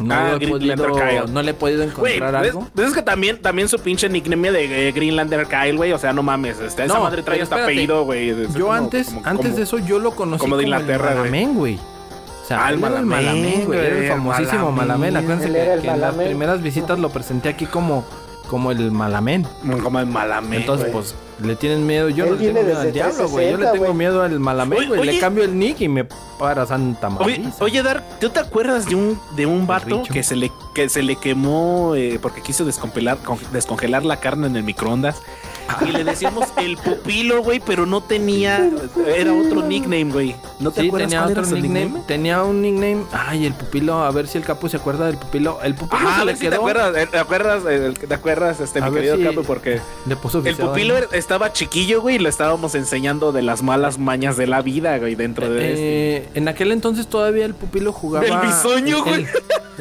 [0.00, 2.66] No, Ah, he podido, no le he podido encontrar ¿ves, algo.
[2.74, 5.92] ves que también, también su pinche nickname de eh, Greenlander Kyle, güey?
[5.92, 7.72] O sea, no mames, este, esa madre trae hasta espérate.
[7.72, 8.30] apellido, güey.
[8.30, 11.14] Es Yo como- antes, como- antes como- de eso, yo lo conocí como de Inglaterra,
[11.54, 11.76] güey.
[11.76, 13.78] O sea, Ah, el Malamén, Malamén, güey.
[13.78, 15.12] Era el famosísimo Malamén.
[15.12, 15.16] Malamén.
[15.16, 18.04] Acuérdense que, que en las primeras visitas lo presenté aquí como,
[18.52, 19.46] como el Malamén.
[19.82, 20.60] Como el Malamén.
[20.60, 22.10] Entonces, pues, le tienen miedo.
[22.10, 23.50] Yo Él no le tengo miedo al diablo, güey.
[23.50, 25.04] Yo le 360, tengo miedo al Malamén, Oye, güey.
[25.04, 25.20] Le oye.
[25.20, 26.04] cambio el nick y me
[26.38, 27.64] para Santa Oye, Marisa.
[27.64, 31.02] oye, Dark, ¿tú te acuerdas de un, de un vato que se le, que se
[31.02, 35.22] le quemó eh, porque quiso descongelar, con- descongelar la carne en el microondas?
[35.86, 38.68] Y le decíamos el pupilo, güey, pero no tenía.
[39.06, 40.36] Era otro nickname, güey.
[40.60, 42.02] ¿No te Sí, acuerdas tenía cuál otro era nickname.
[42.06, 43.02] Tenía un nickname.
[43.12, 44.02] Ay, el pupilo.
[44.04, 45.58] A ver si el capo se acuerda del pupilo.
[45.62, 46.60] El pupilo Ajá, se a le ver si te quedó.
[46.60, 50.16] acuerdas, eh, te acuerdas, eh, te acuerdas, este, A mi querido si- Capo, porque Le
[50.16, 54.46] puso el pupilo estaba chiquillo, güey, y lo estábamos enseñando de las malas mañas de
[54.46, 56.16] la vida, güey, dentro de este.
[56.16, 58.26] Eh, en aquel entonces todavía el pupilo jugaba.
[58.26, 59.26] El bisoño, güey.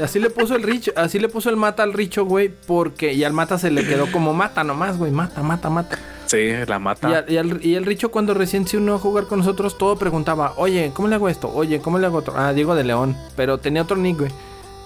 [0.04, 3.24] Así le puso el Richo, así le puso el mata al Richo, güey, porque y
[3.24, 5.98] al mata se le quedó como mata nomás, güey, mata, mata, mata.
[6.28, 7.26] Sí, la Y, mata.
[7.28, 10.54] y al- y el Richo cuando recién se unió a jugar con nosotros, todo preguntaba,
[10.58, 11.52] oye, ¿cómo le hago esto?
[11.54, 12.34] Oye, ¿cómo le hago otro?
[12.38, 14.32] Ah, Diego de León, pero tenía otro nick, güey.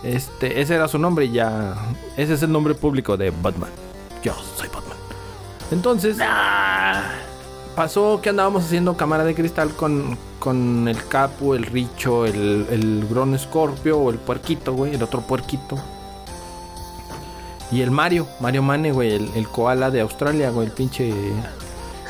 [0.03, 1.75] Este, ese era su nombre y ya.
[2.17, 3.69] Ese es el nombre público de Batman.
[4.23, 4.97] Yo soy Batman.
[5.71, 6.17] Entonces,
[7.75, 13.07] pasó que andábamos haciendo cámara de cristal con, con el Capu, el Richo, el, el
[13.09, 15.77] Gron Scorpio o el puerquito, güey, el otro puerquito.
[17.71, 21.13] Y el Mario, Mario Mane, güey, el, el koala de Australia, güey, el pinche.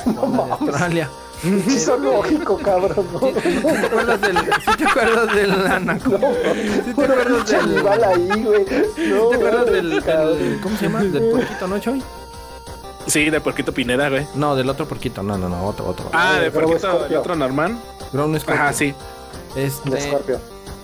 [0.04, 1.10] koala de Australia.
[1.42, 3.06] Sí, son lógico, cabrón.
[3.14, 3.20] ¿no?
[3.20, 6.28] ¿Sí te acuerdas del, sí te acuerdas del anaconda?
[6.86, 8.66] ¿Sí te acuerdas del, ahí, güey.
[8.66, 11.04] No, ¿sí te acuerdas del- ¿cómo se llama?
[11.04, 12.04] Del puerquito, ¿no, Choy?
[13.08, 14.26] Sí, de Porquito Pineda, güey.
[14.36, 16.10] No, del otro puerquito, no, no, no, otro, otro.
[16.14, 17.80] Ah, de pero Porquito, el otro Norman.
[18.12, 18.62] Ground Scorpio.
[18.64, 18.94] Ajá, sí.
[19.56, 20.40] Este, De Scorpio.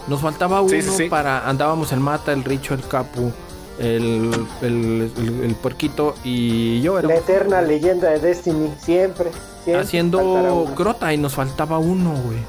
[0.07, 1.03] Nos faltaba uno Sí, sí, sí.
[1.09, 1.47] para.
[1.47, 3.31] Andábamos el Mata, el Richo, el Capu,
[3.79, 4.31] el,
[4.61, 8.71] el, el, el puerquito y yo La éramos eterna leyenda de Destiny.
[8.79, 9.31] Siempre.
[9.63, 10.65] siempre haciendo uno.
[10.75, 12.39] grota y nos faltaba uno, güey.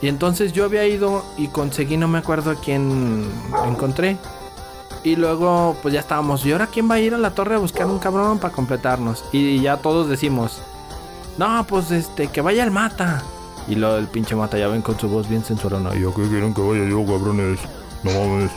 [0.00, 3.24] Y entonces yo había ido y conseguí, no me acuerdo a quién
[3.66, 4.16] encontré.
[5.04, 6.44] Y luego, pues ya estábamos.
[6.46, 9.24] ¿Y ahora quién va a ir a la torre a buscar un cabrón para completarnos?
[9.32, 10.62] Y ya todos decimos:
[11.38, 13.22] No, pues este, que vaya el mata.
[13.68, 15.94] Y luego el pinche mata ya ven con su voz bien sensualona.
[15.94, 17.60] ¿Yo qué quieren que vaya yo, cabrones?
[18.04, 18.50] No mames.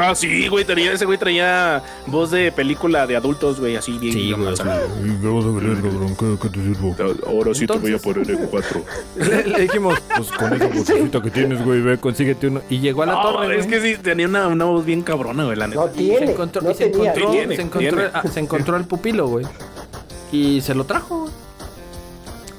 [0.00, 4.12] Ah, sí, güey, traía, ese güey traía voz de película de adultos, güey, así bien.
[4.12, 4.80] Sí, güey, avanzada.
[4.82, 5.08] sí.
[5.08, 6.16] ¿Y qué vas a querer, cabrón?
[6.16, 6.96] ¿Qué, qué te sirvo?
[7.26, 8.82] Ahora sí te voy a poner en cuatro.
[9.16, 12.60] Le, le dijimos: Pues con esa vocecita que tienes, güey, ve, consíguete uno.
[12.68, 13.58] Y llegó a la torre.
[13.58, 13.80] es güey.
[13.80, 15.80] que sí, tenía una, una voz bien cabrona, güey, la neta.
[15.80, 16.32] No Y se tiene.
[16.32, 17.10] encontró, no y se tenía.
[17.12, 18.10] encontró, Tiene, se encontró, tiene.
[18.12, 19.46] ah, se encontró el pupilo, güey.
[20.30, 21.25] Y se lo trajo, güey.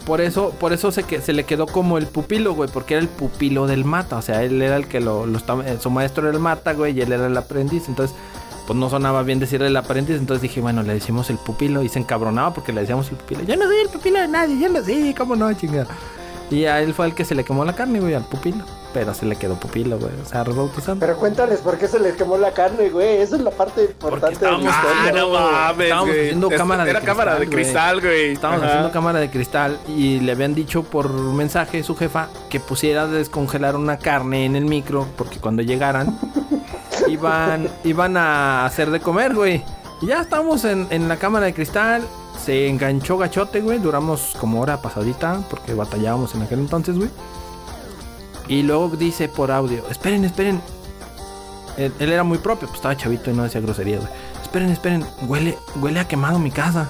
[0.07, 3.03] Por eso, por eso se, que, se le quedó como el pupilo, güey, porque era
[3.03, 4.15] el pupilo del mata.
[4.15, 6.97] O sea, él era el que lo, lo eh, Su maestro era el mata, güey,
[6.97, 7.89] y él era el aprendiz.
[7.89, 8.15] Entonces,
[8.65, 10.15] pues no sonaba bien decirle el aprendiz.
[10.15, 11.83] Entonces dije, bueno, le decimos el pupilo.
[11.83, 13.43] Y se encabronaba porque le decíamos el pupilo.
[13.43, 15.87] Yo no soy el pupilo de nadie, yo no sé, cómo no, chingada.
[16.49, 18.63] Y a él fue el que se le quemó la carne, güey, al pupilo.
[18.93, 20.13] Pero se le quedó pupilo, güey.
[20.21, 21.05] O sea, rebautizando.
[21.05, 23.17] Pero cuéntales por qué se les quemó la carne, güey.
[23.17, 25.03] Esa es la parte importante de la estábamos historia.
[25.07, 26.21] Ah, no mames, Estábamos güey.
[26.25, 28.31] haciendo Es- cámara de Era cámara de cristal, cristal, güey.
[28.31, 28.69] Estábamos Ajá.
[28.71, 33.07] haciendo cámara de cristal y le habían dicho por mensaje su jefa que pusiera a
[33.07, 36.17] descongelar una carne en el micro porque cuando llegaran
[37.07, 39.63] iban, iban a hacer de comer, güey.
[40.01, 42.03] Y ya estábamos en, en la cámara de cristal.
[42.43, 43.79] Se enganchó gachote, güey.
[43.79, 47.09] Duramos como hora pasadita porque batallábamos en aquel entonces, güey.
[48.47, 50.61] Y luego dice por audio, esperen, esperen.
[51.77, 54.13] Él, era muy propio, pues estaba chavito y no decía groserías, güey.
[54.41, 56.89] Esperen, esperen, huele, huele a quemado mi casa.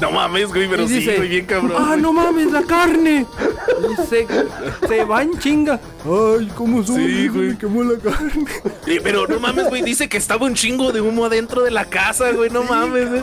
[0.00, 1.74] No mames, güey, pero sí, dice, güey, bien cabrón.
[1.78, 2.02] ¡Ah, güey.
[2.02, 3.24] no mames, la carne!
[3.92, 4.26] Y se,
[4.88, 5.78] se va en chinga.
[6.04, 6.96] ¡Ay, cómo son!
[6.96, 7.50] Sí, güey.
[7.50, 8.44] me quemó la carne.
[9.02, 12.32] Pero no mames, güey, dice que estaba un chingo de humo adentro de la casa,
[12.32, 13.08] güey, no mames.
[13.10, 13.22] güey.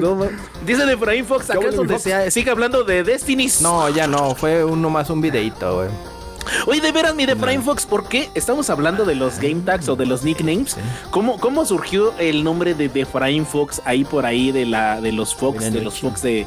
[0.00, 0.32] No mames.
[0.64, 3.50] Dice de Efraín Fox, acá es donde se sigue hablando de Destiny.
[3.60, 5.88] No, ya no, fue uno más un videito, güey.
[6.66, 9.88] Oye, de veras, mi de Efraín Fox, ¿por qué estamos hablando de los game tags
[9.88, 10.76] o de los nicknames?
[11.10, 13.04] ¿Cómo, cómo surgió el nombre de, de
[13.44, 16.00] Fox ahí por ahí de la de los Fox, de los.
[16.00, 16.46] Fox de,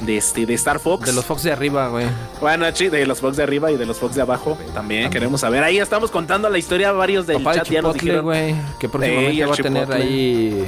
[0.00, 1.06] de este de Star Fox?
[1.06, 2.06] De los Fox de arriba, güey.
[2.40, 5.62] Bueno, de los Fox de arriba y de los Fox de abajo también, queremos saber.
[5.62, 8.24] Ahí estamos contando la historia, varios del Papá de chat ya nos Chipotle, dijeron.
[8.24, 8.54] güey.
[8.78, 10.66] Que próximamente va a tener ahí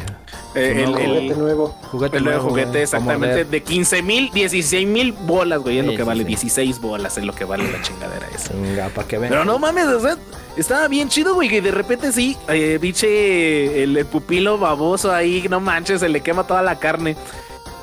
[0.55, 1.69] eh, el, Juguete nuevo.
[1.91, 5.93] juguete el nuevo nuevo, juguete, exactamente, de 15 mil, 16 mil bolas, güey, es lo
[5.93, 6.29] que sí, vale, sí.
[6.29, 8.53] 16 bolas es lo que vale la chingadera esa.
[8.55, 9.31] Venga, para que vean.
[9.31, 10.17] Pero no mames, o sea,
[10.57, 15.47] estaba bien chido, güey, que de repente sí, eh, biche, el, el pupilo baboso ahí,
[15.49, 17.17] no manches, se le quema toda la carne.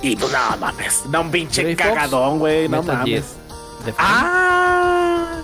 [0.01, 3.05] Y pues no mames, da un pinche Fox, cagadón, güey, no Metal mames.
[3.05, 3.25] 10.
[3.85, 5.41] De Ah.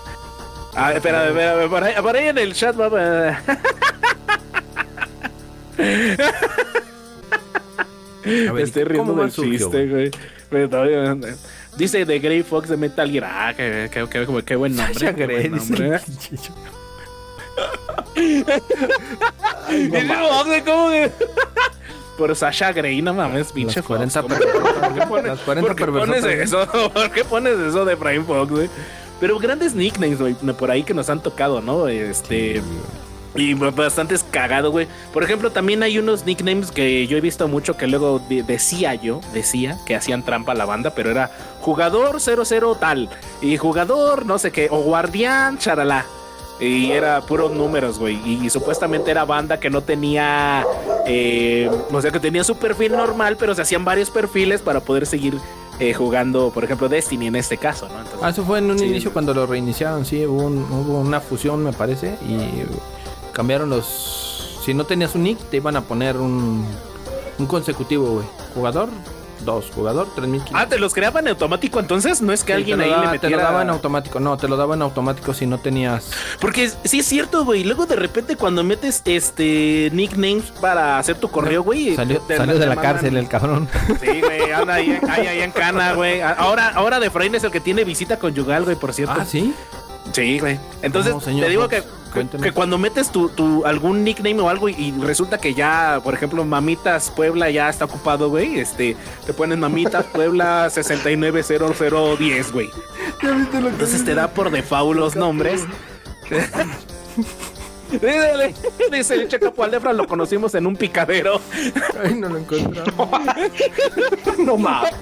[0.78, 2.90] Ah, espera, espera, por ahí, por ahí en el chat Me
[8.54, 10.12] ver, estoy riendo ¿cómo del chiste, güey.
[10.50, 11.16] Pero todavía-
[11.78, 13.26] Dice de Grey Fox de Metal Gear.
[13.26, 14.94] Ah, qué, qué, qué- qué buen nombre.
[14.94, 15.96] Sasha Grey, buen dice nombre.
[15.96, 16.52] el pinche
[19.70, 21.12] Y no, ¿cómo que?
[22.18, 24.36] Por Sasha Grey, no mames, pinche Las 40 Fox.
[24.36, 26.90] per- ¿Por qué pones, las 40 por qué pones perversotas, eso?
[26.94, 28.70] ¿Por qué pones eso de Prime Fox, güey?
[29.20, 31.88] Pero grandes nicknames, güey, por ahí que nos han tocado, ¿no?
[31.88, 32.62] Este.
[33.38, 34.88] Y bastante cagado, güey.
[35.12, 38.96] Por ejemplo, también hay unos nicknames que yo he visto mucho que luego de- decía
[38.96, 43.10] yo, decía que hacían trampa a la banda, pero era jugador 00 tal
[43.42, 46.06] y jugador no sé qué, o guardián charalá.
[46.60, 48.16] Y era puros números, güey.
[48.46, 50.66] Y, supuestamente era banda que no tenía.
[51.06, 55.06] eh, o sea, que tenía su perfil normal, pero se hacían varios perfiles para poder
[55.06, 55.38] seguir
[55.80, 57.96] eh, jugando, por ejemplo, Destiny en este caso, ¿no?
[57.98, 58.86] Entonces, Ah, eso fue en un Sí.
[58.86, 62.64] inicio cuando lo reiniciaron, sí, hubo, un- hubo una fusión, me parece, y
[63.34, 64.62] cambiaron los...
[64.64, 66.66] Si no tenías un nick, te iban a poner un,
[67.38, 68.26] un consecutivo, güey.
[68.56, 68.88] Jugador
[69.46, 70.52] Dos, jugador, 3500.
[70.60, 72.22] Ah, ¿te los creaban en automático entonces?
[72.22, 73.44] No es que Sí, alguien ahí daba- le Te lo metiera...
[73.44, 74.20] daba en automático.
[74.20, 76.10] No, te lo daba en automático si no tenías.
[76.42, 77.64] Porque sí es cierto, güey.
[77.64, 81.96] Luego de repente cuando metes este nicknames para hacer tu correo, güey.
[81.96, 83.70] Salió, te- salió te de la mandan- cárcel el cabrón.
[84.02, 86.22] Sí, güey, anda ahí, ahí, ahí en cana, güey.
[86.22, 89.16] Ahora, ahora de Efraín es el que tiene visita conyugal, güey, por cierto.
[89.20, 89.54] Ah, sí.
[90.12, 90.60] Sí, güey.
[90.82, 91.84] Entonces, ¿Cómo, señor te digo que,
[92.42, 96.14] que, cuando metes tu, tu algún nickname o algo y, y resulta que ya, por
[96.14, 102.70] ejemplo, Mamitas Puebla ya está ocupado, güey, este, te pones Mamitas Puebla 690010, güey.
[103.22, 105.64] Entonces te da por default los nombres.
[108.02, 108.54] Dice,
[108.92, 111.40] dice el Checapo Aldefra, lo conocimos en un picadero.
[112.04, 113.10] Ay, no lo encontramos.
[114.38, 114.94] No mames.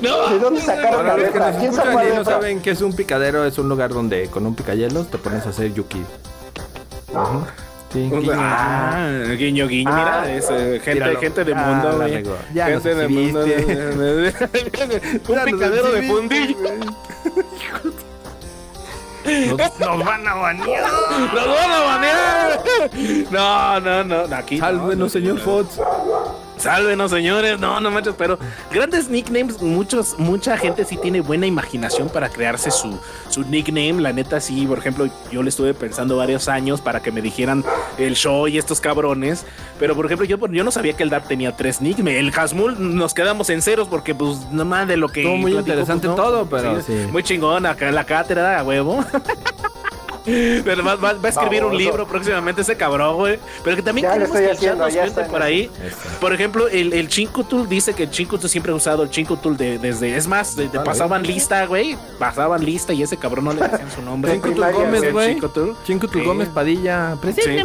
[0.00, 1.58] No, ¿De dónde sacaron la que letra?
[1.58, 4.54] ¿Quién sacó la no saben qué es un picadero, es un lugar donde con un
[4.54, 6.02] picayelos te pones a hacer yuki.
[7.14, 7.46] Ajá.
[7.92, 8.32] Sí, guiño.
[8.34, 9.06] Ah,
[9.36, 9.90] guiño, guiño.
[9.92, 12.24] Ah, Mira, es eh, gente, gente de Ah, mundo, la güey.
[12.54, 13.44] Ya gente de mundo.
[15.28, 16.56] Un picadero de fundillo.
[19.24, 20.84] Nos, nos van a banear.
[21.32, 22.60] ¡Nos van a banear!
[23.30, 24.36] No, no, no.
[24.36, 24.56] Aquí.
[24.56, 25.38] no, Sálvenos, no, señor.
[25.40, 25.78] Fox.
[26.62, 27.58] Sálvenos, señores.
[27.58, 28.38] No, no manches, pero
[28.70, 29.60] grandes nicknames.
[29.60, 34.00] Muchos, mucha gente sí tiene buena imaginación para crearse su, su nickname.
[34.00, 37.64] La neta, sí, por ejemplo, yo le estuve pensando varios años para que me dijeran
[37.98, 39.44] el show y estos cabrones.
[39.80, 42.14] Pero, por ejemplo, yo, yo no sabía que el DAP tenía tres nicknames.
[42.16, 45.22] El Hasmul nos quedamos en ceros porque, pues, nada más de lo que.
[45.22, 46.22] Estuvo muy platico, interesante pues, no.
[46.22, 46.92] todo, pero sí.
[47.10, 49.04] Muy chingón acá en la cátedra, a huevo.
[50.64, 53.38] Pero va, va- va a escribir un libro próximamente ese cabrón, güey.
[53.64, 55.70] Pero que también Ya lo queremos estoy que haciendo, ya por ahí.
[55.84, 55.96] Eso.
[56.20, 59.78] Por ejemplo, el, el Chincutul dice que el Chincutul siempre ha usado el Chincutul de,
[59.78, 60.16] desde.
[60.16, 60.84] Es más, de- de Vale.
[60.84, 61.96] pasaban lista, güey.
[62.18, 64.32] Pasaban lista y ese cabrón no le decían su nombre.
[64.32, 65.34] Chincutul primaria, Gómez, güey.
[65.34, 66.24] Sí.
[66.24, 67.12] Gómez Padilla.
[67.14, 67.62] Sí, Presente,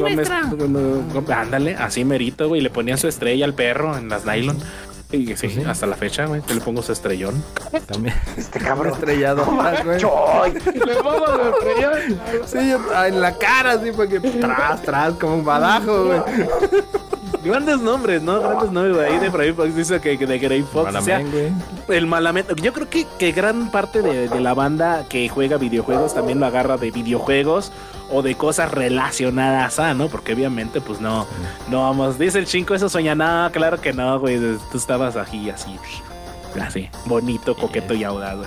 [1.33, 2.61] ándale, así merito, güey.
[2.61, 4.57] Le ponían su estrella al perro en las nylon.
[5.11, 5.63] Y sí, Pues sí.
[5.65, 6.41] hasta la fecha, güey.
[6.47, 7.41] Yo le pongo su estrellón.
[7.85, 8.13] También.
[8.35, 8.93] Este cabrón.
[8.93, 9.43] Estrellado.
[9.43, 9.97] atrás, güey.
[9.99, 10.53] Choy.
[10.85, 12.19] Le pongo su estrellón.
[12.45, 16.19] Sí, yo- en la cara, así, porque tras, tras, como un badajo, güey.
[17.43, 18.39] Grandes nombres, ¿no?
[18.41, 19.13] Grandes nombres, güey.
[19.13, 20.89] Ahí de Freddy Fox dice que, de Grey Fox.
[20.93, 21.31] o sea, Malamén,
[21.87, 21.97] güey.
[21.97, 22.55] el malamento.
[22.55, 26.45] Yo creo que, que gran parte de, de la banda que juega videojuegos también lo
[26.47, 27.71] agarra de videojuegos
[28.09, 30.07] o de cosas relacionadas a, ¿no?
[30.07, 31.27] Porque obviamente, pues no,
[31.69, 32.17] no vamos.
[32.17, 34.39] Dice el chinco, eso sueña nada, claro que no, güey.
[34.71, 35.77] Tú estabas aquí así,
[36.61, 38.37] así, bonito, coqueto y audaz.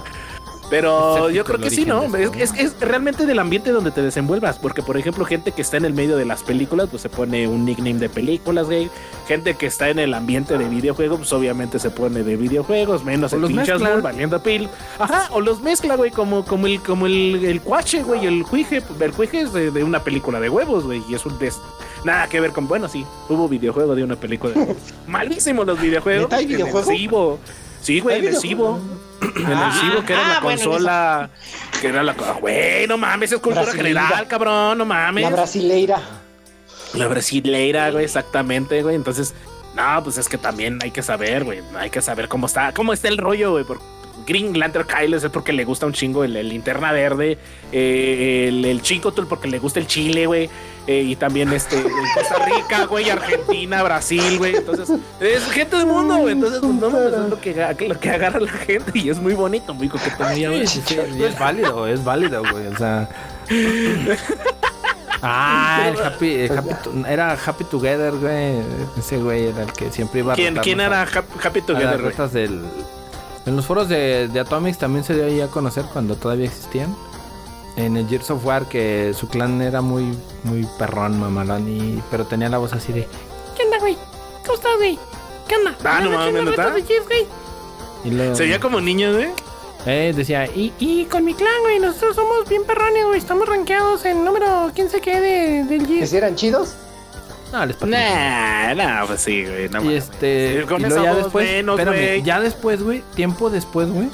[0.71, 2.05] Pero yo creo que sí, ¿no?
[2.17, 4.59] Es, es, es realmente del ambiente donde te desenvuelvas.
[4.59, 7.49] Porque, por ejemplo, gente que está en el medio de las películas, pues se pone
[7.49, 8.89] un nickname de películas, güey.
[9.27, 13.33] Gente que está en el ambiente de videojuegos, pues obviamente se pone de videojuegos, menos
[13.33, 14.69] O el pinche valiendo pil.
[14.99, 18.83] Ajá, o los mezcla, güey, como, como el, como el, el cuache, güey, el cuije.
[19.01, 21.03] El cuije es de, de una película de huevos, güey.
[21.09, 21.59] Y es un des...
[22.05, 24.77] Nada que ver con, bueno, sí, hubo videojuego de una película de huevos.
[25.07, 26.25] Malísimos los videojuegos.
[26.25, 27.39] ¿Neta hay videojuego?
[27.83, 28.41] Sí, güey, ¿Hay en el.
[29.37, 31.31] En el Cibo, que era ah, la bueno, en consola.
[31.81, 32.15] Que era la.
[32.15, 34.03] co- Güey, no mames, es cultura Brasileira.
[34.03, 35.25] general, cabrón, no mames.
[35.25, 36.01] La brasileira.
[36.95, 38.97] La brasileira, güey, exactamente, güey.
[38.97, 39.35] Entonces,
[39.77, 41.61] no, pues es que también hay que saber, güey.
[41.79, 43.65] Hay que saber cómo está, cómo está el rollo, güey.
[43.65, 43.79] Por
[44.27, 47.39] Green Lantern Kyle es porque le gusta un chingo el, el linterna verde.
[47.73, 50.49] eh, el, el Chincotul porque le gusta el chile, güey.
[50.87, 51.83] eh, y también este,
[52.15, 54.57] Costa Rica, güey, Argentina, Brasil, güey.
[54.57, 54.91] Entonces,
[55.21, 56.33] es gente del mundo, güey.
[56.35, 58.91] Entonces, pues, no mames, es lo que, lo que agarra la gente.
[58.99, 62.43] Y es muy bonito, muy coqueto, muy Sí, sí, sí, y es válido, es válido,
[62.51, 62.67] güey.
[62.67, 63.09] O sea.
[65.23, 68.55] Ah, el Happy, el Happy To- era Happy Together, güey.
[68.99, 71.67] Ese güey era el que siempre iba a ¿Quién, quién a- era Hap- Happy a
[71.67, 72.33] Together, las güey?
[72.33, 72.63] del.
[73.51, 76.95] En los foros de, de Atomics también se dio ahí a conocer cuando todavía existían.
[77.75, 82.25] En el Gears of War que su clan era muy, muy perrón, mamalón, y, pero
[82.27, 83.09] tenía la voz así de.
[83.57, 83.97] ¿Qué onda, güey?
[84.47, 84.97] ¿Cómo estás, güey?
[85.49, 85.75] ¿Qué onda?
[85.81, 86.63] Ah, no ¿Andas haciendo mames, ¿neta?
[88.05, 89.31] luego, Se veía como niño, güey.
[89.85, 93.19] eh, decía, y, Y, con mi clan, güey, nosotros somos bien perrones, güey.
[93.19, 96.11] Estamos rankeados en número quién sé qué de, del ¿Que Gears.
[96.11, 96.75] si eran chidos?
[97.53, 97.97] No, les patinó.
[97.99, 99.69] Nah, nah, pues sí, güey.
[99.69, 100.65] No Y este.
[100.69, 101.47] Sí, y luego ya después.
[101.47, 103.03] menos, espérame, ya después, güey.
[103.15, 104.09] Tiempo después, güey.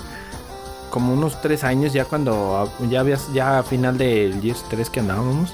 [0.90, 5.00] Como unos tres años, ya cuando ya habías, ya a final del Gears 3 que
[5.00, 5.52] andábamos,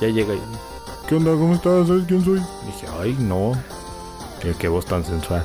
[0.00, 0.40] ya llega y
[1.08, 1.30] ¿Qué onda?
[1.32, 1.86] ¿Cómo estás?
[1.86, 2.40] ¿Sabes quién soy?
[2.66, 3.52] dije, ay, no.
[4.40, 5.44] Qué, qué voz tan sensual.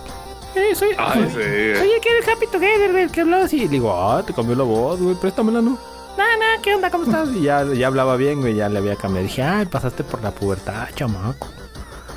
[0.55, 1.79] Eh, soy, Ay, soy, sí.
[1.79, 3.63] soy el que era el Happy Together, güey, el que hablaba así.
[3.63, 5.77] Y digo, ah, te cambió la voz, güey, préstamela, ¿no?
[6.17, 6.89] Nah, nah, ¿qué onda?
[6.89, 7.29] ¿Cómo estás?
[7.33, 9.25] Y ya, ya hablaba bien, güey, ya le había cambiado.
[9.25, 11.47] Dije, ay, pasaste por la pubertad, chamaco.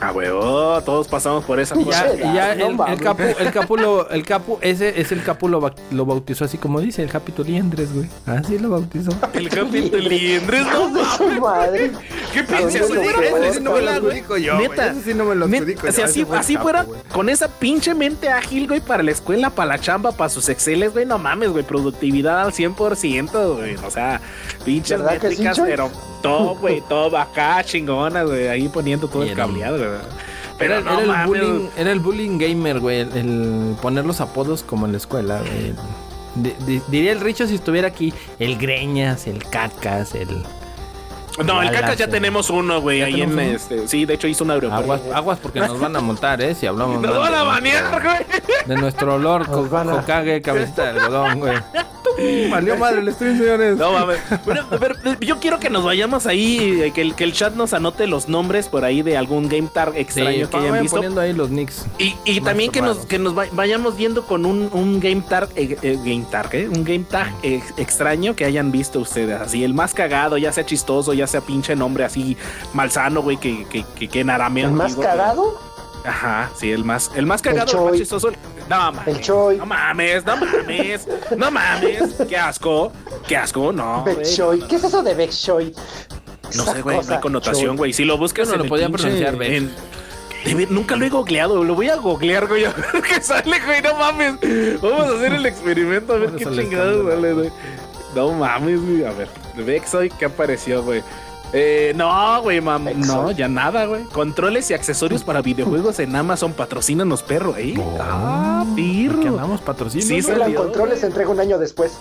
[0.02, 2.14] Ah, huevo, todos pasamos por esa cosa.
[2.16, 3.00] ya, y ya el, el mames.
[3.00, 6.58] capu, el capu, lo, el capu, ese es el capu lo, ba- lo bautizó así
[6.58, 8.08] como dice, el Happy Liendres, güey.
[8.26, 9.10] Así lo bautizó.
[9.32, 11.92] El capítulo Liendres, no madre.
[12.32, 14.22] ¿Qué pinche Ese no me lo güey?
[14.58, 14.86] Neta.
[14.90, 18.28] Ese sí no me lo adjudico yo, así, así capo, fuera con esa pinche mente
[18.28, 21.64] ágil, güey, para la escuela, para la chamba, para sus exceles, güey, no mames, güey,
[21.64, 24.20] productividad al 100%, güey, o sea,
[24.64, 25.90] pinches ¿Verdad que sí, métricas, pero
[26.22, 29.91] todo, güey, todo acá, chingonas, güey, ahí poniendo todo el cableado, güey.
[30.58, 33.00] Pero Era, no era el bullying, era el bullying gamer, güey.
[33.00, 35.74] El, el poner los apodos como en la escuela, güey.
[36.34, 40.28] Di- di- diría el Richo si estuviera aquí, el Greñas, el Cacas, el
[41.44, 43.40] No, el Alas, cacas ya tenemos uno, güey, ¿Ya ahí en uno?
[43.42, 44.92] este, sí, de hecho hizo un aeropuerto.
[44.92, 46.54] Aguas, aguas porque nos van a montar, ¿eh?
[46.54, 48.66] Si hablamos Nos mal van de a nuestro- banear, güey.
[48.66, 51.54] De nuestro olor, Hokage, cabecita de algodón, güey.
[52.50, 53.76] Valió madre el stream, señores.
[53.76, 54.18] No mames.
[54.44, 57.72] Bueno, pero yo quiero que nos vayamos ahí, eh, que el, que el chat nos
[57.72, 60.96] anote los nombres por ahí de algún game tag Sí, extraño que hayan visto.
[60.96, 61.86] poniendo ahí los nicks.
[61.98, 65.48] Y, y también que nos, que nos va- vayamos viendo con un, un game tag,
[65.56, 66.68] eh, eh, game tag, ¿eh?
[66.68, 67.32] Un game tag
[67.76, 69.40] extraño que hayan visto ustedes.
[69.40, 72.36] Así, el más cagado, ya sea chistoso, ya sea pinche nombre así
[72.72, 74.68] malsano, güey, que, que, que, que en arameo.
[74.68, 75.60] ¿El más digo, cagado?
[76.04, 78.32] Ajá, sí, el más, el más cagado, el, más chistoso.
[78.68, 79.06] No mames.
[79.08, 79.56] El Choy.
[79.58, 82.14] No mames, no mames, no mames.
[82.28, 82.92] Qué asco,
[83.26, 84.04] qué asco, no.
[84.04, 84.60] Bekshoy.
[84.68, 85.74] ¿Qué es eso de Bekshoy?
[86.54, 87.76] No Esa sé, güey, no hay connotación, Choy.
[87.76, 87.92] güey.
[87.92, 89.36] Si lo buscas no lo podía pronunciar,
[90.70, 93.94] nunca lo he googleado, lo voy a googlear, güey, a ver qué sale, güey, no
[93.94, 94.80] mames.
[94.80, 97.50] Vamos a hacer el experimento, a ver qué chingados sale, güey.
[98.14, 99.28] No mames, güey, a ver.
[99.56, 101.02] Vexoy, ¿qué apareció, güey?
[101.52, 102.88] Eh, no, güey, mam.
[103.06, 104.04] No, ya nada, güey.
[104.04, 106.52] Controles y accesorios para videojuegos en Amazon.
[106.52, 107.74] Patrocínanos, perro, ¿eh?
[108.00, 109.20] ah, Que pirro.
[109.28, 110.14] andamos patrocinando.
[110.14, 111.98] Sí, salió, controles, se entrega un año después.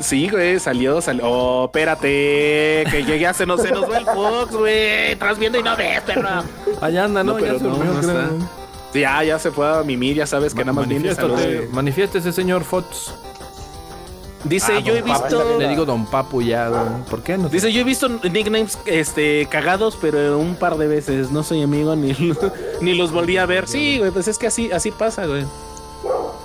[0.00, 1.24] Sí, güey, salió, salió.
[1.26, 5.12] Oh, espérate, que llegue a se nos, se nos va el Fox, güey.
[5.12, 6.28] Estás viendo y no ves, perro.
[6.80, 7.34] Allá anda, ¿no?
[7.34, 8.28] No, ya pero se no, no está.
[8.92, 11.14] Ya, ya se fue a mimir, ya sabes que nada más viene
[11.72, 13.14] manifiéstese, señor Fox.
[14.44, 15.22] Dice, Ah, yo he don Papu.
[15.24, 15.58] visto.
[15.58, 16.82] Le digo Don Papu ya, güey.
[17.08, 17.48] ¿Por qué no?
[17.48, 21.30] Dice, yo he visto nicknames este, cagados, pero un par de veces.
[21.30, 22.12] No soy amigo ni,
[22.80, 23.68] ni los volví a ver.
[23.68, 25.44] Sí, güey, pues es que así, así pasa, güey.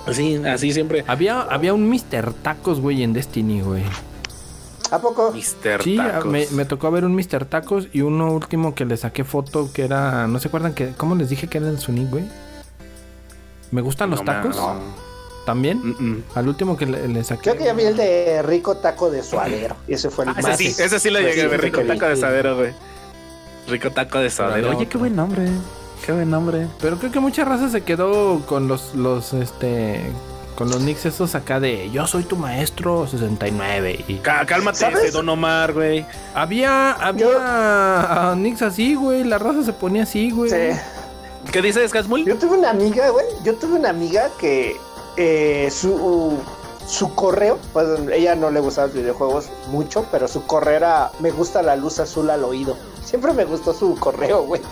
[0.06, 1.04] Así, así siempre.
[1.06, 2.32] Había, había un Mr.
[2.42, 3.82] Tacos, güey, en Destiny, güey.
[4.90, 5.32] ¿A poco?
[5.32, 5.82] Mr.
[5.82, 6.24] Sí, Tacos.
[6.30, 7.44] me, me tocó ver un Mr.
[7.46, 10.26] Tacos y uno último que le saqué foto que era.
[10.28, 12.24] ¿No se acuerdan que cómo les dije que era en su nick, güey?
[13.70, 14.56] Me gustan los No tacos.
[14.56, 15.07] no.
[15.48, 15.78] ¿También?
[15.78, 16.24] Mm, mm.
[16.34, 17.40] Al último que le, le saqué.
[17.40, 19.76] Creo que ya vi el de rico taco de suadero.
[19.88, 20.58] Y ese fue el Ah, ese más.
[20.58, 21.62] sí, ese sí lo llegué a ver.
[21.62, 22.72] Rico taco de sadero, güey.
[23.66, 24.30] Rico taco de.
[24.38, 25.48] Órale, Oye, qué buen nombre.
[26.04, 26.66] Qué buen nombre.
[26.82, 30.02] Pero creo que mucha raza se quedó con los, los, este,
[30.54, 34.98] con los nicks esos acá de yo soy tu maestro 69 y Cá- Cálmate, ¿Sabes?
[35.04, 36.04] ese Don Omar, güey.
[36.34, 40.50] había, había ah, nicks así, güey, la raza se ponía así, güey.
[40.50, 40.78] Sí.
[41.52, 42.26] ¿Qué dices, Casmul?
[42.26, 43.24] Yo tuve una amiga, güey.
[43.44, 44.76] Yo tuve una amiga que
[45.18, 46.38] eh, su,
[46.86, 51.32] su correo, pues ella no le gustaba los videojuegos mucho, pero su correo era me
[51.32, 52.76] gusta la luz azul al oído.
[53.04, 54.62] Siempre me gustó su correo, güey.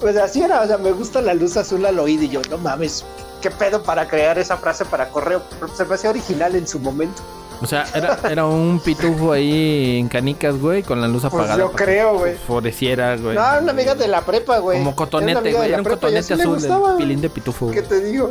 [0.00, 2.58] Pues así era, o sea, me gusta la luz azul al oído y yo, no
[2.58, 3.04] mames,
[3.40, 5.42] qué pedo para crear esa frase para correo.
[5.74, 7.22] Se me hacía original en su momento.
[7.60, 11.58] O sea, era, era un pitufo ahí en canicas, güey, con la luz Pues apagada.
[11.58, 12.34] yo para creo, güey.
[12.34, 13.34] fosforeciera, güey.
[13.34, 14.78] No, una amiga de la prepa, güey.
[14.78, 15.68] Como cotonete, güey.
[15.70, 16.96] Era un cotonete azul, el güey.
[16.98, 17.70] pilín de pitufo.
[17.70, 18.30] ¿Qué te digo?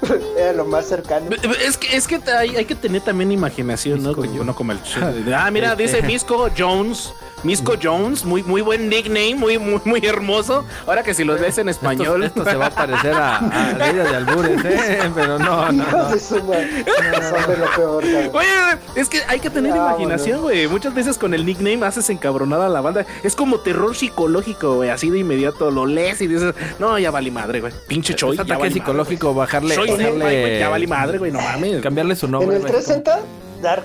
[0.38, 1.30] Era lo más cercano.
[1.64, 4.14] Es que, es que hay, hay que tener también imaginación, ¿no?
[4.14, 4.78] Misco no como el...
[5.34, 5.82] Ah, mira, Este.
[5.82, 7.12] dice Misco Jones.
[7.42, 10.64] Misco Jones, muy, muy buen nickname, muy, muy, muy hermoso.
[10.86, 12.24] Ahora que si lo ves en español.
[12.24, 15.10] esto se va a parecer a, a la vida de albures, ¿eh?
[15.14, 16.18] Pero no, no, no.
[16.18, 18.04] Son de lo peor.
[18.32, 20.66] Oye, es que hay que tener Ya, imaginación, güey.
[20.66, 23.06] Muchas veces con el nickname haces encabronada a la banda.
[23.22, 24.90] Es como terror psicológico, güey.
[24.90, 27.72] Así de inmediato lo lees y dices, no, ya vale madre, güey.
[27.86, 28.30] Pinche Choi.
[28.32, 29.85] Es ya ataque vale psicológico, bajarle, madre.
[29.94, 31.82] Güey, bajarle, ya vale madre, güey, no mames.
[31.82, 32.56] cambiarle su En nombre.
[32.56, 32.72] el güey.
[32.72, 33.20] 360,
[33.62, 33.84] Dark,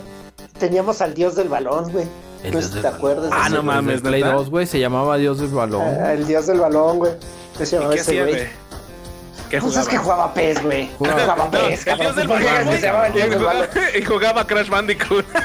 [0.60, 2.06] teníamos al dios del balón, güey.
[2.44, 3.32] El No dios sé si te acuerdas.
[3.34, 3.66] Ah, no güey.
[3.68, 4.34] mames, Play ¿neta?
[4.36, 5.82] 2, güey, se llamaba Dios del Balón.
[6.04, 7.12] Ah, el dios del balón, güey.
[7.58, 8.34] ¿Qué se ¿Y llamaba qué ese güey?
[8.34, 8.48] güey?
[9.50, 10.34] ¿Qué Pues es que jugaba?
[10.34, 10.90] PES, güey.
[10.98, 13.30] Jugaba- Jugaba No, PES, el dios del ¿Por qué balón, se llamaba el Y dios
[13.30, 13.68] del balón?
[13.72, 15.26] jugaba, y jugaba Crash Bandicoot.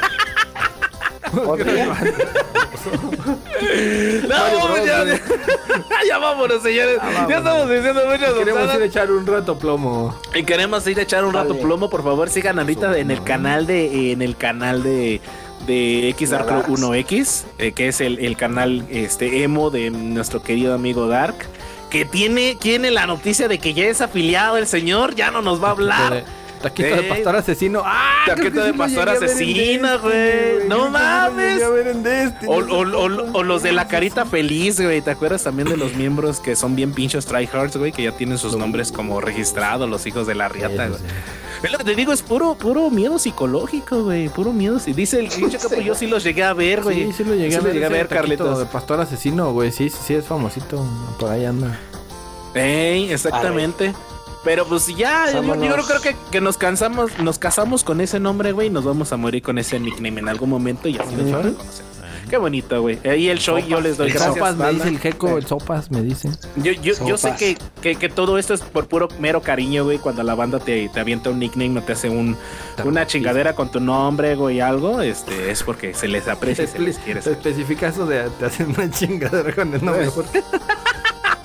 [4.28, 5.20] No, ya, ya,
[6.09, 6.98] ya vámonos, señores.
[7.28, 8.77] Ya estamos diciendo muchas Queremos dosadas.
[8.77, 10.19] ir a echar un rato plomo.
[10.35, 11.62] Y queremos ir a echar un rato Dale.
[11.62, 15.20] plomo, por favor, sigan ahorita en el canal de en el canal de
[15.66, 16.69] de X Dark Darks.
[16.69, 21.35] 1X, eh, que es el, el canal este emo de nuestro querido amigo Dark,
[21.90, 25.62] que tiene tiene la noticia de que ya es afiliado el señor, ya no nos
[25.62, 26.24] va a hablar.
[26.67, 27.83] Taquito de pastor asesino.
[27.85, 28.25] ¡Ah!
[28.27, 30.67] Taquito de pastor asesino, güey.
[30.69, 31.63] No mames.
[32.47, 35.01] O, los de la carita feliz, güey.
[35.01, 37.93] ¿Te acuerdas también de los miembros que son bien pinchos tryhards, güey?
[37.93, 41.01] Que ya tienen sus nombres como registrados, los hijos de la riata, güey.
[41.63, 44.29] Es lo que te digo, es puro, puro miedo psicológico, güey.
[44.29, 44.79] Puro miedo.
[44.79, 47.07] Si dice el pinche capo, yo sí los llegué a ver, güey.
[47.07, 47.73] Sí, sí lo llegué a ver.
[47.73, 48.59] llegué a ver, Carlitos.
[48.59, 49.71] De pastor asesino, güey.
[49.71, 50.85] Sí, sí, sí, es famosito.
[51.19, 51.79] Por ahí anda.
[52.55, 53.95] Ey, exactamente.
[54.47, 58.52] Pero pues ya, yo, yo creo que, que nos cansamos, nos casamos con ese nombre,
[58.52, 61.32] güey, y nos vamos a morir con ese nickname en algún momento y así nos
[61.32, 61.85] van a reconocer.
[62.31, 62.98] Qué bonito, güey.
[63.05, 64.35] Ahí el show, yo les doy El gracias.
[64.35, 66.31] sopas me dice el jeco, el sopas me dice.
[66.56, 67.39] Yo, yo, yo sé Sopas.
[67.39, 69.98] que, que, que todo esto es por puro mero cariño, güey.
[69.98, 72.36] Cuando la banda te, te avienta un nickname, no te hace un,
[72.85, 76.78] una chingadera con tu nombre, güey, algo, este, es porque se les aprecia y se
[76.78, 77.18] les quiere.
[77.20, 80.09] Especifica eso de te hacen una chingadera con el nombre.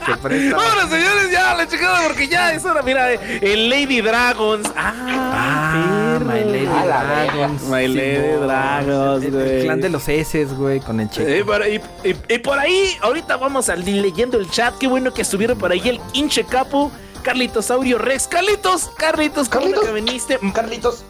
[0.05, 0.55] Se presta.
[0.57, 2.81] Vámonos, señores, ya, la chingada, porque ya es hora.
[2.81, 4.67] Mira, el Lady Dragons.
[4.75, 4.93] Ah,
[5.33, 6.25] Ah, perro.
[6.31, 7.61] My Lady Dragons.
[7.63, 8.47] My Lady Simón.
[8.47, 9.49] Dragons, El- güey.
[9.59, 11.45] El clan de los S, güey, con el Y checo.
[11.45, 14.77] por, y- y- y por ahí, ahorita vamos a ir leyendo el chat.
[14.77, 16.91] Qué bueno que estuvieron por ahí el hinche capo.
[17.23, 18.27] Carlitos Saurio Rex.
[18.27, 19.85] Carlitos, Carlitos, bueno Carlitos.
[19.85, 20.39] que viniste.
[20.53, 21.03] Carlitos,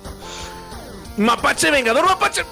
[1.18, 2.44] Mapache Vengador, Mapache.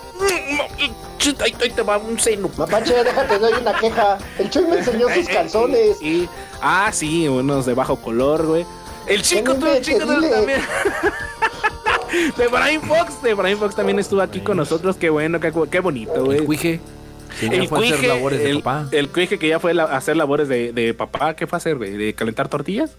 [1.41, 2.49] Ahí, ahí te va un seno.
[2.57, 4.17] Mapache, déjate, doy una queja.
[4.37, 6.01] El Chuy me enseñó sus calzones.
[6.01, 6.27] y-
[6.61, 8.65] ah, sí, unos de bajo color, güey.
[9.07, 10.35] El chico, no tú, el chico inventes, tú dile.
[10.35, 10.61] también.
[12.37, 14.95] De Brian Fox, de Brian Fox también estuvo aquí con nosotros.
[14.97, 16.39] Qué bueno, qué, qué bonito, güey.
[16.39, 16.79] El cuije.
[17.39, 18.87] que ya El fue a hacer cuije, labores de el, papá.
[18.91, 21.35] el cuije que ya fue a hacer labores de, de papá.
[21.35, 21.91] ¿Qué fue a hacer, güey?
[21.91, 22.91] ¿De calentar tortillas?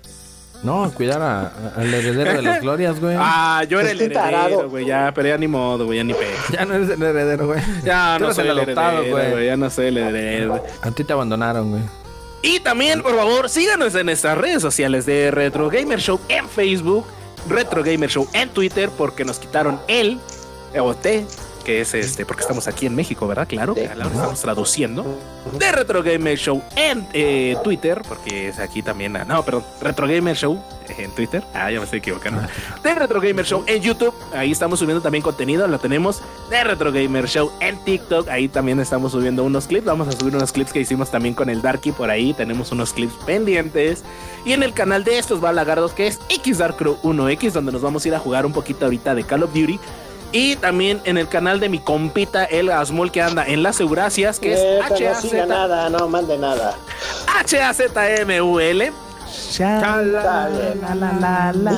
[0.63, 3.17] No, cuidar a- a- al heredero de las glorias, güey.
[3.19, 4.85] Ah, yo era el heredero, güey.
[4.85, 5.99] Ya, pero ya ni modo, güey.
[5.99, 6.31] Ya ni pedo.
[6.53, 7.61] Ya no eres el heredero, güey.
[7.85, 9.47] Ya no eres soy el el adoptado, heredero, güey.
[9.47, 10.65] Ya no soy el heredero.
[10.83, 11.83] A ti te abandonaron, güey.
[12.43, 17.07] Y también, por favor, síganos en nuestras redes sociales de Retro Gamer Show en Facebook,
[17.49, 20.19] Retro Gamer Show en Twitter, porque nos quitaron el
[20.79, 21.27] o T,
[21.65, 23.47] que es este, porque estamos aquí en México, ¿verdad?
[23.49, 23.85] Claro, Sí.
[23.87, 25.05] ahora estamos traduciendo.
[25.59, 30.07] De Retro Gamer Show en eh, Twitter, porque es aquí también, ah, no, perdón, Retro
[30.07, 30.63] Gamer Show
[30.99, 31.43] en Twitter.
[31.55, 32.41] Ah, ya me estoy equivocando.
[32.83, 36.21] De Retro Gamer Show en YouTube, ahí estamos subiendo también contenido, lo tenemos.
[36.51, 39.85] De Retro Gamer Show en TikTok, ahí también estamos subiendo unos clips.
[39.87, 42.93] Vamos a subir unos clips que hicimos también con el Darky por ahí, tenemos unos
[42.93, 44.03] clips pendientes.
[44.45, 47.83] Y en el canal de estos balagardos que es X Dark Crew 1X, donde nos
[47.83, 49.79] vamos a ir a jugar un poquito ahorita de Call of Duty.
[50.33, 54.39] Y también en el canal de mi compita, el Asmol, que anda en las Euracias,
[54.39, 56.75] que es Neta, no HAZ, nada, no mande nada.
[57.37, 58.93] HAZMUL.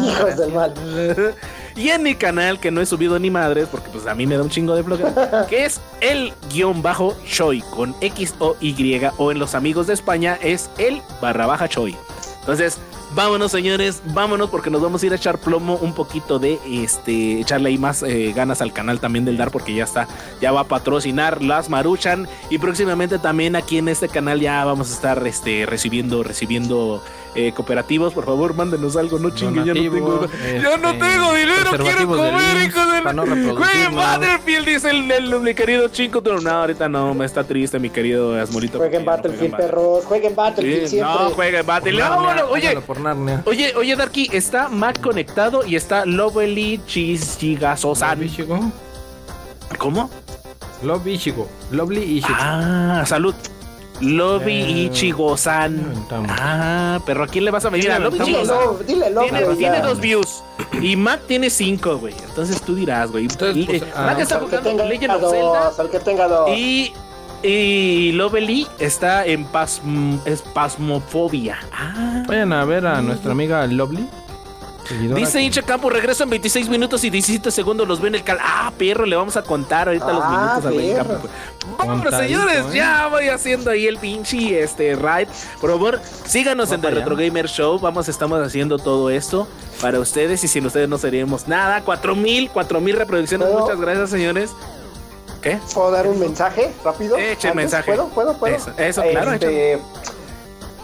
[0.04, 0.74] Hijos del mal.
[1.74, 4.36] Y en mi canal, que no he subido ni madres, porque pues a mí me
[4.36, 9.00] da un chingo de flojera, que es el guion bajo Choi, con X o Y,
[9.16, 11.96] o en los amigos de España es el barra baja Choi.
[12.40, 12.76] Entonces,
[13.14, 17.40] vámonos señores, vámonos porque nos vamos a ir a echar plomo un poquito de este,
[17.40, 20.08] echarle ahí más eh, ganas al canal también del Dar, porque ya está,
[20.40, 24.90] ya va a patrocinar las Maruchan y próximamente también aquí en este canal ya vamos
[24.90, 27.02] a estar este, recibiendo, recibiendo
[27.34, 28.12] eh, cooperativos.
[28.12, 30.30] Por favor, mándenos algo, no chingue, ya no tengo, Donativos,
[30.62, 33.94] ya no este, tengo dinero, quiero comer, hijo de para no Jueguen reproducirnos.
[33.96, 36.22] Battlefield, dice el, el- mi querido chico.
[36.22, 38.78] No, ahorita no, me está triste mi querido Asmolito.
[38.78, 40.04] Jueguen no Battlefield, perros.
[40.04, 41.14] Jueguen Battlefield Sí, siempre.
[41.14, 42.04] no, jueguen Battlefield.
[42.08, 43.42] No, bueno, oye, Narnia.
[43.46, 46.78] oye, oye, Darky, está Mac conectado y está Lovely.
[46.78, 48.60] Lobby Ichigo.
[49.78, 50.10] ¿Cómo?
[50.82, 51.48] Lobby Ichigo.
[51.70, 52.36] Lovely Ichigo.
[52.38, 53.34] Ah, salud.
[54.00, 56.06] Lobby Eh, Ichigo-san.
[56.28, 57.92] Ah, pero ¿a quién le vas a medir?
[57.92, 59.22] A Lobby lo, dile lo.
[59.22, 60.42] Tiene, tiene dos views
[60.80, 62.14] y Mac tiene cinco, güey.
[62.28, 63.24] Entonces tú dirás, güey.
[63.26, 66.48] Entonces, pues, ah, Mac está jugando Legend of Zelda dos, al que tenga dos.
[66.50, 66.92] y,
[67.42, 71.58] y Lovely está en pasm- espasmofobia.
[71.72, 72.22] Ah.
[72.26, 74.08] Vayan a ver a nuestra amiga Lovely.
[75.16, 78.36] Dice Hincha Campo, regreso en 26 minutos y 17 segundos, los ven el cal.
[78.42, 80.96] Ah, perro, le vamos a contar ahorita los Ah, minutos al.
[80.96, 81.28] Campo.
[81.78, 82.76] Vámonos, señores, ¿eh?
[82.76, 85.28] ya voy haciendo ahí el pinche este ride.
[85.60, 87.26] Por favor, síganos Va en The para Retro allá.
[87.26, 87.78] Gamer Show.
[87.78, 89.48] Vamos, estamos haciendo todo esto
[89.80, 91.80] para ustedes y sin ustedes no seríamos nada.
[91.82, 93.48] 4000, 4000 reproducciones.
[93.50, 94.50] Muchas gracias, señores.
[95.42, 95.58] ¿Qué?
[95.74, 97.16] ¿Puedo dar un mensaje rápido?
[97.16, 97.84] Eche Antes, mensaje.
[97.90, 98.08] ¿Puedo?
[98.08, 98.34] ¿Puedo?
[98.34, 98.54] ¿Puedo?
[98.56, 99.78] Eso, eso, claro, Este,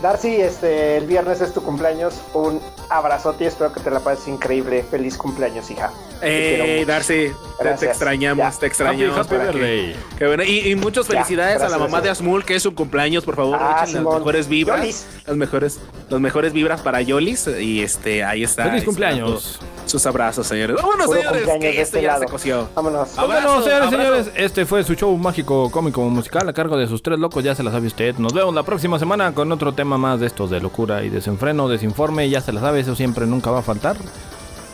[0.02, 2.14] Darcy, este, el viernes es tu cumpleaños.
[2.34, 2.60] Un
[2.90, 4.84] abrazote y espero que te la pases increíble.
[4.90, 5.90] Feliz cumpleaños, hija.
[6.22, 6.84] Eh.
[6.86, 7.30] Darcy,
[7.78, 8.60] te, extrañamos, Ya.
[8.60, 9.18] te extrañamos.
[9.18, 9.94] Happy para que-.
[10.18, 10.42] Qué bueno.
[10.42, 12.10] Y, y muchas Ya, felicidades a la gracias, mamá de.
[12.10, 13.56] Asmul, que es su cumpleaños, por favor.
[13.60, 14.80] Ah, las mejores vibras.
[14.80, 15.06] Yolis.
[15.26, 15.78] Las mejores,
[16.08, 17.46] las mejores vibras para Yolis.
[17.60, 18.64] Y este, ahí está.
[18.64, 19.60] Feliz cumpleaños.
[19.86, 20.76] Sus abrazos, señores.
[20.76, 22.20] Vámonos, Puro señores, que de esto este ya lado.
[22.24, 22.68] se coció.
[22.74, 23.08] Vámonos.
[23.08, 23.90] Señores, abrazo.
[23.90, 27.54] señores, este fue su show mágico, cómico, musical a cargo de sus tres locos, ya
[27.54, 28.16] se la sabe usted.
[28.16, 31.68] Nos vemos la próxima semana con otro tema más de estos de locura y desenfreno,
[31.68, 33.96] desinforme, ya se la sabe, eso siempre nunca va a faltar.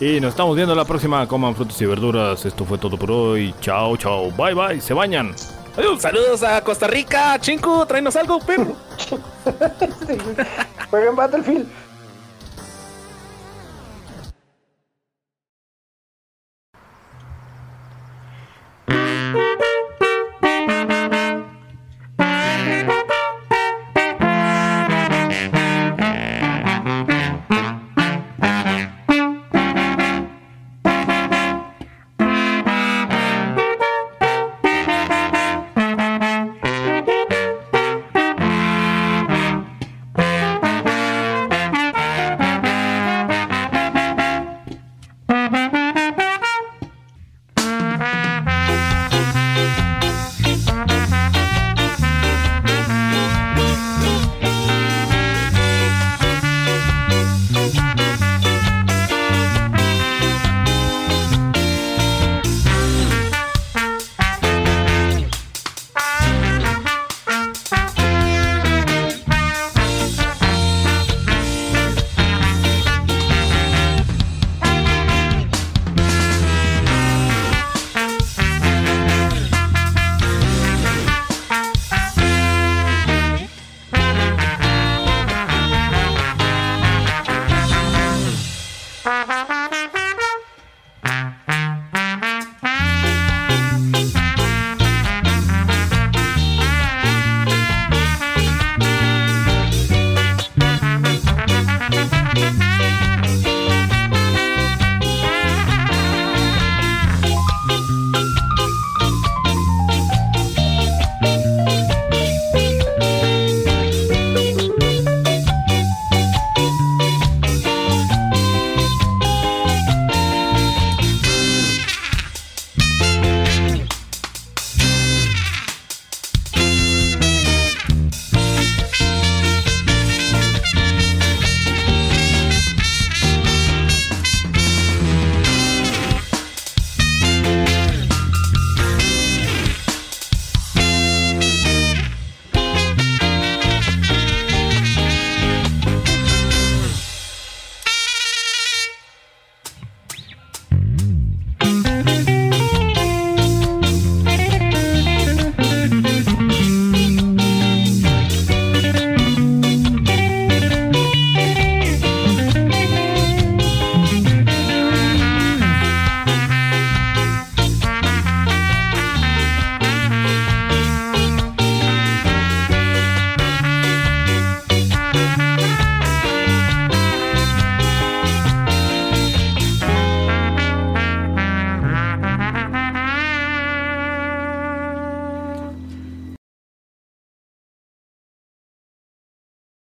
[0.00, 1.26] Y nos estamos viendo la próxima.
[1.26, 2.44] Coman frutas y verduras.
[2.44, 3.54] Esto fue todo por hoy.
[3.60, 4.30] Chao, chao.
[4.32, 4.80] Bye, bye.
[4.80, 5.34] Se bañan.
[5.76, 6.02] Adiós.
[6.02, 7.38] Saludos a Costa Rica.
[7.40, 8.74] Chinku, tráenos algo, perro.
[10.90, 11.66] Jueguen Battlefield.